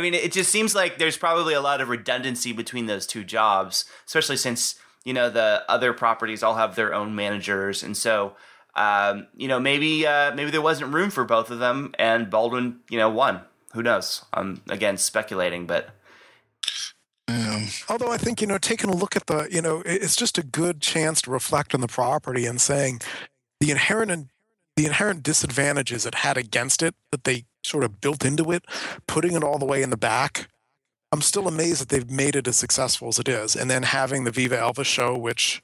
mean, 0.00 0.14
it 0.14 0.32
just 0.32 0.50
seems 0.50 0.74
like 0.74 0.98
there's 0.98 1.16
probably 1.16 1.54
a 1.54 1.60
lot 1.60 1.80
of 1.80 1.88
redundancy 1.88 2.52
between 2.52 2.86
those 2.86 3.06
two 3.06 3.24
jobs, 3.24 3.84
especially 4.06 4.36
since 4.36 4.76
you 5.04 5.12
know 5.12 5.30
the 5.30 5.64
other 5.68 5.92
properties 5.92 6.42
all 6.42 6.54
have 6.54 6.76
their 6.76 6.94
own 6.94 7.14
managers, 7.14 7.82
and 7.82 7.96
so 7.96 8.36
um, 8.76 9.26
you 9.36 9.48
know 9.48 9.58
maybe 9.58 10.06
uh, 10.06 10.34
maybe 10.34 10.50
there 10.50 10.62
wasn't 10.62 10.94
room 10.94 11.10
for 11.10 11.24
both 11.24 11.50
of 11.50 11.58
them, 11.58 11.92
and 11.98 12.30
Baldwin 12.30 12.80
you 12.88 12.98
know 12.98 13.10
won. 13.10 13.40
Who 13.72 13.82
knows? 13.82 14.24
I'm 14.32 14.62
again 14.68 14.96
speculating, 14.96 15.66
but 15.66 15.90
Um, 17.26 17.66
Although 17.88 18.12
I 18.12 18.16
think 18.16 18.40
you 18.40 18.46
know, 18.46 18.58
taking 18.58 18.90
a 18.90 18.96
look 18.96 19.16
at 19.16 19.26
the, 19.26 19.48
you 19.50 19.62
know, 19.62 19.82
it's 19.84 20.16
just 20.16 20.38
a 20.38 20.42
good 20.42 20.80
chance 20.80 21.22
to 21.22 21.30
reflect 21.30 21.74
on 21.74 21.80
the 21.80 21.88
property 21.88 22.46
and 22.46 22.60
saying 22.60 23.00
the 23.60 23.70
inherent 23.70 24.10
the 24.76 24.86
inherent 24.86 25.22
disadvantages 25.22 26.06
it 26.06 26.16
had 26.16 26.36
against 26.36 26.82
it 26.82 26.94
that 27.10 27.24
they 27.24 27.44
sort 27.62 27.84
of 27.84 28.00
built 28.00 28.24
into 28.24 28.50
it, 28.50 28.64
putting 29.06 29.34
it 29.34 29.44
all 29.44 29.58
the 29.58 29.66
way 29.66 29.82
in 29.82 29.90
the 29.90 29.96
back. 29.96 30.48
I'm 31.12 31.20
still 31.20 31.46
amazed 31.46 31.82
that 31.82 31.88
they've 31.90 32.10
made 32.10 32.36
it 32.36 32.48
as 32.48 32.56
successful 32.56 33.08
as 33.08 33.18
it 33.18 33.28
is, 33.28 33.54
and 33.54 33.70
then 33.70 33.82
having 33.82 34.24
the 34.24 34.30
Viva 34.30 34.56
Elvis 34.56 34.86
show, 34.86 35.16
which 35.16 35.62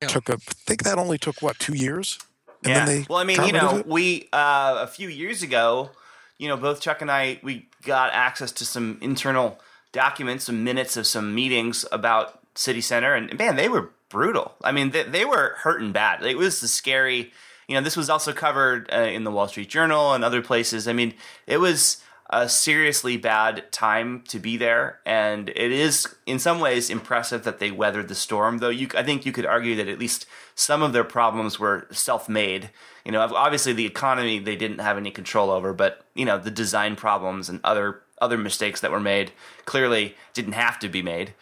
Yeah. 0.00 0.08
took 0.08 0.28
a, 0.28 0.34
I 0.34 0.36
think 0.66 0.82
that 0.84 0.98
only 0.98 1.18
took 1.18 1.42
what 1.42 1.58
two 1.58 1.74
years. 1.74 2.18
And 2.64 2.70
yeah. 2.70 2.84
then 2.84 2.86
they 2.86 3.06
well, 3.08 3.18
I 3.18 3.24
mean, 3.24 3.42
you 3.44 3.52
know, 3.52 3.82
we 3.86 4.28
uh, 4.32 4.78
a 4.80 4.86
few 4.86 5.08
years 5.08 5.42
ago, 5.42 5.90
you 6.38 6.48
know, 6.48 6.56
both 6.56 6.80
Chuck 6.80 7.02
and 7.02 7.10
I 7.10 7.38
we 7.42 7.68
got 7.82 8.12
access 8.12 8.50
to 8.52 8.64
some 8.64 8.98
internal 9.02 9.60
documents, 9.92 10.46
some 10.46 10.64
minutes 10.64 10.96
of 10.96 11.06
some 11.06 11.34
meetings 11.34 11.84
about 11.92 12.40
City 12.54 12.80
Center, 12.80 13.14
and 13.14 13.36
man, 13.38 13.56
they 13.56 13.68
were 13.68 13.90
brutal. 14.08 14.54
I 14.64 14.72
mean, 14.72 14.90
they, 14.90 15.02
they 15.02 15.24
were 15.24 15.54
hurting 15.58 15.92
bad. 15.92 16.24
It 16.24 16.38
was 16.38 16.60
the 16.60 16.68
scary. 16.68 17.32
You 17.68 17.74
know, 17.74 17.80
this 17.82 17.96
was 17.96 18.08
also 18.08 18.32
covered 18.32 18.88
uh, 18.92 18.98
in 18.98 19.24
the 19.24 19.30
Wall 19.30 19.48
Street 19.48 19.68
Journal 19.68 20.12
and 20.14 20.24
other 20.24 20.42
places. 20.42 20.86
I 20.86 20.92
mean, 20.92 21.14
it 21.46 21.58
was 21.58 22.02
a 22.28 22.48
seriously 22.48 23.16
bad 23.16 23.70
time 23.70 24.22
to 24.28 24.38
be 24.38 24.56
there, 24.56 24.98
and 25.06 25.48
it 25.50 25.72
is 25.72 26.12
in 26.26 26.38
some 26.38 26.58
ways 26.58 26.90
impressive 26.90 27.44
that 27.44 27.60
they 27.60 27.70
weathered 27.70 28.08
the 28.08 28.14
storm. 28.14 28.58
Though 28.58 28.68
you, 28.68 28.88
I 28.96 29.02
think 29.02 29.24
you 29.24 29.32
could 29.32 29.46
argue 29.46 29.76
that 29.76 29.88
at 29.88 29.98
least 29.98 30.26
some 30.54 30.82
of 30.82 30.92
their 30.92 31.04
problems 31.04 31.60
were 31.60 31.86
self-made. 31.92 32.70
You 33.04 33.12
know, 33.12 33.20
obviously 33.20 33.72
the 33.72 33.86
economy 33.86 34.40
they 34.40 34.56
didn't 34.56 34.80
have 34.80 34.96
any 34.96 35.12
control 35.12 35.50
over, 35.50 35.72
but 35.72 36.04
you 36.14 36.24
know 36.24 36.38
the 36.38 36.50
design 36.50 36.96
problems 36.96 37.48
and 37.48 37.60
other 37.62 38.02
other 38.20 38.38
mistakes 38.38 38.80
that 38.80 38.90
were 38.90 39.00
made 39.00 39.30
clearly 39.64 40.16
didn't 40.34 40.54
have 40.54 40.78
to 40.80 40.88
be 40.88 41.02
made. 41.02 41.34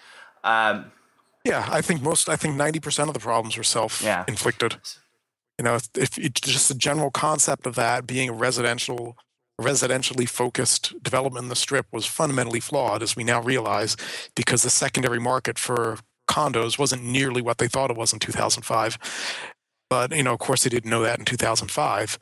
Um, 0.42 0.92
Yeah, 1.44 1.66
I 1.70 1.80
think 1.80 2.02
most. 2.02 2.28
I 2.28 2.36
think 2.36 2.56
ninety 2.56 2.80
percent 2.80 3.08
of 3.08 3.14
the 3.14 3.20
problems 3.20 3.56
were 3.56 3.64
self-inflicted. 3.64 4.76
You 5.58 5.64
know, 5.64 5.76
if, 5.76 5.88
if 5.96 6.18
it's 6.18 6.40
just 6.40 6.68
the 6.68 6.74
general 6.74 7.10
concept 7.10 7.66
of 7.66 7.74
that 7.76 8.06
being 8.06 8.28
a 8.28 8.32
residential, 8.32 9.16
residentially 9.60 10.28
focused 10.28 10.94
development 11.02 11.44
in 11.44 11.48
the 11.48 11.56
strip 11.56 11.86
was 11.92 12.06
fundamentally 12.06 12.60
flawed, 12.60 13.02
as 13.02 13.14
we 13.14 13.24
now 13.24 13.40
realize, 13.40 13.96
because 14.34 14.62
the 14.62 14.70
secondary 14.70 15.20
market 15.20 15.58
for 15.58 15.98
condos 16.28 16.78
wasn't 16.78 17.04
nearly 17.04 17.40
what 17.40 17.58
they 17.58 17.68
thought 17.68 17.90
it 17.90 17.96
was 17.96 18.12
in 18.12 18.18
two 18.18 18.32
thousand 18.32 18.64
five. 18.64 18.98
But 19.88 20.16
you 20.16 20.22
know, 20.22 20.32
of 20.32 20.40
course, 20.40 20.64
they 20.64 20.70
didn't 20.70 20.90
know 20.90 21.02
that 21.02 21.18
in 21.18 21.24
two 21.24 21.36
thousand 21.36 21.70
five, 21.70 22.18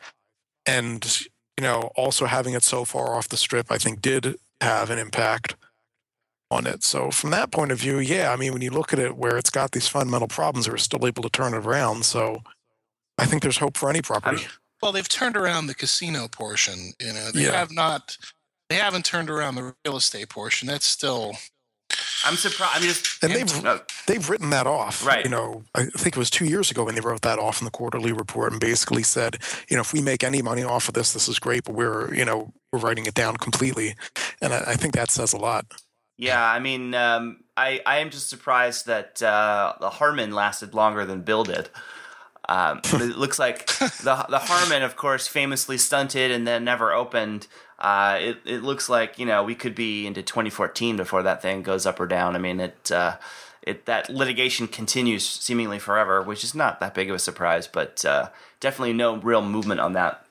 and 0.67 1.21
you 1.59 1.63
know, 1.63 1.91
also 1.97 2.27
having 2.27 2.55
it 2.55 2.65
so 2.65 2.85
far 2.85 3.15
off 3.15 3.29
the 3.29 3.37
strip, 3.37 3.71
I 3.71 3.79
think, 3.79 4.03
did 4.03 4.37
have 4.61 4.91
an 4.91 4.99
impact 4.99 5.57
on 6.51 6.67
it. 6.67 6.83
So 6.83 7.11
from 7.11 7.31
that 7.31 7.51
point 7.51 7.73
of 7.73 7.79
view, 7.79 7.99
yeah, 7.99 8.33
I 8.33 8.37
mean, 8.37 8.53
when 8.53 8.63
you 8.63 8.71
look 8.71 8.93
at 8.93 8.99
it 8.99 9.17
where 9.17 9.37
it's 9.39 9.51
got 9.51 9.73
these 9.73 9.89
fundamental 9.89 10.29
problems, 10.29 10.67
they're 10.67 10.77
still 10.77 11.07
able 11.07 11.23
to 11.23 11.31
turn 11.31 11.55
it 11.55 11.65
around. 11.65 12.05
So 12.05 12.43
I 13.23 13.27
think 13.27 13.43
there's 13.43 13.59
hope 13.59 13.77
for 13.77 13.89
any 13.89 14.03
property. 14.03 14.47
well, 14.83 14.93
they've 14.93 15.09
turned 15.09 15.37
around 15.37 15.67
the 15.69 15.75
casino 15.75 16.29
portion. 16.29 16.93
You 17.01 17.13
know, 17.13 17.31
they 17.31 17.45
Yeah. 17.45 17.53
have 17.53 17.71
not. 17.71 18.17
They 18.69 18.77
haven't 18.77 19.05
turned 19.05 19.31
around 19.31 19.55
the 19.55 19.75
real 19.85 19.97
estate 19.97 20.29
portion. 20.29 20.67
That's 20.69 20.87
still. 20.89 21.37
I'm 22.25 22.37
surprised. 22.37 22.77
I'm 22.77 22.83
just 22.83 23.23
And 23.23 23.35
they've- 23.35 23.63
no, 23.63 23.81
They've 24.07 24.29
written 24.31 24.51
that 24.51 24.67
off. 24.67 25.05
Right. 25.05 25.25
You 25.25 25.31
know, 25.31 25.65
I 25.75 25.85
think 25.87 26.17
it 26.17 26.19
was 26.19 26.31
two 26.31 26.45
years 26.47 26.71
ago 26.71 26.85
when 26.85 26.95
they 26.95 27.01
wrote 27.01 27.23
that 27.23 27.39
off 27.39 27.61
in 27.61 27.65
the 27.65 27.71
quarterly 27.71 28.13
report 28.13 28.53
and 28.53 28.61
basically 28.61 29.03
said, 29.03 29.39
you 29.69 29.77
know, 29.77 29.83
if 29.83 29.93
we 29.93 30.01
make 30.03 30.25
any 30.25 30.41
money 30.43 30.63
off 30.65 30.89
of 30.89 30.95
this, 30.95 31.13
this 31.13 31.29
is 31.29 31.39
great, 31.39 31.65
but 31.65 31.75
we're, 31.75 32.13
you 32.15 32.25
know, 32.25 32.53
we're 32.73 32.79
writing 32.81 33.07
it 33.07 33.15
down 33.15 33.37
completely. 33.37 33.95
And 34.41 34.53
I, 34.55 34.59
I 34.69 34.75
think 34.77 34.95
that 34.95 35.11
says 35.11 35.33
a 35.33 35.37
lot. 35.39 35.67
Yeah, 36.17 36.43
I 36.43 36.59
mean, 36.61 36.95
um, 36.95 37.45
I 37.57 37.81
I 37.85 37.99
am 37.99 38.11
just 38.11 38.29
surprised 38.31 38.87
that 38.87 39.21
uh, 39.23 39.75
the 39.81 39.91
Harmon 39.91 40.33
lasted 40.33 40.73
longer 40.75 41.05
than 41.05 41.23
Bill 41.23 41.45
did. 41.45 41.69
Um, 42.49 42.81
it 42.85 43.17
looks 43.17 43.39
like 43.39 43.67
the 43.79 44.27
the 44.29 44.39
Harmon, 44.39 44.83
of 44.83 44.97
course, 44.97 45.29
famously 45.29 45.79
stunted 45.79 46.31
and 46.31 46.47
then 46.47 46.65
never 46.65 46.93
opened. 46.93 47.47
Uh, 47.79 48.19
it 48.21 48.39
it 48.45 48.63
looks 48.63 48.89
like 48.89 49.19
you 49.19 49.27
know 49.27 49.43
we 49.43 49.55
could 49.55 49.75
be 49.75 50.07
into 50.07 50.23
2014 50.23 50.97
before 50.97 51.23
that 51.23 51.43
thing 51.43 51.63
goes 51.63 51.87
up 51.87 52.01
or 52.01 52.07
down. 52.07 52.35
I 52.35 52.39
mean, 52.39 52.61
it 52.61 52.91
uh, 52.91 53.17
it 53.63 53.87
that 53.87 54.11
litigation 54.11 54.67
continues 54.67 55.27
seemingly 55.27 55.79
forever, 55.79 56.23
which 56.23 56.45
is 56.45 56.55
not 56.55 56.81
that 56.81 56.95
big 56.95 57.11
of 57.11 57.17
a 57.17 57.21
surprise, 57.21 57.67
but 57.67 58.05
uh, 58.05 58.29
definitely 58.61 58.93
no 58.93 59.17
real 59.17 59.43
movement 59.43 59.81
on 59.81 59.93
that. 59.93 60.25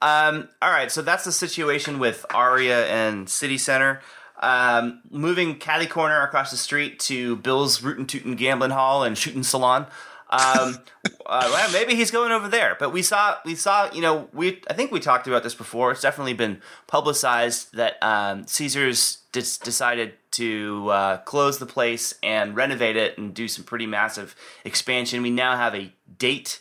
Um, 0.00 0.48
all 0.62 0.70
right, 0.70 0.90
so 0.90 1.02
that's 1.02 1.24
the 1.24 1.32
situation 1.32 1.98
with 1.98 2.24
Aria 2.32 2.86
and 2.86 3.28
City 3.28 3.58
Center. 3.58 4.00
Um, 4.40 5.00
moving 5.10 5.56
catty 5.56 5.86
corner 5.86 6.22
across 6.22 6.50
the 6.50 6.56
street 6.56 7.00
to 7.00 7.36
Bill's 7.36 7.82
Rootin' 7.82 8.06
Tootin' 8.06 8.36
Gambling 8.36 8.70
Hall 8.70 9.02
and 9.02 9.18
Shooting 9.18 9.42
Salon. 9.42 9.86
Um, 10.30 10.78
uh, 11.26 11.48
well, 11.50 11.72
maybe 11.72 11.94
he's 11.94 12.10
going 12.10 12.32
over 12.32 12.48
there, 12.48 12.76
but 12.78 12.92
we 12.92 13.02
saw 13.02 13.36
we 13.44 13.54
saw 13.54 13.90
you 13.92 14.02
know 14.02 14.28
we 14.32 14.60
I 14.68 14.74
think 14.74 14.92
we 14.92 15.00
talked 15.00 15.26
about 15.26 15.42
this 15.42 15.54
before. 15.54 15.90
It's 15.90 16.02
definitely 16.02 16.34
been 16.34 16.60
publicized 16.86 17.74
that 17.74 18.02
um, 18.02 18.46
Caesars 18.46 19.18
dis- 19.32 19.58
decided 19.58 20.14
to 20.32 20.88
uh, 20.90 21.16
close 21.18 21.58
the 21.58 21.66
place 21.66 22.14
and 22.22 22.54
renovate 22.54 22.96
it 22.96 23.16
and 23.16 23.32
do 23.34 23.48
some 23.48 23.64
pretty 23.64 23.86
massive 23.86 24.36
expansion. 24.64 25.22
We 25.22 25.30
now 25.30 25.56
have 25.56 25.74
a 25.74 25.92
date 26.18 26.60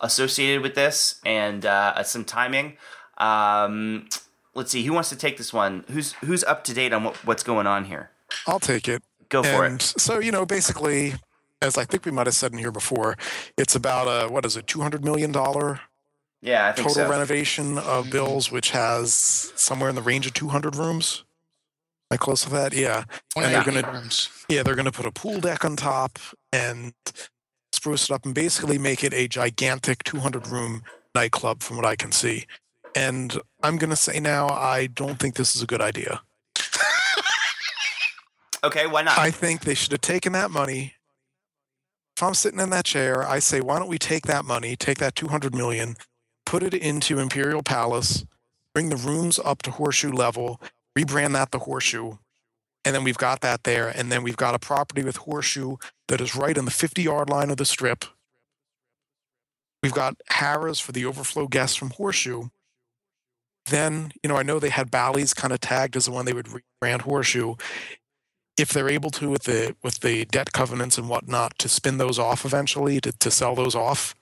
associated 0.00 0.62
with 0.62 0.74
this 0.74 1.20
and 1.24 1.66
uh, 1.66 2.02
some 2.04 2.24
timing. 2.24 2.76
Um, 3.18 4.08
let's 4.54 4.70
see, 4.70 4.84
who 4.84 4.92
wants 4.92 5.08
to 5.08 5.16
take 5.16 5.38
this 5.38 5.52
one? 5.52 5.84
Who's 5.90 6.12
who's 6.14 6.44
up 6.44 6.64
to 6.64 6.74
date 6.74 6.92
on 6.92 7.04
what, 7.04 7.16
what's 7.24 7.42
going 7.42 7.66
on 7.66 7.84
here? 7.86 8.10
I'll 8.46 8.60
take 8.60 8.88
it. 8.88 9.02
Go 9.28 9.42
for 9.42 9.64
and 9.64 9.80
it. 9.80 9.82
so, 9.82 10.18
you 10.20 10.32
know, 10.32 10.46
basically, 10.46 11.14
as 11.60 11.76
I 11.76 11.84
think 11.84 12.04
we 12.04 12.12
might 12.12 12.26
have 12.26 12.34
said 12.34 12.52
in 12.52 12.58
here 12.58 12.72
before, 12.72 13.16
it's 13.56 13.74
about 13.74 14.06
a, 14.06 14.32
what 14.32 14.44
is 14.44 14.56
it, 14.56 14.66
$200 14.66 15.02
million 15.02 15.32
total 15.32 15.78
Yeah, 16.40 16.68
I 16.68 16.72
think 16.72 16.90
so. 16.90 17.08
renovation 17.08 17.78
of 17.78 18.06
hmm. 18.06 18.10
Bill's, 18.10 18.50
which 18.50 18.70
has 18.70 19.14
somewhere 19.56 19.88
in 19.88 19.94
the 19.94 20.02
range 20.02 20.26
of 20.26 20.34
200 20.34 20.76
rooms. 20.76 21.24
Am 22.10 22.14
I 22.14 22.16
close 22.16 22.42
to 22.44 22.50
that? 22.50 22.72
Yeah. 22.72 23.04
And 23.36 23.54
they're 23.54 23.64
gonna- 23.64 23.92
rooms. 23.92 24.30
Yeah, 24.48 24.62
they're 24.62 24.76
going 24.76 24.86
to 24.86 24.92
put 24.92 25.06
a 25.06 25.12
pool 25.12 25.40
deck 25.40 25.64
on 25.64 25.76
top 25.76 26.18
and 26.52 26.94
spruce 27.72 28.04
it 28.04 28.10
up 28.12 28.24
and 28.24 28.34
basically 28.34 28.78
make 28.78 29.04
it 29.04 29.12
a 29.12 29.28
gigantic 29.28 30.04
200 30.04 30.48
room 30.48 30.82
nightclub 31.14 31.62
from 31.62 31.76
what 31.76 31.84
I 31.84 31.96
can 31.96 32.12
see. 32.12 32.46
And 32.94 33.38
I'm 33.62 33.76
going 33.76 33.90
to 33.90 33.96
say 33.96 34.20
now, 34.20 34.48
I 34.48 34.86
don't 34.86 35.18
think 35.18 35.34
this 35.34 35.54
is 35.54 35.62
a 35.62 35.66
good 35.66 35.80
idea. 35.80 36.22
Okay, 38.64 38.88
why 38.88 39.02
not? 39.02 39.16
I 39.16 39.30
think 39.30 39.60
they 39.60 39.74
should 39.74 39.92
have 39.92 40.00
taken 40.00 40.32
that 40.32 40.50
money. 40.50 40.94
If 42.18 42.22
I'm 42.24 42.34
sitting 42.34 42.58
in 42.58 42.70
that 42.70 42.84
chair, 42.84 43.24
I 43.24 43.38
say, 43.38 43.60
why 43.60 43.78
don't 43.78 43.86
we 43.86 43.96
take 43.96 44.26
that 44.26 44.44
money, 44.44 44.74
take 44.74 44.98
that 44.98 45.14
200 45.14 45.54
million, 45.54 45.94
put 46.44 46.64
it 46.64 46.74
into 46.74 47.20
Imperial 47.20 47.62
Palace, 47.62 48.26
bring 48.74 48.88
the 48.88 48.96
rooms 48.96 49.38
up 49.44 49.62
to 49.62 49.70
horseshoe 49.70 50.10
level, 50.10 50.60
rebrand 50.98 51.34
that 51.34 51.52
the 51.52 51.60
horseshoe, 51.60 52.16
and 52.84 52.92
then 52.92 53.04
we've 53.04 53.16
got 53.16 53.40
that 53.42 53.62
there. 53.62 53.86
And 53.86 54.10
then 54.10 54.24
we've 54.24 54.36
got 54.36 54.56
a 54.56 54.58
property 54.58 55.04
with 55.04 55.18
horseshoe 55.18 55.76
that 56.08 56.20
is 56.20 56.34
right 56.34 56.58
on 56.58 56.64
the 56.64 56.72
50 56.72 57.02
yard 57.02 57.30
line 57.30 57.50
of 57.50 57.56
the 57.56 57.64
strip. 57.64 58.04
We've 59.80 59.94
got 59.94 60.16
Harrah's 60.28 60.80
for 60.80 60.90
the 60.90 61.04
overflow 61.04 61.46
guests 61.46 61.76
from 61.76 61.90
Horseshoe. 61.90 62.48
Then, 63.66 64.10
you 64.24 64.28
know, 64.28 64.36
I 64.36 64.42
know 64.42 64.58
they 64.58 64.70
had 64.70 64.90
Bally's 64.90 65.34
kind 65.34 65.52
of 65.52 65.60
tagged 65.60 65.94
as 65.94 66.06
the 66.06 66.10
one 66.10 66.24
they 66.24 66.32
would 66.32 66.48
rebrand 66.82 67.02
Horseshoe. 67.02 67.54
If 68.58 68.72
they're 68.72 68.88
able 68.88 69.10
to 69.12 69.30
with 69.30 69.44
the 69.44 69.76
with 69.82 70.00
the 70.00 70.24
debt 70.26 70.52
covenants 70.52 70.98
and 70.98 71.08
whatnot 71.08 71.58
to 71.58 71.68
spin 71.68 71.98
those 71.98 72.18
off 72.18 72.44
eventually 72.44 73.00
to, 73.00 73.12
to 73.12 73.30
sell 73.30 73.54
those 73.54 73.74
off, 73.74 74.14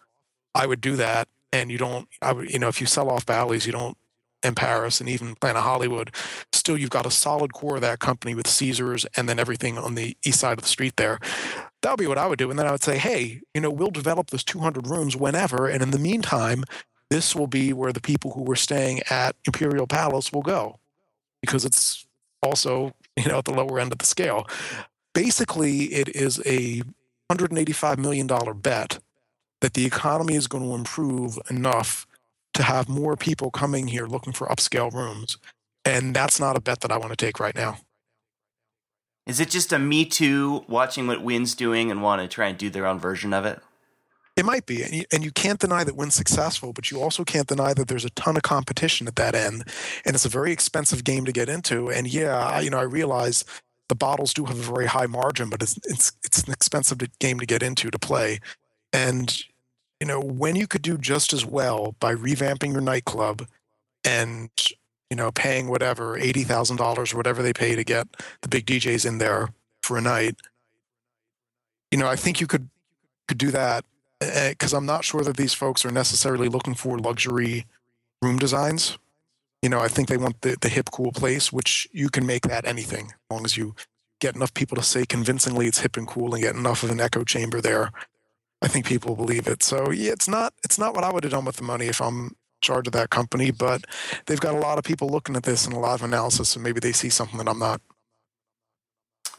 I 0.55 0.67
would 0.67 0.81
do 0.81 0.97
that. 0.97 1.29
And 1.53 1.71
you 1.71 1.79
don't 1.79 2.09
I 2.21 2.33
would 2.33 2.51
you 2.51 2.59
know, 2.59 2.69
if 2.69 2.81
you 2.81 2.87
sell 2.87 3.09
off 3.09 3.25
Bally's, 3.25 3.67
you 3.67 3.73
don't 3.73 3.97
in 4.43 4.55
Paris 4.55 5.01
and 5.01 5.09
even 5.09 5.35
Planet 5.35 5.63
Hollywood, 5.63 6.11
still 6.53 6.79
you've 6.79 6.91
got 6.91 7.07
a 7.07 7.11
solid 7.11 7.53
core 7.53 7.77
of 7.77 7.81
that 7.83 7.99
company 7.99 8.35
with 8.35 8.47
Caesars 8.47 9.07
and 9.17 9.29
then 9.29 9.39
everything 9.39 9.77
on 9.77 9.95
the 9.95 10.17
east 10.25 10.41
side 10.41 10.59
of 10.59 10.63
the 10.63 10.69
street 10.69 10.97
there. 10.97 11.19
That 11.83 11.91
would 11.91 12.01
be 12.01 12.07
what 12.07 12.19
I 12.19 12.27
would 12.27 12.39
do. 12.39 12.51
And 12.51 12.59
then 12.59 12.67
I 12.67 12.73
would 12.73 12.83
say, 12.83 12.99
hey, 12.99 13.41
you 13.55 13.61
know, 13.61 13.71
we'll 13.71 13.91
develop 13.91 14.29
those 14.31 14.45
200 14.45 14.87
rooms 14.89 15.17
whenever. 15.17 15.69
And 15.69 15.83
in 15.83 15.91
the 15.91 15.99
meantime, 15.99 16.65
this 17.11 17.35
will 17.35 17.47
be 17.47 17.73
where 17.73 17.93
the 17.93 18.01
people 18.01 18.33
who 18.33 18.43
were 18.43 18.57
staying 18.57 19.01
at 19.11 19.37
Imperial 19.47 19.87
Palace 19.87 20.33
will 20.33 20.43
go 20.43 20.79
because 21.41 21.65
it's 21.65 22.07
also, 22.43 22.93
you 23.23 23.29
know, 23.29 23.39
at 23.39 23.45
the 23.45 23.53
lower 23.53 23.79
end 23.79 23.93
of 23.93 23.99
the 23.99 24.07
scale. 24.07 24.47
Basically, 25.15 25.85
it 25.95 26.09
is 26.15 26.41
a 26.45 26.83
$185 27.31 27.99
million 27.99 28.27
bet 28.61 28.99
that 29.61 29.75
the 29.75 29.87
economy 29.87 30.35
is 30.35 30.47
going 30.47 30.65
to 30.65 30.75
improve 30.75 31.39
enough 31.51 32.07
to 32.55 32.63
have 32.63 32.89
more 32.89 33.17
people 33.17 33.51
coming 33.51 33.89
here 33.89 34.07
looking 34.07 34.33
for 34.33 34.47
upscale 34.49 34.93
rooms. 34.93 35.39
And 35.85 36.15
that's 36.15 36.41
not 36.41 36.57
a 36.57 36.61
bet 36.61 36.81
that 36.81 36.93
I 36.93 36.99
want 36.99 37.11
to 37.11 37.17
take 37.17 37.41
right 37.41 37.55
now. 37.55 37.79
Is 39.27 39.41
it 39.41 39.51
just 39.51 39.73
a 39.73 39.79
me 39.79 40.05
too 40.05 40.65
watching 40.69 41.07
what 41.07 41.23
Wynn's 41.23 41.55
doing 41.55 41.91
and 41.91 42.03
want 42.03 42.23
to 42.23 42.29
try 42.29 42.47
and 42.47 42.57
do 42.57 42.71
their 42.71 42.87
own 42.87 42.99
version 42.99 43.33
of 43.33 43.45
it? 43.45 43.61
It 44.37 44.45
might 44.45 44.67
be, 44.67 44.83
and 44.83 44.93
you, 44.93 45.05
and 45.11 45.25
you 45.25 45.31
can't 45.33 45.59
deny 45.59 45.83
that 45.83 45.97
Wynn's 45.97 46.15
successful, 46.15 46.75
but 46.75 46.91
you 46.91 47.01
also 47.01 47.25
can't 47.25 47.49
deny 47.49 47.73
that 47.73 47.89
there's 47.89 48.05
a 48.05 48.11
ton 48.11 48.37
of 48.37 48.43
competition 48.43 49.09
at 49.09 49.17
that 49.17 49.35
end, 49.35 49.65
and 50.05 50.15
it's 50.15 50.27
a 50.27 50.31
very 50.31 50.53
expensive 50.53 51.05
game 51.05 51.25
to 51.25 51.33
get 51.33 51.49
into. 51.49 51.91
And 51.91 52.07
yeah, 52.07 52.37
I, 52.37 52.61
you 52.61 52.69
know, 52.69 52.79
I 52.79 52.83
realize 52.83 53.47
the 53.89 53.95
bottles 53.95 54.35
do 54.35 54.45
have 54.45 54.59
a 54.59 54.63
very 54.63 54.87
high 54.87 55.07
margin, 55.07 55.49
but 55.49 55.63
it's 55.63 55.79
it's 55.85 56.13
it's 56.23 56.43
an 56.43 56.53
expensive 56.53 56.99
game 57.19 57.41
to 57.41 57.47
get 57.47 57.63
into 57.63 57.91
to 57.91 57.99
play. 57.99 58.41
And 58.93 59.35
you 60.01 60.07
know, 60.07 60.21
when 60.21 60.55
you 60.55 60.67
could 60.67 60.83
do 60.83 60.99
just 60.99 61.33
as 61.33 61.47
well 61.47 61.95
by 61.99 62.15
revamping 62.15 62.73
your 62.73 62.83
nightclub 62.83 63.47
and 64.05 64.51
you 65.09 65.17
know 65.17 65.33
paying 65.33 65.69
whatever 65.69 66.19
eighty 66.19 66.43
thousand 66.45 66.77
dollars 66.77 67.15
or 67.15 67.17
whatever 67.17 67.43
they 67.43 67.55
pay 67.55 67.75
to 67.75 67.85
get 67.85 68.07
the 68.43 68.49
big 68.49 68.67
DJs 68.67 69.07
in 69.07 69.17
there 69.17 69.49
for 69.83 69.97
a 69.97 70.03
night, 70.03 70.37
you 71.91 71.97
know, 71.97 72.09
I 72.09 72.17
think 72.17 72.39
you 72.39 72.47
could 72.47 72.69
could 73.29 73.39
do 73.39 73.51
that 73.51 73.87
Eh, 74.21 74.51
because 74.51 74.73
I'm 74.73 74.87
not 74.87 75.05
sure 75.05 75.23
that 75.23 75.37
these 75.37 75.53
folks 75.53 75.85
are 75.85 75.91
necessarily 75.91 76.49
looking 76.49 76.75
for 76.75 76.99
luxury 76.99 77.67
room 78.23 78.39
designs. 78.39 78.99
You 79.63 79.69
know, 79.69 79.81
I 79.81 79.89
think 79.89 80.09
they 80.09 80.17
want 80.17 80.41
the, 80.43 80.57
the 80.61 80.69
hip, 80.69 80.91
cool 80.93 81.13
place, 81.13 81.53
which 81.53 81.89
you 81.93 82.09
can 82.09 82.27
make 82.27 82.43
that 82.43 82.67
anything 82.67 83.07
as 83.07 83.31
long 83.31 83.45
as 83.45 83.57
you 83.57 83.75
get 84.21 84.35
enough 84.35 84.55
people 84.55 84.77
to 84.77 84.83
say 84.83 85.05
convincingly 85.05 85.67
it's 85.67 85.81
hip 85.81 85.97
and 85.97 86.07
cool 86.07 86.35
and 86.35 86.43
get 86.43 86.55
enough 86.55 86.83
of 86.83 86.91
an 86.91 87.01
echo 87.01 87.25
chamber 87.25 87.61
there. 87.61 87.91
I 88.63 88.69
think 88.69 88.87
people 88.87 89.15
believe 89.17 89.47
it. 89.47 89.63
So 89.63 89.91
yeah, 89.91 90.13
it's 90.13 90.29
not 90.29 90.55
it's 90.65 90.79
not 90.79 90.95
what 90.95 91.05
I 91.05 91.13
would 91.13 91.25
have 91.25 91.33
done 91.33 91.45
with 91.45 91.57
the 91.57 91.63
money 91.63 91.87
if 91.87 92.01
I'm 92.01 92.35
charge 92.63 92.87
of 92.87 92.95
that 92.95 93.11
company, 93.11 93.51
but 93.51 93.85
they've 94.27 94.41
got 94.41 94.55
a 94.55 94.59
lot 94.59 94.79
of 94.79 94.85
people 94.85 95.09
looking 95.09 95.37
at 95.37 95.43
this 95.43 95.67
and 95.67 95.75
a 95.75 95.79
lot 95.79 95.95
of 95.95 96.03
analysis, 96.03 96.57
and 96.57 96.63
maybe 96.63 96.81
they 96.81 96.93
see 96.93 97.11
something 97.11 97.39
that 97.39 97.49
I'm 97.49 97.59
not. 97.59 97.83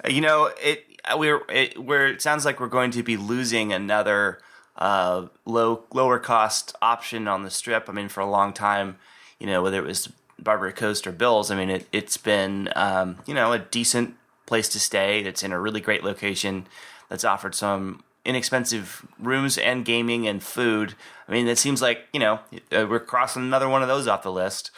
You 0.08 0.22
know, 0.22 0.52
it 0.62 0.86
we're 1.16 1.42
it, 1.50 1.84
we're 1.84 2.08
it 2.08 2.22
sounds 2.22 2.46
like 2.46 2.60
we're 2.60 2.68
going 2.68 2.92
to 2.92 3.02
be 3.02 3.18
losing 3.18 3.74
another 3.74 4.40
uh, 4.78 5.28
low 5.46 5.84
lower 5.94 6.20
cost 6.20 6.76
option 6.82 7.28
on 7.28 7.44
the 7.44 7.50
strip. 7.50 7.90
I 7.90 7.94
mean, 7.94 8.10
for 8.10 8.22
a 8.22 8.30
long 8.30 8.54
time, 8.54 8.98
you 9.40 9.48
know, 9.48 9.62
whether 9.62 9.78
it 9.78 9.86
was 9.86 10.12
Barbary 10.40 10.74
Coast 10.74 11.08
or 11.08 11.12
Bills, 11.12 11.50
I 11.50 11.56
mean, 11.56 11.70
it 11.70 11.88
it's 11.92 12.18
been 12.18 12.70
um, 12.76 13.18
you 13.26 13.34
know 13.34 13.54
a 13.54 13.60
decent 13.60 14.16
place 14.46 14.70
to 14.70 14.80
stay. 14.80 15.22
It's 15.22 15.44
in 15.44 15.52
a 15.52 15.60
really 15.60 15.82
great 15.82 16.04
location 16.04 16.68
that's 17.10 17.24
offered 17.24 17.56
some 17.56 18.04
inexpensive 18.26 19.08
rooms 19.20 19.58
and 19.58 19.86
gaming 19.86 20.28
and 20.28 20.44
food. 20.44 20.94
I 21.28 21.32
mean, 21.32 21.48
it 21.48 21.58
seems 21.58 21.82
like 21.82 22.06
you 22.14 22.20
know 22.20 22.40
uh, 22.72 22.86
we're 22.88 23.00
crossing 23.00 23.44
another 23.44 23.70
one 23.70 23.82
of 23.82 23.88
those 23.88 24.08
off 24.08 24.24
the 24.24 24.32
list, 24.32 24.72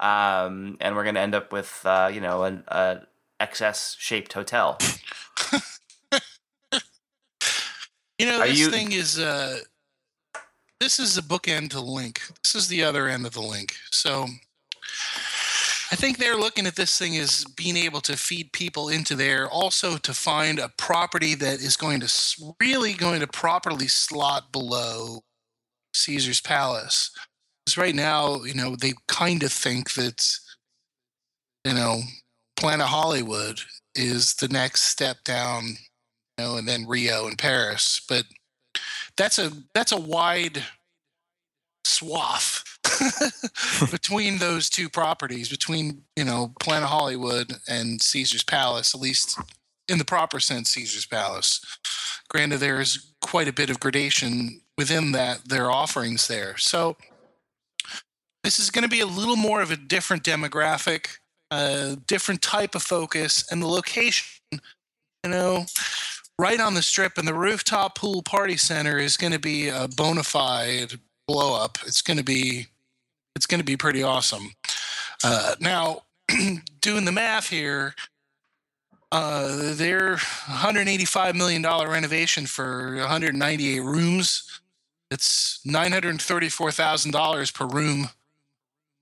um, 0.00 0.76
and 0.80 0.96
we're 0.96 1.04
going 1.04 1.14
to 1.14 1.20
end 1.20 1.34
up 1.34 1.52
with 1.52 1.82
uh, 1.84 2.10
you 2.12 2.20
know 2.20 2.42
an 2.42 2.64
XS 3.40 3.96
shaped 3.98 4.32
hotel. 4.32 4.78
You 8.18 8.26
know, 8.26 8.40
Are 8.40 8.46
this 8.46 8.58
you... 8.58 8.70
thing 8.70 8.92
is 8.92 9.18
uh 9.18 9.58
this 10.80 10.98
is 10.98 11.14
the 11.14 11.22
bookend 11.22 11.70
to 11.70 11.80
link. 11.80 12.20
This 12.42 12.54
is 12.54 12.68
the 12.68 12.82
other 12.84 13.08
end 13.08 13.26
of 13.26 13.32
the 13.32 13.40
link. 13.40 13.74
So 13.90 14.26
I 15.90 15.96
think 15.96 16.18
they're 16.18 16.36
looking 16.36 16.66
at 16.66 16.76
this 16.76 16.98
thing 16.98 17.16
as 17.16 17.44
being 17.56 17.76
able 17.76 18.00
to 18.02 18.16
feed 18.16 18.52
people 18.52 18.88
into 18.88 19.14
there, 19.14 19.48
also 19.48 19.96
to 19.98 20.12
find 20.12 20.58
a 20.58 20.72
property 20.76 21.34
that 21.36 21.60
is 21.60 21.76
going 21.76 22.00
to 22.00 22.54
really 22.60 22.94
going 22.94 23.20
to 23.20 23.26
properly 23.26 23.86
slot 23.86 24.50
below 24.50 25.20
Caesar's 25.94 26.40
Palace. 26.40 27.10
Because 27.64 27.78
right 27.78 27.94
now, 27.94 28.42
you 28.42 28.54
know, 28.54 28.76
they 28.76 28.94
kind 29.08 29.42
of 29.42 29.52
think 29.52 29.94
that, 29.94 30.36
you 31.64 31.74
know, 31.74 32.00
Planet 32.56 32.86
Hollywood 32.86 33.60
is 33.94 34.34
the 34.34 34.48
next 34.48 34.82
step 34.82 35.18
down 35.24 35.76
know, 36.38 36.56
and 36.56 36.68
then 36.68 36.86
Rio 36.86 37.26
and 37.26 37.38
Paris. 37.38 38.00
But 38.08 38.24
that's 39.16 39.38
a 39.38 39.52
that's 39.74 39.92
a 39.92 40.00
wide 40.00 40.62
swath 41.84 42.64
between 43.90 44.38
those 44.38 44.68
two 44.68 44.88
properties, 44.88 45.48
between 45.48 46.02
you 46.16 46.24
know 46.24 46.52
Planet 46.60 46.88
Hollywood 46.88 47.52
and 47.68 48.00
Caesar's 48.00 48.44
Palace, 48.44 48.94
at 48.94 49.00
least 49.00 49.38
in 49.88 49.98
the 49.98 50.04
proper 50.04 50.40
sense, 50.40 50.70
Caesar's 50.70 51.06
Palace. 51.06 51.60
Granted, 52.28 52.58
there 52.58 52.80
is 52.80 53.12
quite 53.20 53.48
a 53.48 53.52
bit 53.52 53.70
of 53.70 53.80
gradation 53.80 54.60
within 54.76 55.12
that 55.12 55.48
their 55.48 55.70
offerings 55.70 56.26
there. 56.26 56.56
So 56.56 56.96
this 58.42 58.58
is 58.58 58.70
going 58.70 58.82
to 58.82 58.88
be 58.88 59.00
a 59.00 59.06
little 59.06 59.36
more 59.36 59.62
of 59.62 59.70
a 59.70 59.76
different 59.76 60.22
demographic, 60.22 61.18
a 61.50 61.96
different 62.06 62.42
type 62.42 62.74
of 62.74 62.82
focus, 62.82 63.44
and 63.50 63.62
the 63.62 63.66
location. 63.66 64.26
You 64.52 65.30
know, 65.30 65.64
right 66.38 66.60
on 66.60 66.74
the 66.74 66.82
strip, 66.82 67.18
and 67.18 67.26
the 67.26 67.34
rooftop 67.34 67.96
pool 67.96 68.22
party 68.22 68.56
center 68.56 68.98
is 68.98 69.16
going 69.16 69.32
to 69.32 69.38
be 69.38 69.68
a 69.68 69.88
bona 69.88 70.22
fide 70.22 70.98
blow 71.26 71.60
up. 71.60 71.78
It's 71.86 72.02
going 72.02 72.18
to 72.18 72.24
be 72.24 72.66
it's 73.36 73.46
going 73.46 73.60
to 73.60 73.64
be 73.64 73.76
pretty 73.76 74.02
awesome. 74.02 74.52
Uh, 75.24 75.54
now, 75.60 76.02
doing 76.80 77.04
the 77.04 77.12
math 77.12 77.48
here, 77.48 77.94
uh, 79.10 79.74
their 79.74 80.10
185 80.10 81.36
million 81.36 81.62
dollar 81.62 81.88
renovation 81.88 82.46
for 82.46 82.96
198 82.96 83.80
rooms. 83.80 84.60
It's 85.10 85.60
934 85.64 86.72
thousand 86.72 87.12
dollars 87.12 87.50
per 87.50 87.66
room 87.66 88.00
in 88.00 88.08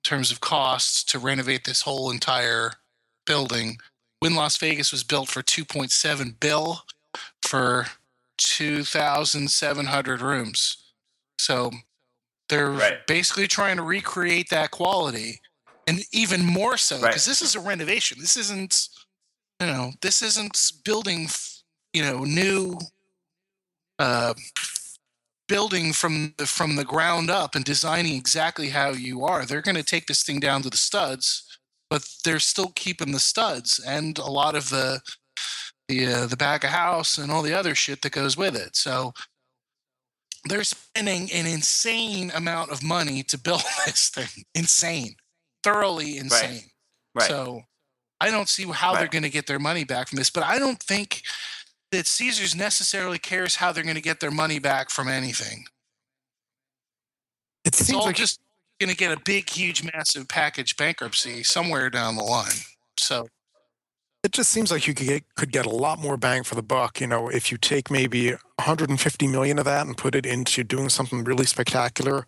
terms 0.04 0.30
of 0.30 0.40
costs 0.40 1.04
to 1.04 1.18
renovate 1.18 1.64
this 1.64 1.82
whole 1.82 2.10
entire 2.10 2.72
building. 3.26 3.78
When 4.20 4.34
Las 4.34 4.56
Vegas 4.56 4.92
was 4.92 5.02
built 5.02 5.28
for 5.28 5.42
2.7 5.42 6.38
bill 6.38 6.82
for 7.42 7.86
2,700 8.38 10.20
rooms. 10.20 10.76
So 11.38 11.70
they're 12.48 12.70
right. 12.70 13.06
basically 13.06 13.46
trying 13.46 13.76
to 13.76 13.82
recreate 13.82 14.50
that 14.50 14.70
quality 14.70 15.40
and 15.86 16.00
even 16.12 16.44
more 16.44 16.76
so 16.76 16.96
because 16.96 17.26
right. 17.26 17.30
this 17.30 17.42
is 17.42 17.54
a 17.54 17.60
renovation. 17.60 18.18
This 18.20 18.36
isn't, 18.36 18.88
you 19.60 19.66
know, 19.66 19.92
this 20.00 20.22
isn't 20.22 20.58
building, 20.84 21.28
you 21.92 22.02
know, 22.02 22.24
new 22.24 22.78
uh, 23.98 24.34
building 25.48 25.92
from 25.92 26.34
the, 26.38 26.46
from 26.46 26.76
the 26.76 26.84
ground 26.84 27.30
up 27.30 27.54
and 27.54 27.64
designing 27.64 28.16
exactly 28.16 28.70
how 28.70 28.90
you 28.90 29.24
are. 29.24 29.44
They're 29.44 29.62
going 29.62 29.76
to 29.76 29.82
take 29.82 30.06
this 30.06 30.22
thing 30.22 30.40
down 30.40 30.62
to 30.62 30.70
the 30.70 30.76
studs, 30.76 31.58
but 31.90 32.08
they're 32.24 32.38
still 32.38 32.72
keeping 32.74 33.12
the 33.12 33.20
studs 33.20 33.78
and 33.86 34.18
a 34.18 34.30
lot 34.30 34.54
of 34.54 34.70
the 34.70 35.00
the 35.92 36.12
uh, 36.12 36.26
the 36.26 36.36
back 36.36 36.64
of 36.64 36.70
house 36.70 37.18
and 37.18 37.30
all 37.30 37.42
the 37.42 37.54
other 37.54 37.74
shit 37.74 38.02
that 38.02 38.12
goes 38.12 38.36
with 38.36 38.56
it. 38.56 38.76
So 38.76 39.12
they're 40.44 40.64
spending 40.64 41.30
an 41.32 41.46
insane 41.46 42.32
amount 42.34 42.70
of 42.70 42.82
money 42.82 43.22
to 43.24 43.38
build 43.38 43.62
this 43.86 44.08
thing. 44.08 44.44
Insane, 44.54 45.16
thoroughly 45.62 46.16
insane. 46.18 46.70
Right. 47.14 47.22
right. 47.22 47.28
So 47.28 47.62
I 48.20 48.30
don't 48.30 48.48
see 48.48 48.64
how 48.64 48.94
they're 48.94 49.08
going 49.08 49.22
to 49.24 49.30
get 49.30 49.46
their 49.46 49.58
money 49.58 49.84
back 49.84 50.08
from 50.08 50.16
this. 50.16 50.30
But 50.30 50.44
I 50.44 50.58
don't 50.58 50.80
think 50.80 51.22
that 51.90 52.06
Caesars 52.06 52.54
necessarily 52.54 53.18
cares 53.18 53.56
how 53.56 53.72
they're 53.72 53.84
going 53.84 53.96
to 53.96 54.02
get 54.02 54.20
their 54.20 54.30
money 54.30 54.58
back 54.58 54.90
from 54.90 55.08
anything. 55.08 55.64
It 57.64 57.68
It's 57.68 57.78
seems 57.78 57.98
all 57.98 58.06
like 58.06 58.16
just 58.16 58.40
going 58.80 58.90
to 58.90 58.96
get 58.96 59.16
a 59.16 59.20
big, 59.20 59.50
huge, 59.50 59.84
massive 59.94 60.26
package 60.28 60.76
bankruptcy 60.76 61.42
somewhere 61.42 61.90
down 61.90 62.16
the 62.16 62.24
line. 62.24 62.62
So 62.98 63.28
it 64.22 64.32
just 64.32 64.50
seems 64.50 64.70
like 64.70 64.86
you 64.86 64.94
could 64.94 65.06
get, 65.06 65.34
could 65.34 65.52
get 65.52 65.66
a 65.66 65.70
lot 65.70 65.98
more 65.98 66.16
bang 66.16 66.44
for 66.44 66.54
the 66.54 66.62
buck. 66.62 67.00
You 67.00 67.06
know, 67.06 67.28
if 67.28 67.50
you 67.50 67.58
take 67.58 67.90
maybe 67.90 68.30
150 68.30 69.26
million 69.26 69.58
of 69.58 69.64
that 69.64 69.86
and 69.86 69.96
put 69.96 70.14
it 70.14 70.24
into 70.24 70.62
doing 70.62 70.88
something 70.88 71.24
really 71.24 71.46
spectacular 71.46 72.26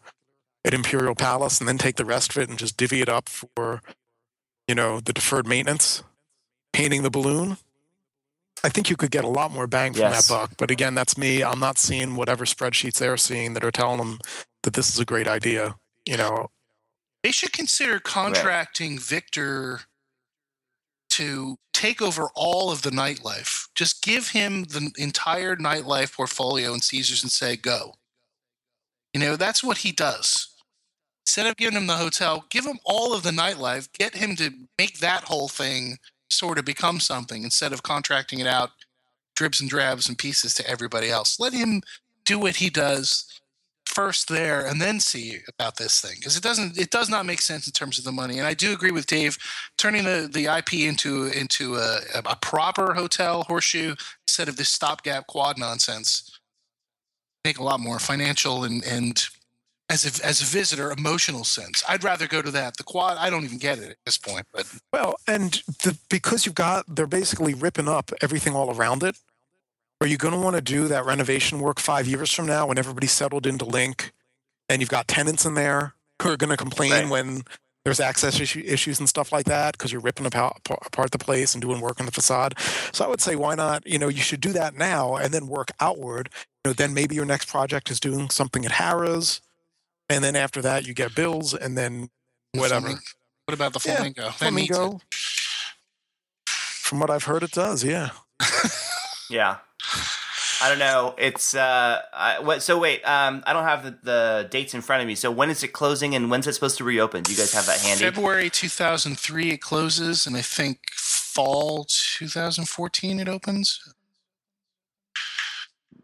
at 0.65 0.75
Imperial 0.75 1.15
Palace, 1.15 1.61
and 1.61 1.69
then 1.69 1.77
take 1.77 1.97
the 1.97 2.07
rest 2.07 2.31
of 2.31 2.43
it 2.43 2.49
and 2.49 2.59
just 2.59 2.77
divvy 2.79 3.03
it 3.03 3.09
up 3.09 3.29
for, 3.29 3.83
you 4.67 4.75
know, 4.75 4.99
the 4.99 5.13
deferred 5.13 5.47
maintenance, 5.47 6.03
painting 6.73 7.03
the 7.03 7.11
balloon. 7.11 7.59
I 8.65 8.71
think 8.71 8.89
you 8.89 8.97
could 8.97 9.11
get 9.11 9.25
a 9.25 9.29
lot 9.29 9.51
more 9.51 9.67
bang 9.67 9.93
from 9.93 10.01
Yes. 10.01 10.27
that 10.27 10.33
buck. 10.35 10.53
But 10.57 10.71
again, 10.71 10.95
that's 10.95 11.19
me. 11.19 11.45
I'm 11.45 11.61
not 11.61 11.77
seeing 11.77 12.17
whatever 12.17 12.47
spreadsheets 12.47 12.99
they're 12.99 13.19
seeing 13.19 13.53
that 13.55 13.63
are 13.63 13.71
telling 13.71 13.99
them 13.99 14.21
that 14.63 14.73
this 14.73 14.89
is 14.89 14.99
a 14.99 15.05
great 15.05 15.29
idea. 15.29 15.77
You 16.07 16.17
know, 16.17 16.49
they 17.23 17.31
should 17.31 17.53
consider 17.53 18.01
contracting 18.01 18.99
Victor 18.99 19.83
to 21.11 21.59
take 21.75 22.01
over 22.01 22.29
all 22.35 22.71
of 22.71 22.83
the 22.83 22.91
nightlife. 22.91 23.69
Just 23.75 24.03
give 24.03 24.29
him 24.29 24.65
the 24.65 24.91
entire 24.97 25.57
nightlife 25.57 26.15
portfolio 26.17 26.73
in 26.73 26.81
Caesars 26.81 27.23
and 27.23 27.31
say, 27.31 27.57
go. 27.57 27.97
You 29.13 29.21
know, 29.21 29.37
that's 29.37 29.63
what 29.63 29.79
he 29.79 29.93
does. 29.93 30.49
Instead 31.27 31.47
of 31.47 31.57
giving 31.57 31.77
him 31.77 31.87
the 31.87 31.97
hotel, 31.97 32.45
give 32.49 32.65
him 32.65 32.79
all 32.85 33.13
of 33.13 33.23
the 33.23 33.31
nightlife, 33.31 33.93
get 33.93 34.15
him 34.15 34.37
to 34.37 34.51
make 34.79 35.01
that 35.01 35.25
whole 35.25 35.49
thing 35.49 35.99
sort 36.31 36.59
of 36.59 36.65
become 36.65 37.01
something 37.01 37.43
instead 37.43 37.73
of 37.73 37.83
contracting 37.83 38.39
it 38.39 38.47
out 38.47 38.71
dribs 39.37 39.61
and 39.61 39.69
drabs 39.69 40.09
and 40.09 40.17
pieces 40.17 40.55
to 40.55 40.69
everybody 40.69 41.11
else. 41.11 41.41
Let 41.41 41.53
him 41.53 41.83
do 42.25 42.39
what 42.39 42.57
he 42.57 42.71
does 42.71 43.41
first 43.95 44.29
there 44.29 44.67
and 44.67 44.81
then 44.81 44.99
see 44.99 45.39
about 45.49 45.77
this 45.77 46.01
thing 46.01 46.17
because 46.19 46.37
it 46.37 46.43
doesn't 46.43 46.77
it 46.77 46.91
does 46.91 47.09
not 47.09 47.25
make 47.25 47.41
sense 47.41 47.67
in 47.67 47.73
terms 47.73 47.99
of 47.99 48.05
the 48.05 48.13
money 48.13 48.39
and 48.39 48.47
i 48.47 48.55
do 48.55 48.73
agree 48.73 48.91
with 48.91 49.07
dave 49.07 49.39
turning 49.79 50.05
the, 50.05 50.29
the 50.33 50.47
ip 50.59 50.73
into 50.73 51.27
into 51.27 51.77
a, 51.77 52.01
a 52.25 52.37
proper 52.37 52.95
hotel 52.95 53.45
horseshoe 53.45 53.95
instead 54.27 54.49
of 54.49 54.57
this 54.57 54.69
stopgap 54.69 55.27
quad 55.29 55.59
nonsense 55.59 56.41
make 57.45 57.59
a 57.59 57.63
lot 57.63 57.79
more 57.79 57.99
financial 57.99 58.65
and 58.65 58.85
and 58.85 59.27
as 59.91 60.05
a, 60.05 60.27
as 60.27 60.41
a 60.41 60.45
visitor 60.45 60.91
emotional 60.91 61.45
sense 61.45 61.85
i'd 61.89 62.03
rather 62.03 62.27
go 62.27 62.43
to 62.43 62.51
that 62.51 62.77
the 62.77 62.83
quad 62.83 63.17
i 63.19 63.31
don't 63.31 63.45
even 63.45 63.59
get 63.59 63.79
it 63.79 63.91
at 63.91 63.97
this 64.05 64.19
point 64.19 64.47
but 64.53 64.67
Well, 64.93 65.17
and 65.27 65.63
the, 65.83 65.99
because 66.09 66.47
you've 66.47 66.55
got, 66.55 66.85
they're 66.95 67.07
basically 67.07 67.53
ripping 67.53 67.89
up 67.89 68.13
everything 68.23 68.55
all 68.55 68.75
around 68.75 69.03
it. 69.03 69.17
Are 70.05 70.07
you 70.07 70.19
going 70.19 70.35
to 70.35 70.39
want 70.41 70.55
to 70.55 70.61
do 70.61 70.87
that 70.89 71.07
renovation 71.07 71.61
work 71.61 71.81
five 71.81 72.07
years 72.07 72.31
from 72.31 72.45
now 72.47 72.67
when 72.67 72.77
everybody's 72.77 73.11
settled 73.13 73.47
into 73.47 73.65
Link 73.65 74.13
and 74.69 74.83
you've 74.83 74.91
got 74.91 75.09
tenants 75.09 75.47
in 75.47 75.55
there 75.55 75.95
who 76.21 76.29
are 76.29 76.37
going 76.37 76.51
to 76.51 76.59
complain 76.59 76.91
Right. 76.93 77.09
when 77.09 77.43
there's 77.87 78.01
access 78.01 78.39
issue, 78.39 78.63
issues 78.67 78.99
and 78.99 79.09
stuff 79.09 79.33
like 79.33 79.47
that 79.47 79.73
because 79.73 79.93
you're 79.93 80.03
ripping 80.03 80.27
apart, 80.27 80.61
apart 80.69 81.11
the 81.11 81.17
place 81.17 81.55
and 81.55 81.63
doing 81.63 81.81
work 81.81 82.01
on 82.01 82.05
the 82.05 82.13
facade? 82.13 82.53
So 82.93 83.03
I 83.03 83.09
would 83.09 83.23
say, 83.23 83.35
why 83.35 83.55
not? 83.55 83.87
You 83.87 83.99
know, 83.99 84.09
you 84.09 84.21
should 84.21 84.43
do 84.43 84.53
that 84.53 84.77
now 84.77 85.17
and 85.17 85.33
then 85.33 85.47
work 85.47 85.69
outward. 85.81 86.29
You 86.67 86.69
know, 86.69 86.73
then 86.75 86.93
maybe 86.93 87.15
your 87.15 87.25
next 87.25 87.49
project 87.49 87.91
is 87.91 87.99
doing 87.99 88.29
something 88.29 88.67
at 88.67 88.73
Harrah's. 88.73 89.41
And 90.11 90.23
then 90.23 90.37
after 90.37 90.61
that, 90.61 90.87
you 90.87 90.93
get 90.93 91.15
bills 91.15 91.55
and 91.55 91.79
then 91.79 92.11
whatever. 92.53 92.89
Flamingo- 92.89 93.01
what 93.47 93.55
about 93.55 93.73
the 93.73 93.81
Yeah, 93.89 93.95
flamingo 93.97 94.23
That 94.39 94.53
needs 94.53 94.69
it. 94.71 94.75
Flamingo. 94.75 95.01
From 96.47 97.01
what 97.01 97.09
I've 97.09 97.25
heard, 97.25 97.43
it 97.43 97.53
does. 97.53 97.83
Yeah. 97.83 98.11
Yeah. 99.31 99.57
I 100.63 100.69
don't 100.69 100.79
know. 100.79 101.15
It's 101.19 101.55
uh, 101.55 102.01
I, 102.13 102.39
what? 102.39 102.63
So 102.63 102.79
wait, 102.79 103.03
um, 103.05 103.43
I 103.47 103.53
don't 103.53 103.65
have 103.65 103.85
the, 103.85 103.99
the 104.03 104.49
dates 104.51 104.73
in 104.73 104.81
front 104.81 105.03
of 105.03 105.09
me. 105.09 105.15
So 105.15 105.31
when 105.31 105.51
is 105.51 105.63
it 105.63 105.69
closing, 105.69 106.15
and 106.15 106.31
when's 106.31 106.47
it 106.47 106.55
supposed 106.55 106.79
to 106.79 106.85
reopen? 106.85 107.23
Do 107.23 107.33
you 107.33 107.39
guys 107.39 107.53
have 107.53 107.67
that 107.67 107.81
handy? 107.81 108.05
February 108.05 108.51
2003 108.51 109.51
it 109.51 109.61
closes, 109.61 110.27
and 110.27 110.37
I 110.37 110.43
think 110.43 110.79
fall 110.95 111.87
2014 111.89 113.21
it 113.21 113.29
opens. 113.29 113.81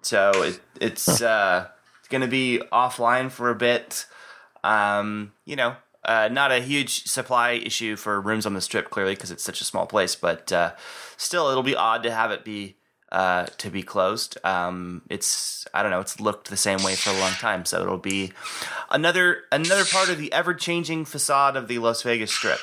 So 0.02 0.30
it, 0.42 0.60
it's 0.80 1.22
uh, 1.22 1.68
it's 2.00 2.08
going 2.08 2.22
to 2.22 2.28
be 2.28 2.60
offline 2.72 3.30
for 3.30 3.50
a 3.50 3.54
bit. 3.54 4.06
Um, 4.62 5.32
you 5.46 5.56
know, 5.56 5.76
uh, 6.04 6.28
not 6.30 6.52
a 6.52 6.60
huge 6.60 7.04
supply 7.04 7.52
issue 7.52 7.96
for 7.96 8.20
rooms 8.20 8.46
on 8.46 8.54
the 8.54 8.60
strip, 8.60 8.90
clearly, 8.90 9.14
because 9.14 9.30
it's 9.30 9.44
such 9.44 9.60
a 9.60 9.64
small 9.64 9.86
place. 9.86 10.14
But 10.16 10.52
uh, 10.52 10.72
still, 11.16 11.48
it'll 11.48 11.62
be 11.62 11.76
odd 11.76 12.02
to 12.02 12.10
have 12.10 12.30
it 12.30 12.44
be 12.44 12.76
uh, 13.12 13.46
to 13.58 13.70
be 13.70 13.82
closed. 13.82 14.38
Um, 14.44 15.02
it's 15.10 15.66
I 15.74 15.82
don't 15.82 15.90
know. 15.90 16.00
It's 16.00 16.20
looked 16.20 16.50
the 16.50 16.56
same 16.56 16.82
way 16.82 16.94
for 16.94 17.10
a 17.10 17.18
long 17.18 17.32
time, 17.32 17.64
so 17.64 17.80
it'll 17.80 17.98
be 17.98 18.32
another 18.90 19.42
another 19.50 19.84
part 19.84 20.08
of 20.08 20.18
the 20.18 20.32
ever 20.32 20.54
changing 20.54 21.04
facade 21.04 21.56
of 21.56 21.68
the 21.68 21.78
Las 21.78 22.02
Vegas 22.02 22.32
Strip. 22.32 22.60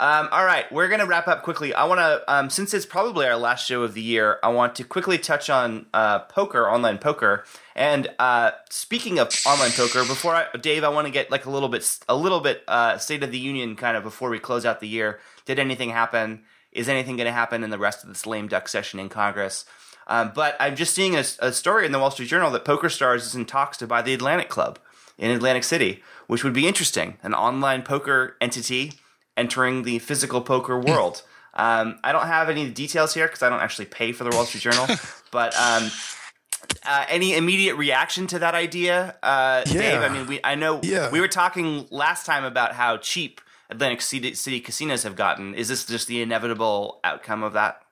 Um, 0.00 0.28
all 0.30 0.44
right, 0.44 0.70
we're 0.70 0.86
gonna 0.86 1.06
wrap 1.06 1.26
up 1.26 1.42
quickly. 1.42 1.74
I 1.74 1.84
want 1.84 1.98
to, 1.98 2.22
um, 2.32 2.50
since 2.50 2.72
it's 2.72 2.86
probably 2.86 3.26
our 3.26 3.36
last 3.36 3.66
show 3.66 3.82
of 3.82 3.94
the 3.94 4.00
year, 4.00 4.38
I 4.44 4.48
want 4.48 4.76
to 4.76 4.84
quickly 4.84 5.18
touch 5.18 5.50
on 5.50 5.86
uh, 5.92 6.20
poker, 6.20 6.70
online 6.70 6.98
poker. 6.98 7.44
And 7.74 8.08
uh, 8.20 8.52
speaking 8.70 9.18
of 9.18 9.34
online 9.44 9.72
poker, 9.72 10.04
before 10.04 10.36
I, 10.36 10.46
Dave, 10.56 10.84
I 10.84 10.88
want 10.88 11.08
to 11.08 11.12
get 11.12 11.32
like 11.32 11.46
a 11.46 11.50
little 11.50 11.68
bit, 11.68 11.98
a 12.08 12.14
little 12.14 12.38
bit 12.38 12.62
uh, 12.68 12.98
state 12.98 13.24
of 13.24 13.32
the 13.32 13.38
union 13.38 13.74
kind 13.74 13.96
of 13.96 14.04
before 14.04 14.30
we 14.30 14.38
close 14.38 14.64
out 14.64 14.78
the 14.78 14.86
year. 14.86 15.18
Did 15.46 15.58
anything 15.58 15.90
happen? 15.90 16.44
Is 16.78 16.88
anything 16.88 17.16
going 17.16 17.26
to 17.26 17.32
happen 17.32 17.64
in 17.64 17.70
the 17.70 17.78
rest 17.78 18.02
of 18.04 18.08
this 18.08 18.26
lame 18.26 18.46
duck 18.48 18.68
session 18.68 19.00
in 19.00 19.08
Congress? 19.08 19.64
Um, 20.06 20.32
but 20.34 20.56
I'm 20.60 20.76
just 20.76 20.94
seeing 20.94 21.16
a, 21.16 21.24
a 21.40 21.52
story 21.52 21.84
in 21.84 21.92
the 21.92 21.98
Wall 21.98 22.10
Street 22.10 22.28
Journal 22.28 22.50
that 22.52 22.64
PokerStars 22.64 23.16
is 23.26 23.34
in 23.34 23.44
talks 23.44 23.76
to 23.78 23.86
buy 23.86 24.00
the 24.00 24.14
Atlantic 24.14 24.48
Club 24.48 24.78
in 25.18 25.30
Atlantic 25.30 25.64
City, 25.64 26.02
which 26.28 26.44
would 26.44 26.52
be 26.54 26.66
interesting. 26.66 27.18
An 27.22 27.34
online 27.34 27.82
poker 27.82 28.36
entity 28.40 28.92
entering 29.36 29.82
the 29.82 29.98
physical 29.98 30.40
poker 30.40 30.78
world. 30.88 31.22
Um, 31.54 31.98
I 32.04 32.12
don't 32.12 32.26
have 32.26 32.48
any 32.48 32.70
details 32.70 33.12
here 33.14 33.26
because 33.26 33.42
I 33.42 33.48
don't 33.48 33.60
actually 33.60 33.86
pay 33.86 34.12
for 34.12 34.22
the 34.24 34.30
Wall 34.30 34.44
Street 34.44 34.62
Journal. 34.62 34.86
but 35.32 35.54
um, 35.56 35.90
uh, 36.86 37.04
any 37.08 37.34
immediate 37.36 37.74
reaction 37.76 38.26
to 38.28 38.38
that 38.38 38.54
idea, 38.54 39.16
uh, 39.22 39.64
Dave? 39.64 40.00
I 40.00 40.08
mean, 40.08 40.26
we 40.26 40.40
I 40.44 40.54
know 40.54 40.80
Yeah. 40.82 41.10
we 41.10 41.20
were 41.20 41.28
talking 41.28 41.86
last 41.90 42.24
time 42.24 42.44
about 42.44 42.72
how 42.72 42.96
cheap 42.98 43.40
Atlantic 43.70 44.00
City, 44.00 44.34
City 44.34 44.60
casinos 44.60 45.02
have 45.02 45.16
gotten. 45.16 45.54
Is 45.54 45.68
this 45.68 45.84
just 45.84 46.08
the 46.08 46.22
inevitable 46.22 47.00
outcome 47.04 47.42
of 47.42 47.52
that? 47.52 47.82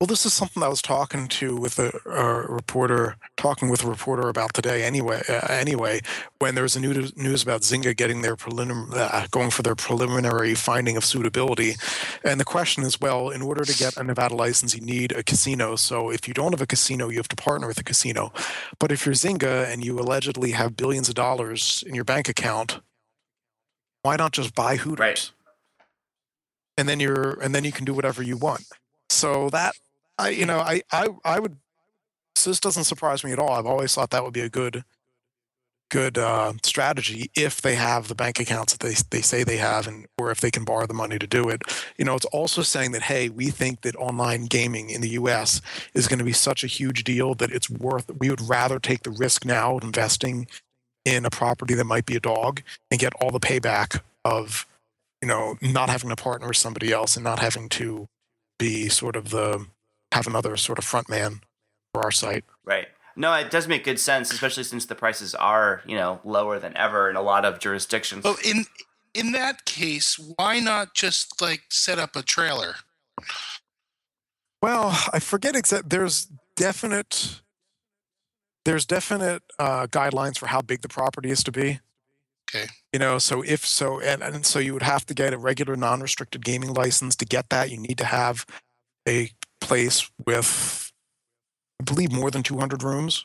Well, 0.00 0.06
this 0.06 0.24
is 0.24 0.32
something 0.32 0.62
I 0.62 0.68
was 0.68 0.80
talking 0.80 1.26
to 1.26 1.56
with 1.56 1.80
a, 1.80 1.90
a 2.08 2.46
reporter, 2.52 3.16
talking 3.36 3.68
with 3.68 3.82
a 3.82 3.88
reporter 3.88 4.28
about 4.28 4.54
today. 4.54 4.84
Anyway, 4.84 5.20
uh, 5.28 5.48
anyway, 5.50 6.02
when 6.38 6.54
there 6.54 6.62
was 6.62 6.76
a 6.76 6.80
new 6.80 7.10
news 7.16 7.42
about 7.42 7.62
Zynga 7.62 7.96
getting 7.96 8.22
their 8.22 8.36
prelim- 8.36 8.94
uh, 8.94 9.26
going 9.32 9.50
for 9.50 9.62
their 9.62 9.74
preliminary 9.74 10.54
finding 10.54 10.96
of 10.96 11.04
suitability, 11.04 11.74
and 12.22 12.38
the 12.38 12.44
question 12.44 12.84
is, 12.84 13.00
well, 13.00 13.30
in 13.30 13.42
order 13.42 13.64
to 13.64 13.76
get 13.76 13.96
a 13.96 14.04
Nevada 14.04 14.36
license, 14.36 14.72
you 14.72 14.80
need 14.80 15.10
a 15.10 15.24
casino. 15.24 15.74
So 15.74 16.10
if 16.10 16.28
you 16.28 16.34
don't 16.34 16.52
have 16.52 16.62
a 16.62 16.66
casino, 16.66 17.08
you 17.08 17.16
have 17.16 17.26
to 17.26 17.34
partner 17.36 17.66
with 17.66 17.80
a 17.80 17.84
casino. 17.84 18.32
But 18.78 18.92
if 18.92 19.04
you're 19.04 19.16
Zynga 19.16 19.66
and 19.66 19.84
you 19.84 19.98
allegedly 19.98 20.52
have 20.52 20.76
billions 20.76 21.08
of 21.08 21.16
dollars 21.16 21.82
in 21.84 21.96
your 21.96 22.04
bank 22.04 22.28
account, 22.28 22.78
why 24.02 24.16
not 24.16 24.32
just 24.32 24.54
buy 24.54 24.76
Hooters? 24.76 24.98
Right. 24.98 25.30
And 26.76 26.88
then 26.88 27.00
you're, 27.00 27.40
and 27.40 27.54
then 27.54 27.64
you 27.64 27.72
can 27.72 27.84
do 27.84 27.92
whatever 27.92 28.22
you 28.22 28.36
want. 28.36 28.64
So 29.10 29.50
that 29.50 29.74
I, 30.18 30.30
you 30.30 30.46
know, 30.46 30.58
I, 30.58 30.82
I, 30.92 31.08
I 31.24 31.38
would. 31.38 31.56
So 32.34 32.50
this 32.50 32.60
doesn't 32.60 32.84
surprise 32.84 33.24
me 33.24 33.32
at 33.32 33.38
all. 33.38 33.50
I've 33.50 33.66
always 33.66 33.94
thought 33.94 34.10
that 34.10 34.24
would 34.24 34.32
be 34.32 34.40
a 34.40 34.48
good, 34.48 34.84
good 35.90 36.18
uh, 36.18 36.52
strategy 36.62 37.30
if 37.34 37.62
they 37.62 37.74
have 37.74 38.08
the 38.08 38.14
bank 38.14 38.38
accounts 38.38 38.72
that 38.72 38.80
they 38.80 38.94
they 39.10 39.22
say 39.22 39.42
they 39.42 39.56
have, 39.56 39.86
and 39.86 40.06
or 40.18 40.30
if 40.30 40.40
they 40.40 40.50
can 40.50 40.64
borrow 40.64 40.86
the 40.86 40.94
money 40.94 41.18
to 41.18 41.26
do 41.26 41.48
it. 41.48 41.62
You 41.96 42.04
know, 42.04 42.14
it's 42.14 42.26
also 42.26 42.62
saying 42.62 42.92
that 42.92 43.02
hey, 43.02 43.28
we 43.28 43.50
think 43.50 43.82
that 43.82 43.96
online 43.96 44.46
gaming 44.46 44.90
in 44.90 45.00
the 45.00 45.10
U.S. 45.10 45.60
is 45.94 46.06
going 46.06 46.18
to 46.18 46.24
be 46.24 46.32
such 46.32 46.62
a 46.62 46.68
huge 46.68 47.04
deal 47.04 47.34
that 47.34 47.50
it's 47.50 47.70
worth. 47.70 48.10
We 48.18 48.30
would 48.30 48.48
rather 48.48 48.78
take 48.78 49.02
the 49.02 49.10
risk 49.10 49.44
now 49.44 49.76
of 49.76 49.84
investing 49.84 50.46
in 51.04 51.24
a 51.24 51.30
property 51.30 51.74
that 51.74 51.84
might 51.84 52.06
be 52.06 52.16
a 52.16 52.20
dog 52.20 52.62
and 52.90 53.00
get 53.00 53.12
all 53.14 53.30
the 53.30 53.40
payback 53.40 54.00
of, 54.24 54.66
you 55.22 55.28
know, 55.28 55.56
not 55.62 55.88
having 55.88 56.10
to 56.10 56.16
partner 56.16 56.48
with 56.48 56.56
somebody 56.56 56.92
else 56.92 57.16
and 57.16 57.24
not 57.24 57.38
having 57.38 57.68
to 57.70 58.08
be 58.58 58.88
sort 58.88 59.16
of 59.16 59.30
the 59.30 59.66
have 60.12 60.26
another 60.26 60.56
sort 60.56 60.78
of 60.78 60.84
front 60.84 61.08
man 61.08 61.40
for 61.92 62.02
our 62.02 62.10
site. 62.10 62.44
Right. 62.64 62.88
No, 63.16 63.32
it 63.34 63.50
does 63.50 63.66
make 63.66 63.84
good 63.84 63.98
sense, 63.98 64.32
especially 64.32 64.62
since 64.62 64.86
the 64.86 64.94
prices 64.94 65.34
are, 65.34 65.82
you 65.86 65.96
know, 65.96 66.20
lower 66.24 66.58
than 66.58 66.76
ever 66.76 67.10
in 67.10 67.16
a 67.16 67.22
lot 67.22 67.44
of 67.44 67.58
jurisdictions. 67.58 68.24
Well, 68.24 68.36
in 68.44 68.64
in 69.12 69.32
that 69.32 69.64
case, 69.64 70.20
why 70.36 70.60
not 70.60 70.94
just 70.94 71.42
like 71.42 71.62
set 71.68 71.98
up 71.98 72.14
a 72.14 72.22
trailer? 72.22 72.76
Well, 74.62 74.96
I 75.12 75.18
forget 75.18 75.56
exact. 75.56 75.90
There's 75.90 76.28
definite. 76.54 77.40
There's 78.68 78.84
definite 78.84 79.42
uh, 79.58 79.86
guidelines 79.86 80.36
for 80.36 80.44
how 80.44 80.60
big 80.60 80.82
the 80.82 80.90
property 80.90 81.30
is 81.30 81.42
to 81.44 81.50
be. 81.50 81.80
Okay. 82.54 82.66
You 82.92 82.98
know, 82.98 83.18
so 83.18 83.40
if 83.40 83.66
so, 83.66 83.98
and, 83.98 84.22
and 84.22 84.44
so 84.44 84.58
you 84.58 84.74
would 84.74 84.82
have 84.82 85.06
to 85.06 85.14
get 85.14 85.32
a 85.32 85.38
regular 85.38 85.74
non-restricted 85.74 86.44
gaming 86.44 86.74
license 86.74 87.16
to 87.16 87.24
get 87.24 87.48
that. 87.48 87.70
You 87.70 87.78
need 87.78 87.96
to 87.96 88.04
have 88.04 88.44
a 89.08 89.30
place 89.62 90.10
with, 90.26 90.92
I 91.80 91.84
believe, 91.84 92.12
more 92.12 92.30
than 92.30 92.42
200 92.42 92.82
rooms. 92.82 93.24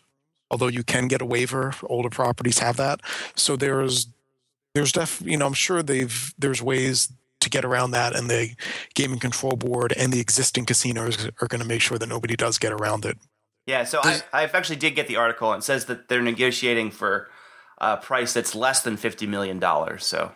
Although 0.50 0.70
you 0.70 0.82
can 0.82 1.10
get 1.10 1.22
a 1.22 1.26
waiver, 1.26 1.74
older 1.88 2.10
properties 2.10 2.60
have 2.60 2.78
that. 2.78 3.02
So 3.36 3.58
there's, 3.58 4.08
there's 4.74 4.94
def, 4.94 5.22
you 5.26 5.36
know, 5.36 5.48
I'm 5.48 5.52
sure 5.52 5.84
they've 5.84 6.34
there's 6.38 6.62
ways 6.62 7.12
to 7.42 7.50
get 7.50 7.66
around 7.66 7.92
that, 7.92 8.16
and 8.16 8.30
the 8.30 8.56
gaming 8.96 9.20
control 9.20 9.58
board 9.58 9.94
and 9.98 10.14
the 10.14 10.22
existing 10.22 10.64
casinos 10.64 11.30
are 11.42 11.50
going 11.50 11.60
to 11.60 11.68
make 11.68 11.82
sure 11.82 11.98
that 11.98 12.08
nobody 12.08 12.38
does 12.38 12.58
get 12.58 12.72
around 12.72 13.04
it. 13.04 13.18
Yeah, 13.66 13.86
so 13.86 14.02
I, 14.04 14.22
I 14.34 14.44
actually 14.44 14.76
did 14.76 14.96
get 14.96 15.08
the 15.08 15.16
article. 15.16 15.52
and 15.54 15.62
It 15.62 15.66
says 15.66 15.86
that 15.86 16.10
they're 16.10 16.22
negotiating 16.22 16.92
for 16.92 17.30
a 17.78 17.98
price 17.98 18.34
that's 18.34 18.56
less 18.56 18.82
than 18.82 18.98
fifty 18.98 19.26
million 19.26 19.60
dollars. 19.60 20.06
So 20.06 20.34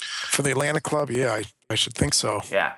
for 0.00 0.42
the 0.42 0.50
Atlantic 0.52 0.82
Club, 0.82 1.10
yeah, 1.10 1.32
I, 1.32 1.44
I 1.70 1.74
should 1.74 1.94
think 1.94 2.14
so. 2.14 2.40
Yeah, 2.50 2.74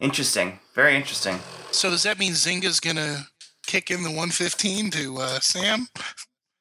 interesting, 0.00 0.60
very 0.74 0.96
interesting. 0.96 1.38
So 1.72 1.90
does 1.90 2.04
that 2.04 2.18
mean 2.18 2.32
Zynga's 2.32 2.80
gonna 2.80 3.26
kick 3.66 3.90
in 3.90 4.02
the 4.02 4.10
115 4.10 4.90
to 4.92 5.18
uh, 5.18 5.40
Sam? 5.40 5.88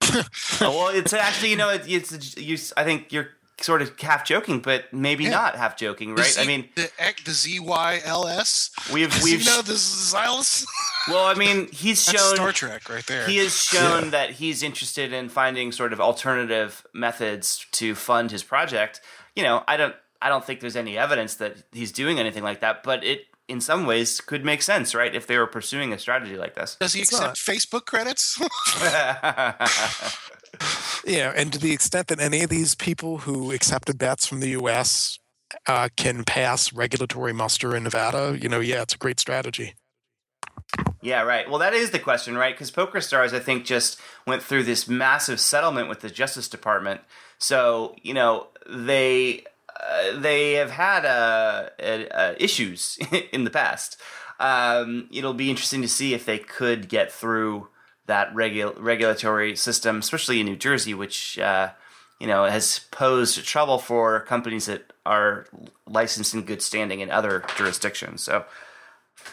oh, 0.02 0.24
well, 0.62 0.88
it's 0.90 1.14
actually 1.14 1.52
you 1.52 1.56
know 1.56 1.70
it, 1.70 1.84
it's 1.88 2.36
you. 2.38 2.58
I 2.78 2.84
think 2.84 3.12
you're 3.12 3.30
sort 3.62 3.82
of 3.82 3.98
half 4.00 4.26
joking, 4.26 4.60
but 4.60 4.92
maybe 4.94 5.26
yeah. 5.26 5.32
not 5.32 5.56
half 5.56 5.78
joking, 5.78 6.16
right? 6.16 6.26
Z, 6.26 6.42
I 6.42 6.46
mean, 6.46 6.70
the, 6.76 6.90
the 6.98 7.32
ZYLS. 7.32 8.94
We've 8.94 9.24
we've 9.24 9.42
you 9.42 9.46
know 9.46 9.62
the 9.62 9.74
Xylus. 9.74 10.66
well, 11.08 11.26
I 11.26 11.34
mean, 11.36 11.70
he's 11.72 12.06
That's 12.06 12.20
shown 12.20 12.36
Star 12.36 12.52
Trek 12.52 12.90
right 12.90 13.06
there. 13.06 13.28
He 13.28 13.38
has 13.38 13.56
shown 13.56 14.06
yeah. 14.06 14.10
that 14.12 14.32
he's 14.32 14.64
interested 14.64 15.14
in 15.14 15.30
finding 15.30 15.72
sort 15.72 15.94
of 15.94 16.02
alternative 16.02 16.86
methods 16.94 17.66
to 17.74 17.96
fund 17.96 18.32
his 18.32 18.44
project. 18.44 19.02
You 19.36 19.44
know, 19.44 19.64
I 19.68 19.78
don't 19.78 19.96
I 20.22 20.30
don't 20.30 20.44
think 20.44 20.60
there's 20.60 20.76
any 20.76 20.98
evidence 20.98 21.36
that 21.36 21.64
he's 21.72 21.92
doing 21.92 22.20
anything 22.20 22.44
like 22.44 22.62
that, 22.62 22.84
but 22.84 23.04
it 23.04 23.26
in 23.48 23.62
some 23.62 23.86
ways 23.86 24.22
could 24.22 24.44
make 24.44 24.62
sense, 24.62 24.96
right? 24.96 25.14
If 25.14 25.28
they 25.28 25.38
were 25.38 25.48
pursuing 25.48 25.94
a 25.94 26.00
strategy 26.00 26.36
like 26.36 26.56
this. 26.56 26.76
Does 26.80 26.94
he 26.94 27.02
it's 27.02 27.12
accept 27.12 27.28
not. 27.28 27.36
Facebook 27.36 27.86
credits? 27.86 28.40
yeah, 31.06 31.34
and 31.36 31.54
to 31.54 31.60
the 31.60 31.72
extent 31.72 32.08
that 32.08 32.20
any 32.20 32.44
of 32.44 32.50
these 32.50 32.76
people 32.76 33.20
who 33.20 33.52
accepted 33.52 33.98
bets 33.98 34.26
from 34.26 34.40
the 34.40 34.50
U.S. 34.50 35.20
Uh, 35.68 35.90
can 35.96 36.24
pass 36.24 36.74
regulatory 36.74 37.34
muster 37.34 37.76
in 37.76 37.84
Nevada, 37.84 38.38
you 38.42 38.50
know, 38.50 38.60
yeah, 38.60 38.82
it's 38.82 38.96
a 38.96 38.98
great 38.98 39.20
strategy. 39.20 39.76
Yeah, 41.02 41.22
right. 41.22 41.48
Well, 41.48 41.60
that 41.60 41.74
is 41.74 41.92
the 41.92 42.00
question, 42.00 42.36
right? 42.36 42.54
Because 42.54 42.72
PokerStars, 42.72 43.34
I 43.34 43.40
think, 43.40 43.66
just 43.66 44.00
went 44.26 44.42
through 44.42 44.64
this 44.64 44.88
massive 44.88 45.40
settlement 45.40 45.88
with 45.88 46.00
the 46.00 46.10
Justice 46.10 46.48
Department. 46.48 47.02
So, 47.38 47.96
you 48.02 48.14
know, 48.14 48.48
they 48.68 49.44
uh, 49.80 50.20
they 50.20 50.54
have 50.54 50.72
had 50.72 51.06
uh, 51.06 51.70
issues 52.40 52.98
in 53.32 53.44
the 53.44 53.52
past. 53.52 54.02
Um, 54.40 55.08
it'll 55.12 55.34
be 55.34 55.50
interesting 55.50 55.82
to 55.84 55.88
see 55.88 56.14
if 56.14 56.26
they 56.26 56.40
could 56.40 56.90
get 56.90 57.12
through 57.12 57.68
that 58.08 58.34
regu- 58.34 58.76
regulatory 58.78 59.56
system, 59.56 60.00
especially 60.00 60.40
in 60.40 60.46
New 60.46 60.56
Jersey, 60.56 60.94
which 60.94 61.40
uh, 61.40 61.70
you 62.20 62.28
know 62.28 62.46
has 62.46 62.80
posed 62.92 63.44
trouble 63.46 63.80
for 63.80 64.22
companies 64.22 64.66
that 64.66 64.94
are 65.06 65.46
licensed 65.88 66.34
in 66.34 66.44
good 66.44 66.62
standing 66.62 67.00
in 67.00 67.12
other 67.12 67.44
jurisdictions. 67.58 68.24
So, 68.24 68.46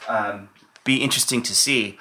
um, 0.09 0.49
be 0.85 0.97
interesting 0.97 1.43
to 1.43 1.55
see. 1.55 1.99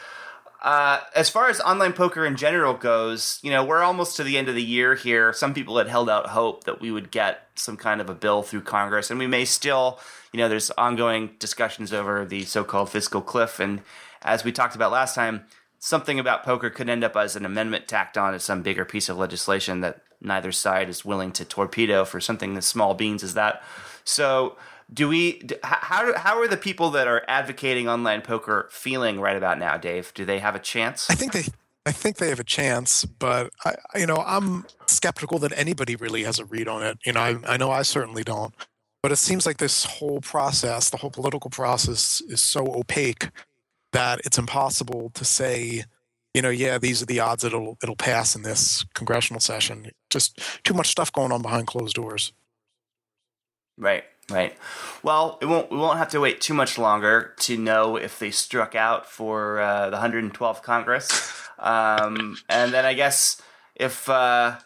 Uh, 0.61 0.99
as 1.15 1.27
far 1.27 1.49
as 1.49 1.59
online 1.61 1.91
poker 1.91 2.23
in 2.23 2.35
general 2.35 2.75
goes, 2.75 3.39
you 3.41 3.49
know, 3.49 3.65
we're 3.65 3.81
almost 3.81 4.15
to 4.15 4.23
the 4.23 4.37
end 4.37 4.47
of 4.47 4.53
the 4.53 4.61
year 4.61 4.93
here. 4.93 5.33
Some 5.33 5.55
people 5.55 5.75
had 5.79 5.87
held 5.87 6.07
out 6.07 6.27
hope 6.27 6.65
that 6.65 6.79
we 6.79 6.91
would 6.91 7.09
get 7.09 7.47
some 7.55 7.77
kind 7.77 7.99
of 7.99 8.11
a 8.11 8.13
bill 8.13 8.43
through 8.43 8.61
Congress, 8.61 9.09
and 9.09 9.17
we 9.17 9.25
may 9.25 9.43
still, 9.43 9.99
you 10.31 10.37
know, 10.37 10.47
there's 10.47 10.69
ongoing 10.71 11.31
discussions 11.39 11.91
over 11.91 12.25
the 12.25 12.43
so 12.43 12.63
called 12.63 12.91
fiscal 12.91 13.21
cliff. 13.21 13.59
And 13.59 13.81
as 14.21 14.43
we 14.43 14.51
talked 14.51 14.75
about 14.75 14.91
last 14.91 15.15
time, 15.15 15.45
something 15.81 16.19
about 16.19 16.43
poker 16.43 16.69
could 16.69 16.87
end 16.87 17.03
up 17.03 17.17
as 17.17 17.35
an 17.35 17.43
amendment 17.43 17.87
tacked 17.87 18.17
on 18.17 18.31
to 18.31 18.39
some 18.39 18.61
bigger 18.61 18.85
piece 18.85 19.09
of 19.09 19.17
legislation 19.17 19.81
that 19.81 20.03
neither 20.21 20.51
side 20.51 20.87
is 20.87 21.03
willing 21.03 21.31
to 21.33 21.43
torpedo 21.43 22.05
for 22.05 22.21
something 22.21 22.55
as 22.55 22.65
small 22.65 22.93
beans 22.93 23.23
as 23.23 23.33
that. 23.33 23.61
So, 24.03 24.57
do 24.93 25.07
we 25.07 25.41
how 25.63 26.15
how 26.17 26.39
are 26.39 26.47
the 26.47 26.57
people 26.57 26.91
that 26.91 27.07
are 27.07 27.23
advocating 27.27 27.89
online 27.89 28.21
poker 28.21 28.69
feeling 28.71 29.19
right 29.19 29.35
about 29.35 29.57
now 29.57 29.77
dave? 29.77 30.13
Do 30.13 30.23
they 30.23 30.39
have 30.39 30.55
a 30.55 30.59
chance? 30.59 31.09
I 31.09 31.15
think 31.15 31.33
they 31.33 31.45
i 31.85 31.91
think 31.91 32.17
they 32.17 32.29
have 32.29 32.39
a 32.39 32.43
chance 32.43 33.05
but 33.05 33.49
i 33.65 33.73
you 33.97 34.05
know 34.05 34.17
i'm 34.17 34.65
skeptical 34.85 35.39
that 35.39 35.51
anybody 35.57 35.95
really 35.95 36.23
has 36.23 36.37
a 36.37 36.45
read 36.45 36.67
on 36.67 36.83
it. 36.83 36.99
You 37.05 37.13
know 37.13 37.19
i, 37.19 37.37
I 37.47 37.57
know 37.57 37.71
i 37.71 37.81
certainly 37.81 38.23
don't 38.23 38.53
but 39.01 39.11
it 39.11 39.15
seems 39.15 39.47
like 39.47 39.57
this 39.57 39.83
whole 39.85 40.21
process 40.21 40.91
the 40.91 40.97
whole 40.97 41.09
political 41.09 41.49
process 41.49 42.21
is 42.27 42.39
so 42.39 42.67
opaque 42.67 43.29
that 43.91 44.21
it's 44.23 44.37
impossible 44.37 45.11
to 45.13 45.25
say 45.25 45.83
you 46.33 46.41
know 46.41 46.49
yeah 46.49 46.77
these 46.77 47.01
are 47.01 47.05
the 47.05 47.19
odds 47.19 47.43
it'll 47.43 47.77
it'll 47.83 47.95
pass 47.95 48.35
in 48.35 48.41
this 48.41 48.85
congressional 48.93 49.39
session 49.39 49.91
just 50.09 50.39
too 50.63 50.73
much 50.73 50.87
stuff 50.87 51.11
going 51.11 51.31
on 51.31 51.41
behind 51.41 51.67
closed 51.67 51.95
doors 51.95 52.33
right 53.77 54.03
Right. 54.31 54.55
Well, 55.03 55.37
it 55.41 55.45
won't. 55.45 55.69
We 55.69 55.77
won't 55.77 55.97
have 55.97 56.09
to 56.09 56.19
wait 56.19 56.39
too 56.39 56.53
much 56.53 56.77
longer 56.77 57.33
to 57.39 57.57
know 57.57 57.97
if 57.97 58.17
they 58.17 58.31
struck 58.31 58.75
out 58.75 59.05
for 59.05 59.59
uh, 59.59 59.89
the 59.89 59.97
112th 59.97 60.63
Congress, 60.63 61.33
um, 61.59 62.37
and 62.47 62.71
then 62.71 62.85
I 62.85 62.93
guess 62.93 63.41
if 63.75 64.07
uh, 64.07 64.57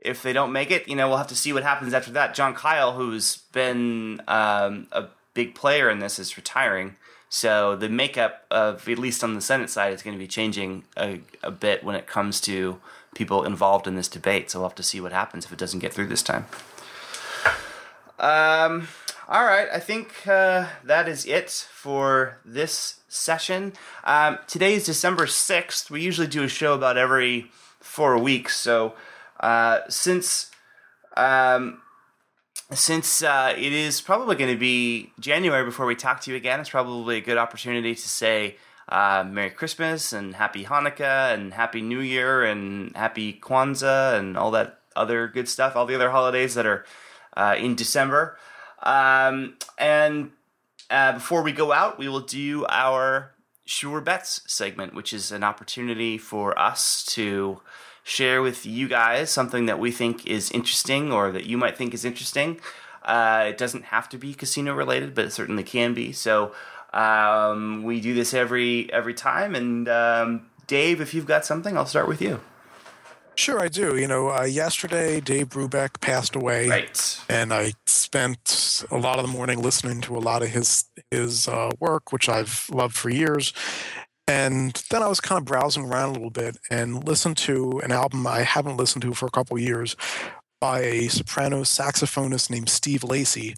if 0.00 0.22
they 0.22 0.32
don't 0.32 0.52
make 0.52 0.70
it, 0.70 0.88
you 0.88 0.94
know, 0.94 1.08
we'll 1.08 1.18
have 1.18 1.26
to 1.28 1.36
see 1.36 1.52
what 1.52 1.62
happens 1.64 1.92
after 1.92 2.12
that. 2.12 2.34
Jon 2.34 2.54
Kyl, 2.54 2.92
who's 2.92 3.38
been 3.52 4.22
um, 4.28 4.86
a 4.92 5.06
big 5.34 5.54
player 5.54 5.90
in 5.90 5.98
this, 5.98 6.18
is 6.18 6.36
retiring. 6.36 6.96
So 7.32 7.76
the 7.76 7.88
makeup 7.88 8.44
of 8.50 8.88
at 8.88 8.98
least 8.98 9.22
on 9.22 9.34
the 9.34 9.40
Senate 9.40 9.70
side 9.70 9.92
is 9.92 10.02
going 10.02 10.14
to 10.14 10.18
be 10.18 10.26
changing 10.26 10.84
a, 10.96 11.20
a 11.44 11.52
bit 11.52 11.84
when 11.84 11.94
it 11.94 12.08
comes 12.08 12.40
to 12.42 12.80
people 13.14 13.44
involved 13.44 13.86
in 13.86 13.94
this 13.94 14.08
debate. 14.08 14.50
So 14.50 14.58
we'll 14.58 14.68
have 14.68 14.76
to 14.76 14.82
see 14.82 15.00
what 15.00 15.12
happens 15.12 15.44
if 15.44 15.52
it 15.52 15.58
doesn't 15.58 15.78
get 15.78 15.94
through 15.94 16.08
this 16.08 16.24
time. 16.24 16.46
Um, 18.18 18.88
all 19.28 19.44
right, 19.44 19.68
I 19.72 19.78
think 19.78 20.26
uh, 20.26 20.66
that 20.82 21.08
is 21.08 21.24
it 21.24 21.50
for 21.50 22.38
this 22.44 22.96
session. 23.08 23.74
Um, 24.02 24.40
today 24.48 24.74
is 24.74 24.84
December 24.84 25.26
6th. 25.26 25.88
We 25.88 26.02
usually 26.02 26.26
do 26.26 26.42
a 26.42 26.48
show 26.48 26.74
about 26.74 26.96
every 26.96 27.52
four 27.78 28.18
weeks. 28.18 28.56
So 28.56 28.94
uh, 29.38 29.82
since 29.88 30.50
um, 31.16 31.80
since 32.72 33.22
uh, 33.22 33.54
it 33.56 33.72
is 33.72 34.00
probably 34.00 34.36
going 34.36 34.52
to 34.52 34.58
be 34.58 35.12
January 35.18 35.64
before 35.64 35.86
we 35.86 35.96
talk 35.96 36.20
to 36.22 36.30
you 36.30 36.36
again, 36.36 36.60
it's 36.60 36.70
probably 36.70 37.16
a 37.16 37.20
good 37.20 37.38
opportunity 37.38 37.94
to 37.94 38.08
say 38.08 38.56
uh, 38.88 39.24
Merry 39.26 39.50
Christmas 39.50 40.12
and 40.12 40.34
Happy 40.34 40.64
Hanukkah 40.64 41.34
and 41.34 41.52
Happy 41.52 41.80
New 41.80 42.00
Year 42.00 42.44
and 42.44 42.94
Happy 42.96 43.32
Kwanzaa 43.32 44.18
and 44.18 44.36
all 44.36 44.50
that 44.52 44.80
other 44.94 45.28
good 45.28 45.48
stuff, 45.48 45.76
all 45.76 45.86
the 45.86 45.94
other 45.94 46.10
holidays 46.10 46.54
that 46.54 46.66
are 46.66 46.84
uh, 47.36 47.56
in 47.58 47.74
December. 47.74 48.36
Um, 48.82 49.56
and 49.78 50.30
uh, 50.90 51.12
before 51.12 51.42
we 51.42 51.52
go 51.52 51.72
out, 51.72 51.98
we 51.98 52.08
will 52.08 52.20
do 52.20 52.66
our 52.68 53.32
Sure 53.64 54.00
Bets 54.00 54.42
segment, 54.46 54.94
which 54.94 55.12
is 55.12 55.30
an 55.30 55.44
opportunity 55.44 56.18
for 56.18 56.58
us 56.58 57.04
to 57.10 57.60
share 58.02 58.42
with 58.42 58.66
you 58.66 58.88
guys 58.88 59.30
something 59.30 59.66
that 59.66 59.78
we 59.78 59.90
think 59.90 60.26
is 60.26 60.50
interesting 60.50 61.12
or 61.12 61.30
that 61.32 61.46
you 61.46 61.56
might 61.56 61.76
think 61.76 61.94
is 61.94 62.04
interesting. 62.04 62.60
Uh, 63.02 63.46
it 63.48 63.58
doesn't 63.58 63.84
have 63.86 64.08
to 64.10 64.18
be 64.18 64.34
casino 64.34 64.74
related, 64.74 65.14
but 65.14 65.24
it 65.24 65.32
certainly 65.32 65.62
can 65.62 65.94
be. 65.94 66.12
So 66.12 66.52
um, 66.92 67.82
we 67.82 68.00
do 68.00 68.14
this 68.14 68.34
every 68.34 68.92
every 68.92 69.14
time. 69.14 69.54
And 69.54 69.88
um, 69.88 70.46
Dave, 70.66 71.00
if 71.00 71.14
you've 71.14 71.26
got 71.26 71.44
something, 71.44 71.76
I'll 71.76 71.86
start 71.86 72.08
with 72.08 72.20
you. 72.20 72.40
Sure, 73.36 73.58
I 73.58 73.68
do. 73.68 73.96
You 73.96 74.06
know, 74.06 74.30
uh, 74.30 74.42
yesterday 74.42 75.20
Dave 75.20 75.48
Brubeck 75.48 76.00
passed 76.00 76.36
away, 76.36 76.68
right. 76.68 77.20
and 77.28 77.54
I 77.54 77.72
spent 77.86 78.84
a 78.90 78.98
lot 78.98 79.18
of 79.18 79.26
the 79.26 79.32
morning 79.32 79.62
listening 79.62 80.02
to 80.02 80.16
a 80.16 80.20
lot 80.20 80.42
of 80.42 80.50
his 80.50 80.84
his 81.10 81.48
uh, 81.48 81.70
work, 81.78 82.12
which 82.12 82.28
I've 82.28 82.68
loved 82.70 82.94
for 82.96 83.08
years. 83.08 83.54
And 84.30 84.80
then 84.90 85.02
I 85.02 85.08
was 85.08 85.18
kind 85.18 85.40
of 85.40 85.44
browsing 85.44 85.86
around 85.86 86.10
a 86.10 86.12
little 86.12 86.30
bit 86.30 86.56
and 86.70 87.04
listened 87.04 87.36
to 87.38 87.80
an 87.80 87.90
album 87.90 88.24
I 88.28 88.42
haven't 88.42 88.76
listened 88.76 89.02
to 89.02 89.12
for 89.12 89.26
a 89.26 89.30
couple 89.30 89.58
years 89.58 89.96
by 90.60 90.82
a 90.82 91.08
soprano 91.08 91.62
saxophonist 91.62 92.48
named 92.48 92.68
Steve 92.68 93.02
Lacy. 93.02 93.56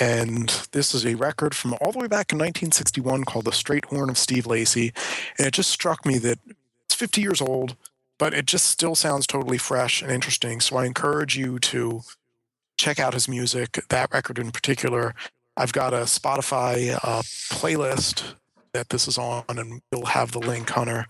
And 0.00 0.48
this 0.72 0.94
is 0.94 1.06
a 1.06 1.14
record 1.14 1.54
from 1.54 1.74
all 1.80 1.92
the 1.92 2.00
way 2.00 2.08
back 2.08 2.32
in 2.32 2.38
1961 2.38 3.22
called 3.22 3.44
The 3.44 3.52
Straight 3.52 3.84
Horn 3.84 4.10
of 4.10 4.18
Steve 4.18 4.46
Lacy. 4.46 4.92
And 5.38 5.46
it 5.46 5.54
just 5.54 5.70
struck 5.70 6.04
me 6.04 6.18
that 6.18 6.40
it's 6.84 6.96
50 6.96 7.20
years 7.20 7.40
old 7.40 7.76
but 8.18 8.34
it 8.34 8.46
just 8.46 8.66
still 8.66 8.94
sounds 8.94 9.26
totally 9.26 9.58
fresh 9.58 10.02
and 10.02 10.10
interesting. 10.10 10.60
So 10.60 10.76
I 10.76 10.86
encourage 10.86 11.36
you 11.36 11.58
to 11.60 12.00
check 12.76 12.98
out 12.98 13.14
his 13.14 13.28
music, 13.28 13.78
that 13.88 14.12
record 14.12 14.38
in 14.38 14.50
particular. 14.50 15.14
I've 15.56 15.72
got 15.72 15.94
a 15.94 16.04
Spotify 16.04 16.98
uh, 17.02 17.22
playlist 17.50 18.34
that 18.76 18.90
this 18.90 19.08
is 19.08 19.18
on, 19.18 19.44
and 19.48 19.80
you'll 19.90 20.06
have 20.06 20.32
the 20.32 20.38
link, 20.38 20.68
Hunter, 20.70 21.06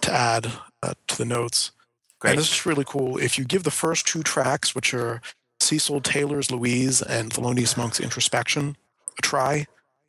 to 0.00 0.12
add 0.12 0.50
uh, 0.82 0.94
to 1.08 1.18
the 1.18 1.24
notes. 1.24 1.72
Great. 2.18 2.32
And 2.32 2.38
this 2.38 2.52
is 2.52 2.66
really 2.66 2.84
cool. 2.86 3.18
If 3.18 3.38
you 3.38 3.44
give 3.44 3.64
the 3.64 3.70
first 3.70 4.06
two 4.06 4.22
tracks, 4.22 4.74
which 4.74 4.94
are 4.94 5.20
Cecil 5.60 6.00
Taylor's 6.00 6.50
Louise 6.50 7.02
and 7.02 7.30
Thelonious 7.30 7.76
Monk's 7.76 8.00
Introspection, 8.00 8.76
a 9.18 9.22
try, 9.22 9.66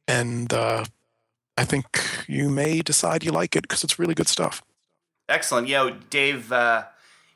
and 0.07 0.51
uh, 0.53 0.85
I 1.57 1.65
think 1.65 1.85
you 2.27 2.49
may 2.49 2.81
decide 2.81 3.23
you 3.23 3.31
like 3.31 3.55
it 3.55 3.63
because 3.63 3.83
it's 3.83 3.99
really 3.99 4.13
good 4.13 4.27
stuff. 4.27 4.63
Excellent. 5.29 5.67
Yo, 5.67 5.91
Dave, 6.09 6.51
uh, 6.51 6.83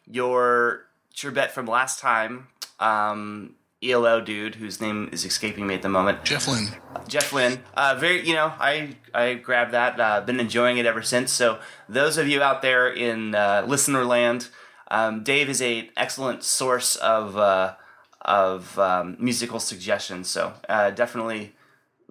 your 0.06 0.86
your 1.18 1.32
bet 1.32 1.52
from 1.52 1.66
last 1.66 2.00
time, 2.00 2.48
um, 2.80 3.56
ELO 3.84 4.20
dude, 4.22 4.56
whose 4.56 4.82
name 4.82 5.10
is 5.12 5.24
escaping 5.24 5.68
me 5.68 5.76
at 5.76 5.82
the 5.84 5.90
moment. 5.90 6.24
Jeff 6.24 6.48
Lynne. 6.48 6.70
Jeff 7.08 7.32
Lynne. 7.32 7.60
Uh, 7.76 7.96
very, 8.00 8.28
you 8.28 8.34
know, 8.34 8.52
I 8.60 8.96
I 9.14 9.36
grabbed 9.36 9.74
that. 9.74 10.00
Uh, 10.00 10.22
been 10.22 10.40
enjoying 10.40 10.78
it 10.78 10.86
ever 10.86 11.02
since. 11.04 11.32
So 11.32 11.60
those 11.88 12.18
of 12.18 12.28
you 12.28 12.42
out 12.42 12.62
there 12.62 12.92
in 12.92 13.36
uh, 13.36 13.66
listener 13.68 14.04
land, 14.04 14.50
um, 14.90 15.24
Dave 15.24 15.48
is 15.48 15.62
a 15.62 15.90
excellent 15.96 16.44
source 16.44 16.96
of 16.96 17.38
uh, 17.38 17.76
of 18.22 18.78
um, 18.80 19.16
musical 19.20 19.60
suggestions. 19.60 20.28
So 20.28 20.54
uh, 20.68 20.90
definitely, 20.92 21.56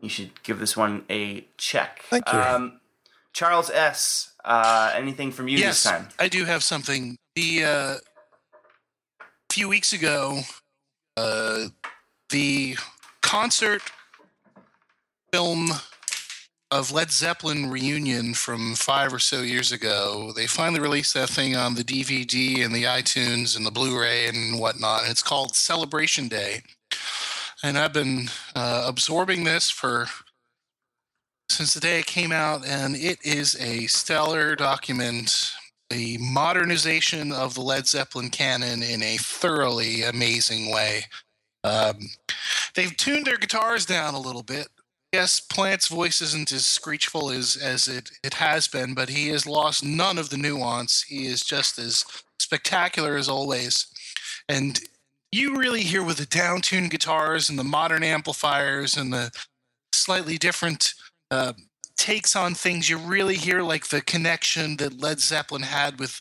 you 0.00 0.08
should 0.08 0.42
give 0.44 0.60
this 0.60 0.76
one 0.76 1.04
a 1.10 1.48
check. 1.58 2.02
Thank 2.10 2.32
you. 2.32 2.38
Um, 2.38 2.80
Charles 3.32 3.70
S. 3.70 4.32
Uh, 4.44 4.92
anything 4.94 5.32
from 5.32 5.48
you 5.48 5.58
yes, 5.58 5.82
this 5.82 5.92
time? 5.92 6.08
I 6.20 6.28
do 6.28 6.44
have 6.44 6.62
something. 6.62 7.16
The 7.34 7.64
uh, 7.64 7.94
few 9.50 9.68
weeks 9.68 9.92
ago, 9.92 10.40
uh, 11.16 11.66
the 12.30 12.76
concert 13.22 13.82
film 15.32 15.70
of 16.70 16.90
Led 16.92 17.10
Zeppelin 17.10 17.70
reunion 17.70 18.34
from 18.34 18.74
five 18.74 19.12
or 19.14 19.18
so 19.18 19.42
years 19.42 19.70
ago. 19.70 20.32
They 20.34 20.46
finally 20.46 20.80
released 20.80 21.14
that 21.14 21.28
thing 21.28 21.56
on 21.56 21.74
the 21.74 21.84
DVD 21.84 22.64
and 22.64 22.74
the 22.74 22.84
iTunes 22.84 23.56
and 23.56 23.64
the 23.64 23.70
Blu-ray 23.70 24.26
and 24.26 24.58
whatnot. 24.58 25.02
And 25.02 25.10
it's 25.10 25.22
called 25.22 25.54
Celebration 25.54 26.28
Day, 26.28 26.62
and 27.62 27.78
I've 27.78 27.92
been 27.92 28.28
uh, 28.54 28.84
absorbing 28.86 29.44
this 29.44 29.70
for 29.70 30.06
since 31.48 31.74
the 31.74 31.80
day 31.80 32.00
it 32.00 32.06
came 32.06 32.32
out, 32.32 32.66
and 32.66 32.96
it 32.96 33.18
is 33.24 33.56
a 33.60 33.86
stellar 33.86 34.56
document. 34.56 35.52
A 35.92 36.16
modernization 36.18 37.32
of 37.32 37.54
the 37.54 37.60
Led 37.60 37.86
Zeppelin 37.86 38.30
canon 38.30 38.82
in 38.82 39.02
a 39.02 39.16
thoroughly 39.18 40.02
amazing 40.02 40.70
way. 40.72 41.04
Um, 41.62 41.98
they've 42.74 42.96
tuned 42.96 43.26
their 43.26 43.36
guitars 43.36 43.86
down 43.86 44.14
a 44.14 44.20
little 44.20 44.42
bit. 44.42 44.68
Yes, 45.12 45.40
Plant's 45.40 45.88
voice 45.88 46.20
isn't 46.20 46.52
as 46.52 46.66
screechful 46.66 47.30
as, 47.30 47.56
as 47.56 47.88
it, 47.88 48.10
it 48.22 48.34
has 48.34 48.68
been, 48.68 48.94
but 48.94 49.08
he 49.08 49.28
has 49.28 49.46
lost 49.46 49.84
none 49.84 50.18
of 50.18 50.30
the 50.30 50.36
nuance. 50.36 51.02
He 51.02 51.26
is 51.26 51.42
just 51.42 51.78
as 51.78 52.04
spectacular 52.38 53.16
as 53.16 53.28
always. 53.28 53.86
And 54.48 54.80
you 55.32 55.56
really 55.56 55.82
hear 55.82 56.02
with 56.02 56.18
the 56.18 56.26
downtuned 56.26 56.90
guitars 56.90 57.48
and 57.48 57.58
the 57.58 57.64
modern 57.64 58.02
amplifiers 58.02 58.96
and 58.96 59.12
the 59.12 59.30
slightly 59.92 60.38
different 60.38 60.94
uh, 61.30 61.52
takes 61.96 62.36
on 62.36 62.54
things, 62.54 62.88
you 62.88 62.98
really 62.98 63.36
hear 63.36 63.62
like 63.62 63.88
the 63.88 64.00
connection 64.00 64.76
that 64.76 65.00
Led 65.00 65.20
Zeppelin 65.20 65.62
had 65.62 65.98
with 65.98 66.20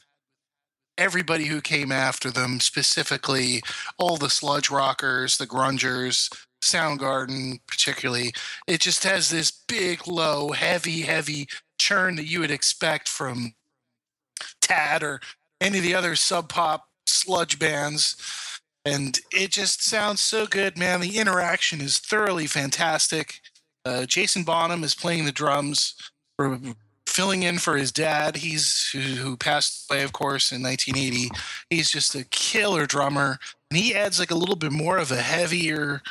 everybody 0.98 1.46
who 1.46 1.62
came 1.62 1.92
after 1.92 2.32
them, 2.32 2.60
specifically 2.60 3.62
all 3.98 4.18
the 4.18 4.30
sludge 4.30 4.70
rockers, 4.70 5.38
the 5.38 5.48
grungers, 5.48 6.30
Soundgarden, 6.62 7.60
particularly. 7.68 8.34
It 8.68 8.80
just 8.80 9.04
has 9.04 9.30
this 9.30 9.52
big, 9.52 10.08
low, 10.08 10.52
heavy, 10.52 11.02
heavy 11.02 11.48
churn 11.78 12.16
that 12.16 12.26
you 12.26 12.40
would 12.40 12.52
expect 12.52 13.08
from 13.08 13.54
Tad 14.62 15.04
or 15.04 15.20
any 15.62 15.78
of 15.78 15.84
the 15.84 15.96
other 15.96 16.16
sub 16.16 16.50
pop 16.50 16.90
sludge 17.06 17.60
bands. 17.60 18.16
And 18.84 19.20
it 19.32 19.52
just 19.52 19.84
sounds 19.84 20.22
so 20.22 20.46
good, 20.46 20.78
man. 20.78 21.02
The 21.02 21.18
interaction 21.18 21.82
is 21.82 21.98
thoroughly 21.98 22.48
fantastic. 22.48 23.42
Uh, 23.86 24.06
Jason 24.06 24.44
Bonham 24.44 24.84
is 24.84 24.96
playing 24.96 25.26
the 25.26 25.32
drums, 25.32 25.96
for, 26.38 26.60
filling 27.06 27.44
in 27.44 27.60
for 27.60 27.78
his 27.78 27.92
dad. 27.92 28.36
He's 28.38 28.90
who, 28.92 29.00
who 29.00 29.38
passed 29.38 29.90
away, 29.90 30.04
of 30.04 30.12
course, 30.12 30.52
in 30.52 30.62
1980. 30.62 31.30
He's 31.70 31.90
just 31.90 32.16
a 32.16 32.26
killer 32.26 32.86
drummer, 32.86 33.38
and 33.70 33.78
he 33.78 33.96
adds 33.96 34.20
like 34.20 34.32
a 34.32 34.36
little 34.36 34.56
bit 34.56 34.72
more 34.72 34.98
of 34.98 35.12
a 35.12 35.22
heavier, 35.22 36.02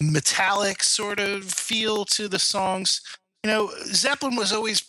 metallic 0.00 0.82
sort 0.82 1.18
of 1.18 1.44
feel 1.44 2.04
to 2.06 2.28
the 2.28 2.38
songs. 2.38 3.00
You 3.42 3.50
know, 3.50 3.70
Zeppelin 3.86 4.36
was 4.36 4.52
always 4.52 4.84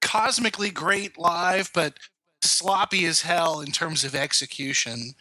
cosmically 0.00 0.70
great 0.70 1.18
live, 1.18 1.70
but 1.74 1.98
sloppy 2.42 3.06
as 3.06 3.22
hell 3.22 3.60
in 3.60 3.72
terms 3.72 4.04
of 4.04 4.14
execution 4.14 5.14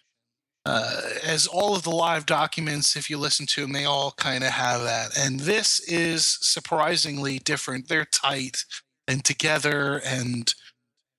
uh, 0.65 1.01
as 1.23 1.45
all 1.45 1.75
of 1.75 1.83
the 1.83 1.89
live 1.89 2.25
documents, 2.25 2.95
if 2.95 3.09
you 3.09 3.17
listen 3.17 3.45
to 3.45 3.61
them, 3.61 3.73
they 3.73 3.85
all 3.85 4.11
kind 4.11 4.43
of 4.43 4.51
have 4.51 4.81
that. 4.83 5.17
And 5.17 5.41
this 5.41 5.79
is 5.81 6.25
surprisingly 6.41 7.39
different. 7.39 7.89
They're 7.89 8.05
tight 8.05 8.63
and 9.07 9.25
together 9.25 10.01
and 10.05 10.53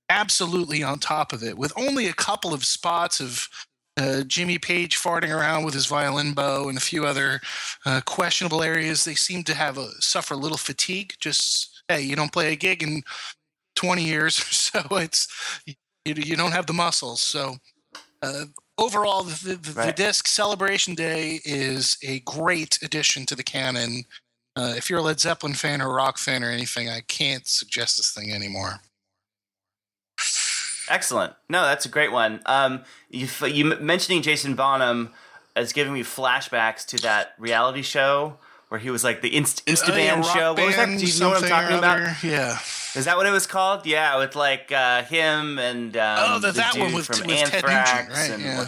absolutely 0.08 0.82
on 0.82 0.98
top 0.98 1.32
of 1.32 1.42
it, 1.42 1.58
with 1.58 1.72
only 1.76 2.06
a 2.06 2.14
couple 2.14 2.54
of 2.54 2.64
spots 2.64 3.20
of 3.20 3.48
uh, 3.96 4.22
Jimmy 4.22 4.58
Page 4.58 4.96
farting 4.98 5.34
around 5.34 5.64
with 5.64 5.74
his 5.74 5.86
violin 5.86 6.32
bow 6.32 6.68
and 6.68 6.78
a 6.78 6.80
few 6.80 7.06
other 7.06 7.40
uh, 7.86 8.00
questionable 8.04 8.62
areas. 8.62 9.04
They 9.04 9.14
seem 9.14 9.44
to 9.44 9.54
have 9.54 9.78
a, 9.78 9.90
suffer 10.00 10.34
a 10.34 10.38
little 10.38 10.58
fatigue. 10.58 11.14
Just 11.20 11.82
hey, 11.88 12.00
you 12.00 12.16
don't 12.16 12.32
play 12.32 12.52
a 12.52 12.56
gig 12.56 12.82
in 12.82 13.02
20 13.76 14.04
years 14.04 14.38
or 14.38 14.42
so. 14.52 14.82
It's 14.92 15.28
you, 15.66 15.74
you 16.04 16.36
don't 16.36 16.52
have 16.52 16.66
the 16.66 16.72
muscles. 16.72 17.20
So 17.20 17.56
uh, 18.22 18.46
overall, 18.78 19.22
the, 19.24 19.56
the, 19.56 19.72
Right. 19.72 19.86
the 19.86 19.92
disc 19.92 20.26
Celebration 20.26 20.94
Day 20.94 21.40
is 21.44 21.96
a 22.02 22.20
great 22.20 22.78
addition 22.82 23.26
to 23.26 23.34
the 23.34 23.42
canon. 23.42 24.04
Uh, 24.56 24.74
if 24.76 24.88
you're 24.88 25.00
a 25.00 25.02
Led 25.02 25.20
Zeppelin 25.20 25.54
fan 25.54 25.82
or 25.82 25.90
a 25.90 25.94
rock 25.94 26.18
fan 26.18 26.44
or 26.44 26.50
anything, 26.50 26.88
I 26.88 27.00
can't 27.00 27.46
suggest 27.46 27.96
this 27.96 28.12
thing 28.12 28.32
anymore. 28.32 28.80
Excellent. 30.88 31.32
No, 31.48 31.62
that's 31.62 31.86
a 31.86 31.88
great 31.88 32.12
one. 32.12 32.40
Um, 32.46 32.84
you, 33.08 33.26
you 33.46 33.64
mentioning 33.64 34.22
Jason 34.22 34.54
Bonham 34.54 35.10
is 35.56 35.72
giving 35.72 35.92
me 35.92 36.02
flashbacks 36.02 36.84
to 36.86 36.98
that 36.98 37.34
reality 37.38 37.82
show 37.82 38.36
where 38.74 38.80
he 38.80 38.90
was 38.90 39.04
like 39.04 39.22
the 39.22 39.36
Inst- 39.36 39.60
Uh, 39.60 39.70
yeah, 39.70 39.76
Instaband 39.76 40.22
Rock 40.24 40.36
show. 40.36 40.52
What 40.54 40.66
was 40.66 40.74
that? 40.74 40.86
Band 40.86 40.98
Do 40.98 41.06
you 41.06 41.20
know 41.20 41.28
what 41.28 41.44
I'm 41.44 41.48
talking 41.48 41.78
about? 41.78 42.24
Yeah. 42.24 42.58
Is 42.96 43.04
that 43.04 43.16
what 43.16 43.24
it 43.24 43.30
was 43.30 43.46
called? 43.46 43.86
Yeah, 43.86 44.18
with 44.18 44.34
like 44.34 44.72
uh, 44.72 45.04
him 45.04 45.60
and 45.60 45.96
um, 45.96 46.18
oh, 46.20 46.38
the, 46.40 46.50
that 46.50 46.76
one 46.76 46.92
with, 46.92 47.06
from 47.06 47.18
Ted 47.18 47.28
Nugent, 47.28 47.62
right? 47.62 48.30
and 48.32 48.42
Yeah. 48.42 48.66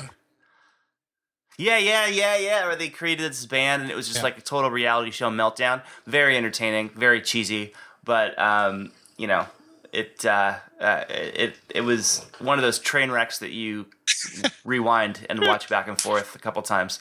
yeah, 1.59 1.79
yeah, 1.79 2.07
yeah, 2.07 2.37
yeah. 2.37 2.67
Where 2.67 2.77
they 2.77 2.89
created 2.89 3.33
this 3.33 3.47
band, 3.47 3.83
and 3.83 3.91
it 3.91 3.97
was 3.97 4.07
just 4.07 4.19
Yeah. 4.19 4.25
like 4.25 4.39
a 4.39 4.43
total 4.43 4.71
reality 4.71 5.11
show 5.11 5.29
meltdown. 5.29 5.83
Very 6.07 6.37
entertaining, 6.37 6.91
very 6.91 7.21
cheesy, 7.21 7.73
but 8.05 8.39
um, 8.39 8.93
you 9.17 9.27
know, 9.27 9.47
it 9.93 10.25
uh, 10.25 10.55
uh, 10.81 11.03
it 11.09 11.57
it 11.75 11.81
was 11.81 12.25
one 12.39 12.61
of 12.61 12.63
those 12.63 12.79
train 12.79 13.11
wrecks 13.11 13.39
that 13.41 13.51
you 13.51 13.87
rewind 14.65 15.27
and 15.29 15.45
watch 15.45 15.69
back 15.69 15.89
and 15.89 16.01
forth 16.01 16.37
a 16.37 16.39
couple 16.39 16.63
times. 16.63 17.01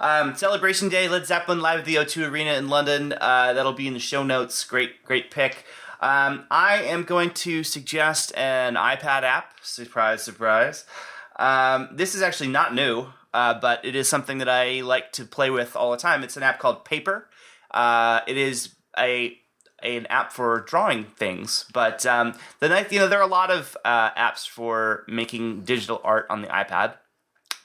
Um, 0.00 0.34
Celebration 0.34 0.88
Day, 0.88 1.08
Led 1.08 1.26
Zeppelin 1.26 1.60
live 1.60 1.80
at 1.80 1.84
the 1.84 1.96
O2 1.96 2.30
Arena 2.30 2.54
in 2.54 2.70
London. 2.70 3.12
Uh, 3.20 3.52
that'll 3.52 3.74
be 3.74 3.86
in 3.86 3.92
the 3.92 4.00
show 4.00 4.22
notes. 4.22 4.64
Great, 4.64 5.04
great 5.04 5.30
pick. 5.30 5.66
Um, 6.00 6.46
I 6.50 6.76
am 6.84 7.04
going 7.04 7.32
to 7.32 7.62
suggest 7.62 8.34
an 8.34 8.76
iPad 8.76 9.24
app. 9.24 9.52
Surprise, 9.60 10.22
surprise. 10.22 10.86
Um, 11.38 11.90
this 11.92 12.14
is 12.14 12.22
actually 12.22 12.48
not 12.48 12.74
new, 12.74 13.08
uh, 13.34 13.60
but 13.60 13.84
it 13.84 13.94
is 13.94 14.08
something 14.08 14.38
that 14.38 14.48
I 14.48 14.80
like 14.80 15.12
to 15.12 15.26
play 15.26 15.50
with 15.50 15.76
all 15.76 15.90
the 15.90 15.98
time. 15.98 16.24
It's 16.24 16.38
an 16.38 16.42
app 16.42 16.58
called 16.58 16.86
Paper. 16.86 17.28
Uh, 17.70 18.20
it 18.26 18.38
is 18.38 18.74
a 18.98 19.36
an 19.82 20.06
app 20.06 20.32
for 20.32 20.60
drawing 20.60 21.04
things, 21.04 21.64
but 21.72 22.04
um, 22.04 22.34
the 22.58 22.68
night 22.68 22.92
you 22.92 22.98
know 22.98 23.08
there 23.08 23.18
are 23.18 23.26
a 23.26 23.26
lot 23.26 23.50
of 23.50 23.76
uh, 23.84 24.10
apps 24.10 24.46
for 24.48 25.04
making 25.08 25.62
digital 25.62 26.00
art 26.04 26.26
on 26.28 26.42
the 26.42 26.48
iPad. 26.48 26.94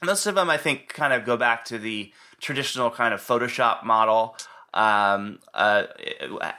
Most 0.02 0.26
of 0.26 0.34
them, 0.34 0.50
I 0.50 0.58
think, 0.58 0.88
kind 0.88 1.12
of 1.12 1.24
go 1.24 1.36
back 1.36 1.64
to 1.66 1.78
the 1.78 2.12
traditional 2.40 2.90
kind 2.90 3.14
of 3.14 3.20
Photoshop 3.20 3.84
model. 3.84 4.36
Um, 4.74 5.38
uh, 5.54 5.84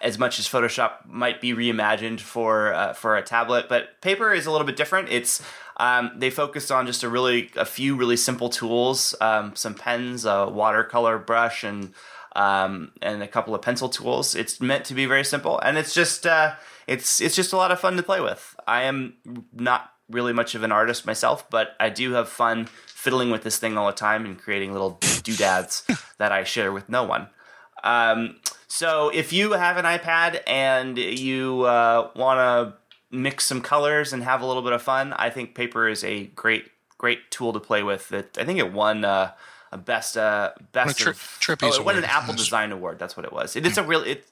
as 0.01 0.17
much 0.17 0.39
as 0.39 0.47
Photoshop 0.47 1.05
might 1.05 1.39
be 1.39 1.53
reimagined 1.53 2.19
for 2.19 2.73
uh, 2.73 2.93
for 2.93 3.15
a 3.15 3.21
tablet, 3.21 3.67
but 3.69 4.01
Paper 4.01 4.33
is 4.33 4.47
a 4.47 4.51
little 4.51 4.65
bit 4.65 4.75
different. 4.75 5.09
It's 5.09 5.43
um, 5.77 6.11
they 6.15 6.31
focused 6.31 6.71
on 6.71 6.87
just 6.87 7.03
a 7.03 7.09
really 7.09 7.51
a 7.55 7.65
few 7.65 7.95
really 7.95 8.17
simple 8.17 8.49
tools, 8.49 9.13
um, 9.21 9.55
some 9.55 9.75
pens, 9.75 10.25
a 10.25 10.47
watercolor 10.47 11.19
brush, 11.19 11.63
and 11.63 11.93
um, 12.35 12.91
and 13.01 13.21
a 13.21 13.27
couple 13.27 13.53
of 13.53 13.61
pencil 13.61 13.89
tools. 13.89 14.35
It's 14.35 14.59
meant 14.59 14.85
to 14.85 14.95
be 14.95 15.05
very 15.05 15.23
simple, 15.23 15.59
and 15.59 15.77
it's 15.77 15.93
just 15.93 16.25
uh, 16.25 16.55
it's 16.87 17.21
it's 17.21 17.35
just 17.35 17.53
a 17.53 17.57
lot 17.57 17.71
of 17.71 17.79
fun 17.79 17.97
to 17.97 18.03
play 18.03 18.21
with. 18.21 18.55
I 18.65 18.83
am 18.83 19.13
not 19.53 19.91
really 20.09 20.33
much 20.33 20.55
of 20.55 20.63
an 20.63 20.71
artist 20.71 21.05
myself, 21.05 21.49
but 21.49 21.75
I 21.79 21.89
do 21.89 22.13
have 22.13 22.29
fun 22.29 22.67
fiddling 22.87 23.29
with 23.29 23.43
this 23.43 23.57
thing 23.57 23.77
all 23.77 23.87
the 23.87 23.93
time 23.93 24.25
and 24.25 24.37
creating 24.37 24.71
little 24.71 24.99
doodads 25.23 25.85
that 26.17 26.31
I 26.31 26.43
share 26.43 26.71
with 26.71 26.89
no 26.89 27.03
one. 27.03 27.27
Um, 27.83 28.37
so 28.67 29.09
if 29.09 29.31
you 29.31 29.53
have 29.53 29.77
an 29.77 29.85
iPad 29.85 30.41
and 30.47 30.97
you 30.97 31.63
uh, 31.63 32.09
want 32.15 32.39
to 32.39 32.77
mix 33.15 33.45
some 33.45 33.61
colors 33.61 34.13
and 34.13 34.23
have 34.23 34.41
a 34.41 34.45
little 34.45 34.61
bit 34.61 34.73
of 34.73 34.81
fun, 34.81 35.13
I 35.13 35.29
think 35.29 35.55
Paper 35.55 35.87
is 35.87 36.03
a 36.03 36.25
great 36.27 36.69
great 36.97 37.29
tool 37.31 37.53
to 37.53 37.59
play 37.59 37.83
with. 37.83 38.09
That 38.09 38.37
I 38.37 38.43
think 38.43 38.59
it 38.59 38.73
won 38.73 39.05
uh, 39.05 39.31
a 39.71 39.77
best 39.77 40.17
uh, 40.17 40.51
best 40.71 40.99
tri- 40.99 41.11
of, 41.11 41.39
oh, 41.61 41.67
it 41.67 41.85
won 41.85 41.97
an. 41.97 42.03
Apple. 42.03 42.33
Design 42.33 42.71
Award. 42.71 42.99
That's 42.99 43.15
what 43.15 43.25
it 43.25 43.31
was. 43.31 43.55
It 43.55 43.65
is 43.65 43.77
a 43.77 43.83
real 43.83 44.01
it. 44.01 44.25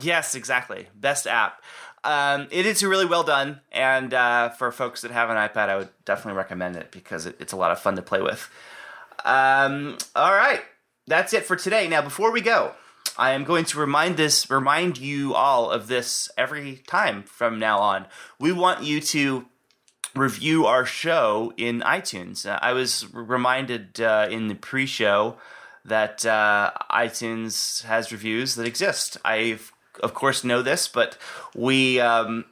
Yes, 0.00 0.34
exactly. 0.34 0.88
Best 0.94 1.26
app. 1.26 1.62
Um, 2.04 2.48
it 2.50 2.64
is 2.64 2.82
really 2.82 3.06
well 3.06 3.24
done, 3.24 3.60
and 3.72 4.14
uh, 4.14 4.50
for 4.50 4.70
folks 4.70 5.02
that 5.02 5.10
have 5.10 5.30
an 5.30 5.36
iPad, 5.36 5.68
I 5.68 5.76
would 5.76 5.88
definitely 6.04 6.38
recommend 6.38 6.76
it 6.76 6.90
because 6.92 7.26
it, 7.26 7.36
it's 7.40 7.52
a 7.52 7.56
lot 7.56 7.72
of 7.72 7.80
fun 7.80 7.96
to 7.96 8.02
play 8.02 8.22
with. 8.22 8.48
Um, 9.24 9.98
all 10.14 10.32
right, 10.32 10.62
that's 11.06 11.32
it 11.32 11.44
for 11.44 11.56
today. 11.56 11.88
Now, 11.88 12.02
before 12.02 12.30
we 12.30 12.40
go, 12.40 12.72
I 13.16 13.32
am 13.32 13.44
going 13.44 13.64
to 13.66 13.78
remind 13.78 14.16
this, 14.16 14.48
remind 14.48 14.96
you 14.96 15.34
all 15.34 15.70
of 15.70 15.88
this 15.88 16.30
every 16.38 16.76
time 16.86 17.24
from 17.24 17.58
now 17.58 17.80
on. 17.80 18.06
We 18.38 18.52
want 18.52 18.84
you 18.84 19.00
to 19.00 19.46
review 20.14 20.66
our 20.66 20.86
show 20.86 21.52
in 21.56 21.80
iTunes. 21.80 22.48
Uh, 22.48 22.58
I 22.62 22.72
was 22.72 23.12
reminded 23.12 24.00
uh, 24.00 24.28
in 24.30 24.46
the 24.48 24.54
pre-show 24.54 25.36
that 25.84 26.24
uh, 26.26 26.70
iTunes 26.90 27.82
has 27.84 28.12
reviews 28.12 28.54
that 28.54 28.66
exist. 28.66 29.16
I, 29.24 29.58
of 30.00 30.14
course, 30.14 30.44
know 30.44 30.62
this, 30.62 30.88
but 30.88 31.16
we 31.54 32.00
um, 32.00 32.44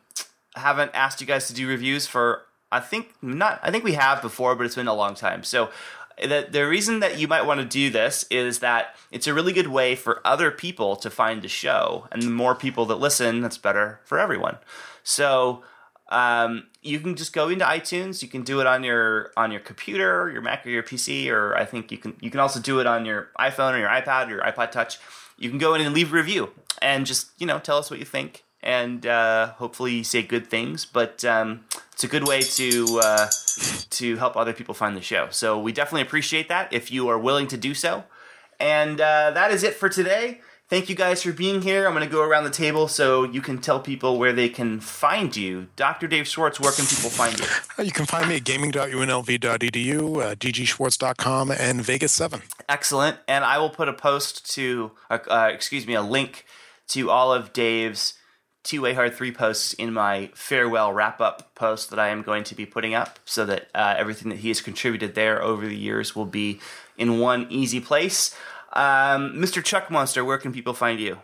haven't 0.54 0.90
asked 0.94 1.20
you 1.20 1.26
guys 1.26 1.46
to 1.48 1.54
do 1.54 1.68
reviews 1.68 2.06
for. 2.06 2.42
I 2.72 2.80
think 2.80 3.14
not. 3.22 3.60
I 3.62 3.70
think 3.70 3.84
we 3.84 3.92
have 3.92 4.22
before, 4.22 4.54
but 4.56 4.66
it's 4.66 4.74
been 4.74 4.88
a 4.88 4.94
long 4.94 5.14
time. 5.14 5.42
So. 5.42 5.70
The, 6.18 6.48
the 6.50 6.66
reason 6.66 7.00
that 7.00 7.18
you 7.18 7.28
might 7.28 7.44
want 7.44 7.60
to 7.60 7.66
do 7.66 7.90
this 7.90 8.24
is 8.30 8.60
that 8.60 8.96
it's 9.10 9.26
a 9.26 9.34
really 9.34 9.52
good 9.52 9.66
way 9.66 9.94
for 9.94 10.26
other 10.26 10.50
people 10.50 10.96
to 10.96 11.10
find 11.10 11.42
the 11.42 11.48
show, 11.48 12.08
and 12.10 12.22
the 12.22 12.30
more 12.30 12.54
people 12.54 12.86
that 12.86 12.94
listen, 12.94 13.42
that's 13.42 13.58
better 13.58 14.00
for 14.02 14.18
everyone. 14.18 14.56
So 15.02 15.62
um, 16.08 16.66
you 16.82 17.00
can 17.00 17.16
just 17.16 17.32
go 17.32 17.48
into 17.48 17.64
iTunes. 17.64 18.22
You 18.22 18.28
can 18.28 18.42
do 18.42 18.60
it 18.60 18.66
on 18.66 18.84
your 18.84 19.32
on 19.36 19.50
your 19.50 19.60
computer, 19.60 20.30
your 20.30 20.40
Mac, 20.40 20.64
or 20.66 20.70
your 20.70 20.82
PC, 20.82 21.30
or 21.30 21.56
I 21.56 21.64
think 21.64 21.90
you 21.90 21.98
can 21.98 22.14
you 22.20 22.30
can 22.30 22.40
also 22.40 22.60
do 22.60 22.80
it 22.80 22.86
on 22.86 23.04
your 23.04 23.28
iPhone 23.38 23.74
or 23.74 23.78
your 23.78 23.88
iPad 23.88 24.28
or 24.28 24.30
your 24.30 24.42
iPod 24.42 24.70
Touch. 24.70 24.98
You 25.36 25.50
can 25.50 25.58
go 25.58 25.74
in 25.74 25.80
and 25.80 25.94
leave 25.94 26.12
a 26.12 26.16
review 26.16 26.52
and 26.82 27.06
just 27.06 27.30
you 27.38 27.46
know 27.46 27.58
tell 27.58 27.78
us 27.78 27.90
what 27.90 27.98
you 27.98 28.04
think, 28.06 28.44
and 28.62 29.06
uh, 29.06 29.52
hopefully 29.54 30.02
say 30.02 30.22
good 30.22 30.46
things. 30.48 30.84
But 30.84 31.24
um, 31.24 31.64
it's 31.92 32.04
a 32.04 32.08
good 32.08 32.26
way 32.26 32.42
to 32.42 33.00
uh, 33.02 33.28
to 33.90 34.16
help 34.16 34.36
other 34.36 34.52
people 34.52 34.74
find 34.74 34.96
the 34.96 35.00
show. 35.02 35.28
So 35.30 35.58
we 35.58 35.72
definitely 35.72 36.02
appreciate 36.02 36.48
that 36.48 36.72
if 36.72 36.90
you 36.90 37.08
are 37.08 37.18
willing 37.18 37.46
to 37.48 37.56
do 37.56 37.74
so. 37.74 38.04
And 38.58 39.00
uh, 39.00 39.32
that 39.32 39.50
is 39.50 39.62
it 39.62 39.74
for 39.74 39.88
today. 39.88 40.40
Thank 40.68 40.88
you 40.88 40.96
guys 40.96 41.22
for 41.22 41.30
being 41.32 41.62
here. 41.62 41.86
I'm 41.86 41.94
going 41.94 42.04
to 42.04 42.10
go 42.10 42.22
around 42.24 42.42
the 42.42 42.50
table 42.50 42.88
so 42.88 43.22
you 43.22 43.40
can 43.40 43.58
tell 43.58 43.78
people 43.78 44.18
where 44.18 44.32
they 44.32 44.48
can 44.48 44.80
find 44.80 45.36
you. 45.36 45.68
Dr. 45.76 46.08
Dave 46.08 46.26
Schwartz, 46.26 46.58
where 46.58 46.72
can 46.72 46.86
people 46.86 47.08
find 47.08 47.38
you? 47.38 47.44
Uh, 47.78 47.82
You 47.82 47.92
can 47.92 48.04
find 48.04 48.28
me 48.28 48.36
at 48.36 48.44
gaming.unlv.edu, 48.44 50.22
uh, 50.22 50.34
dgschwartz.com, 50.34 51.52
and 51.52 51.82
Vegas 51.82 52.12
7. 52.12 52.42
Excellent. 52.68 53.18
And 53.28 53.44
I 53.44 53.58
will 53.58 53.70
put 53.70 53.88
a 53.88 53.92
post 53.92 54.50
to, 54.54 54.90
uh, 55.08 55.18
uh, 55.28 55.50
excuse 55.52 55.86
me, 55.86 55.94
a 55.94 56.02
link 56.02 56.45
to 56.88 57.10
all 57.10 57.32
of 57.32 57.52
Dave's 57.52 58.14
Two 58.62 58.82
Way 58.82 58.94
Hard 58.94 59.14
Three 59.14 59.32
posts 59.32 59.74
in 59.74 59.92
my 59.92 60.30
farewell 60.34 60.92
wrap 60.92 61.20
up 61.20 61.54
post 61.54 61.90
that 61.90 61.98
I 61.98 62.08
am 62.08 62.22
going 62.22 62.42
to 62.44 62.54
be 62.54 62.66
putting 62.66 62.94
up 62.94 63.18
so 63.24 63.44
that 63.46 63.68
uh, 63.74 63.94
everything 63.96 64.28
that 64.30 64.38
he 64.38 64.48
has 64.48 64.60
contributed 64.60 65.14
there 65.14 65.42
over 65.42 65.66
the 65.66 65.76
years 65.76 66.16
will 66.16 66.26
be 66.26 66.60
in 66.98 67.20
one 67.20 67.46
easy 67.48 67.80
place. 67.80 68.34
Um, 68.72 69.34
Mr. 69.34 69.62
Chuck 69.62 69.90
Monster, 69.90 70.24
where 70.24 70.38
can 70.38 70.52
people 70.52 70.74
find 70.74 70.98
you? 70.98 71.18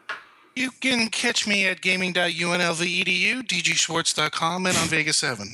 You 0.54 0.70
can 0.70 1.08
catch 1.08 1.46
me 1.46 1.66
at 1.66 1.80
gaming.unlv.edu, 1.80 3.42
dgschwartz.com, 3.42 4.66
and 4.66 4.76
on 4.76 4.86
Vegas 4.88 5.16
7. 5.18 5.48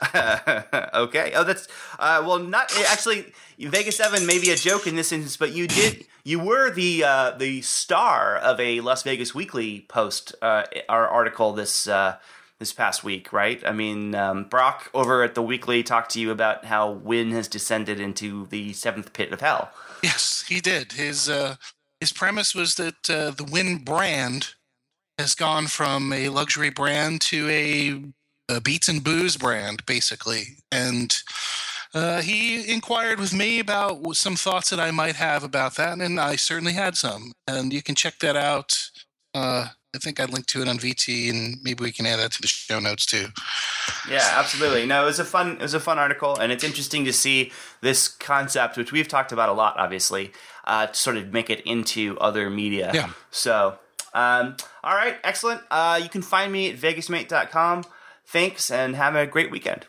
okay. 0.14 1.32
Oh, 1.34 1.44
that's 1.44 1.68
uh, 1.98 2.22
well, 2.26 2.38
not 2.38 2.70
actually. 2.88 3.32
Vegas 3.58 3.96
Seven 3.96 4.26
may 4.26 4.38
be 4.38 4.50
a 4.50 4.56
joke 4.56 4.86
in 4.86 4.94
this 4.94 5.10
instance, 5.10 5.36
but 5.36 5.52
you 5.52 5.66
did. 5.66 6.06
You 6.24 6.38
were 6.38 6.70
the 6.70 7.04
uh, 7.04 7.30
the 7.32 7.62
star 7.62 8.36
of 8.36 8.60
a 8.60 8.80
Las 8.80 9.02
Vegas 9.04 9.34
Weekly 9.34 9.86
post, 9.88 10.34
uh, 10.42 10.64
our 10.88 11.08
article 11.08 11.52
this 11.54 11.88
uh, 11.88 12.16
this 12.58 12.72
past 12.72 13.04
week, 13.04 13.32
right? 13.32 13.62
I 13.66 13.72
mean, 13.72 14.14
um, 14.14 14.44
Brock 14.44 14.90
over 14.92 15.22
at 15.22 15.34
the 15.34 15.42
Weekly 15.42 15.82
talked 15.82 16.10
to 16.12 16.20
you 16.20 16.30
about 16.30 16.66
how 16.66 16.90
Wynn 16.90 17.30
has 17.32 17.48
descended 17.48 18.00
into 18.00 18.46
the 18.46 18.72
seventh 18.72 19.12
pit 19.12 19.32
of 19.32 19.40
hell. 19.40 19.70
Yes, 20.02 20.44
he 20.48 20.60
did. 20.60 20.92
His 20.92 21.28
uh, 21.28 21.56
his 22.00 22.12
premise 22.12 22.54
was 22.54 22.74
that 22.74 23.08
uh, 23.08 23.30
the 23.30 23.44
Wynn 23.44 23.78
brand 23.78 24.54
has 25.18 25.34
gone 25.34 25.66
from 25.66 26.12
a 26.12 26.28
luxury 26.28 26.70
brand 26.70 27.20
to 27.22 27.48
a, 27.48 28.02
a 28.48 28.60
beats 28.60 28.88
and 28.88 29.02
booze 29.02 29.36
brand, 29.36 29.84
basically. 29.86 30.58
And 30.70 31.14
uh, 31.94 32.22
he 32.22 32.70
inquired 32.70 33.18
with 33.18 33.32
me 33.32 33.58
about 33.58 34.16
some 34.16 34.36
thoughts 34.36 34.70
that 34.70 34.80
I 34.80 34.90
might 34.90 35.16
have 35.16 35.42
about 35.42 35.76
that, 35.76 35.98
and 35.98 36.20
I 36.20 36.36
certainly 36.36 36.74
had 36.74 36.96
some. 36.96 37.32
And 37.48 37.72
you 37.72 37.82
can 37.82 37.94
check 37.94 38.18
that 38.20 38.36
out. 38.36 38.90
Uh, 39.34 39.68
I 39.94 39.98
think 39.98 40.20
I 40.20 40.26
linked 40.26 40.50
to 40.50 40.60
it 40.60 40.68
on 40.68 40.78
VT, 40.78 41.30
and 41.30 41.56
maybe 41.62 41.82
we 41.82 41.92
can 41.92 42.04
add 42.04 42.18
that 42.18 42.32
to 42.32 42.42
the 42.42 42.48
show 42.48 42.78
notes 42.78 43.06
too. 43.06 43.28
Yeah, 44.10 44.28
absolutely. 44.34 44.84
No, 44.84 45.02
it 45.02 45.06
was 45.06 45.18
a 45.18 45.24
fun 45.24 45.52
it 45.52 45.62
was 45.62 45.74
a 45.74 45.80
fun 45.80 45.98
article, 45.98 46.36
and 46.36 46.52
it's 46.52 46.64
interesting 46.64 47.04
to 47.06 47.12
see 47.12 47.50
this 47.80 48.08
concept, 48.08 48.76
which 48.76 48.92
we've 48.92 49.08
talked 49.08 49.32
about 49.32 49.48
a 49.48 49.52
lot, 49.52 49.78
obviously, 49.78 50.32
uh, 50.66 50.88
to 50.88 50.94
sort 50.94 51.16
of 51.16 51.32
make 51.32 51.48
it 51.48 51.60
into 51.62 52.18
other 52.20 52.50
media. 52.50 52.90
Yeah. 52.92 53.10
So, 53.30 53.78
um, 54.12 54.56
all 54.84 54.94
right, 54.94 55.16
excellent. 55.24 55.62
Uh, 55.70 55.98
you 56.02 56.10
can 56.10 56.22
find 56.22 56.52
me 56.52 56.70
at 56.70 56.76
vegasmate.com. 56.76 57.84
Thanks, 58.26 58.70
and 58.70 58.96
have 58.96 59.14
a 59.14 59.26
great 59.26 59.50
weekend. 59.50 59.86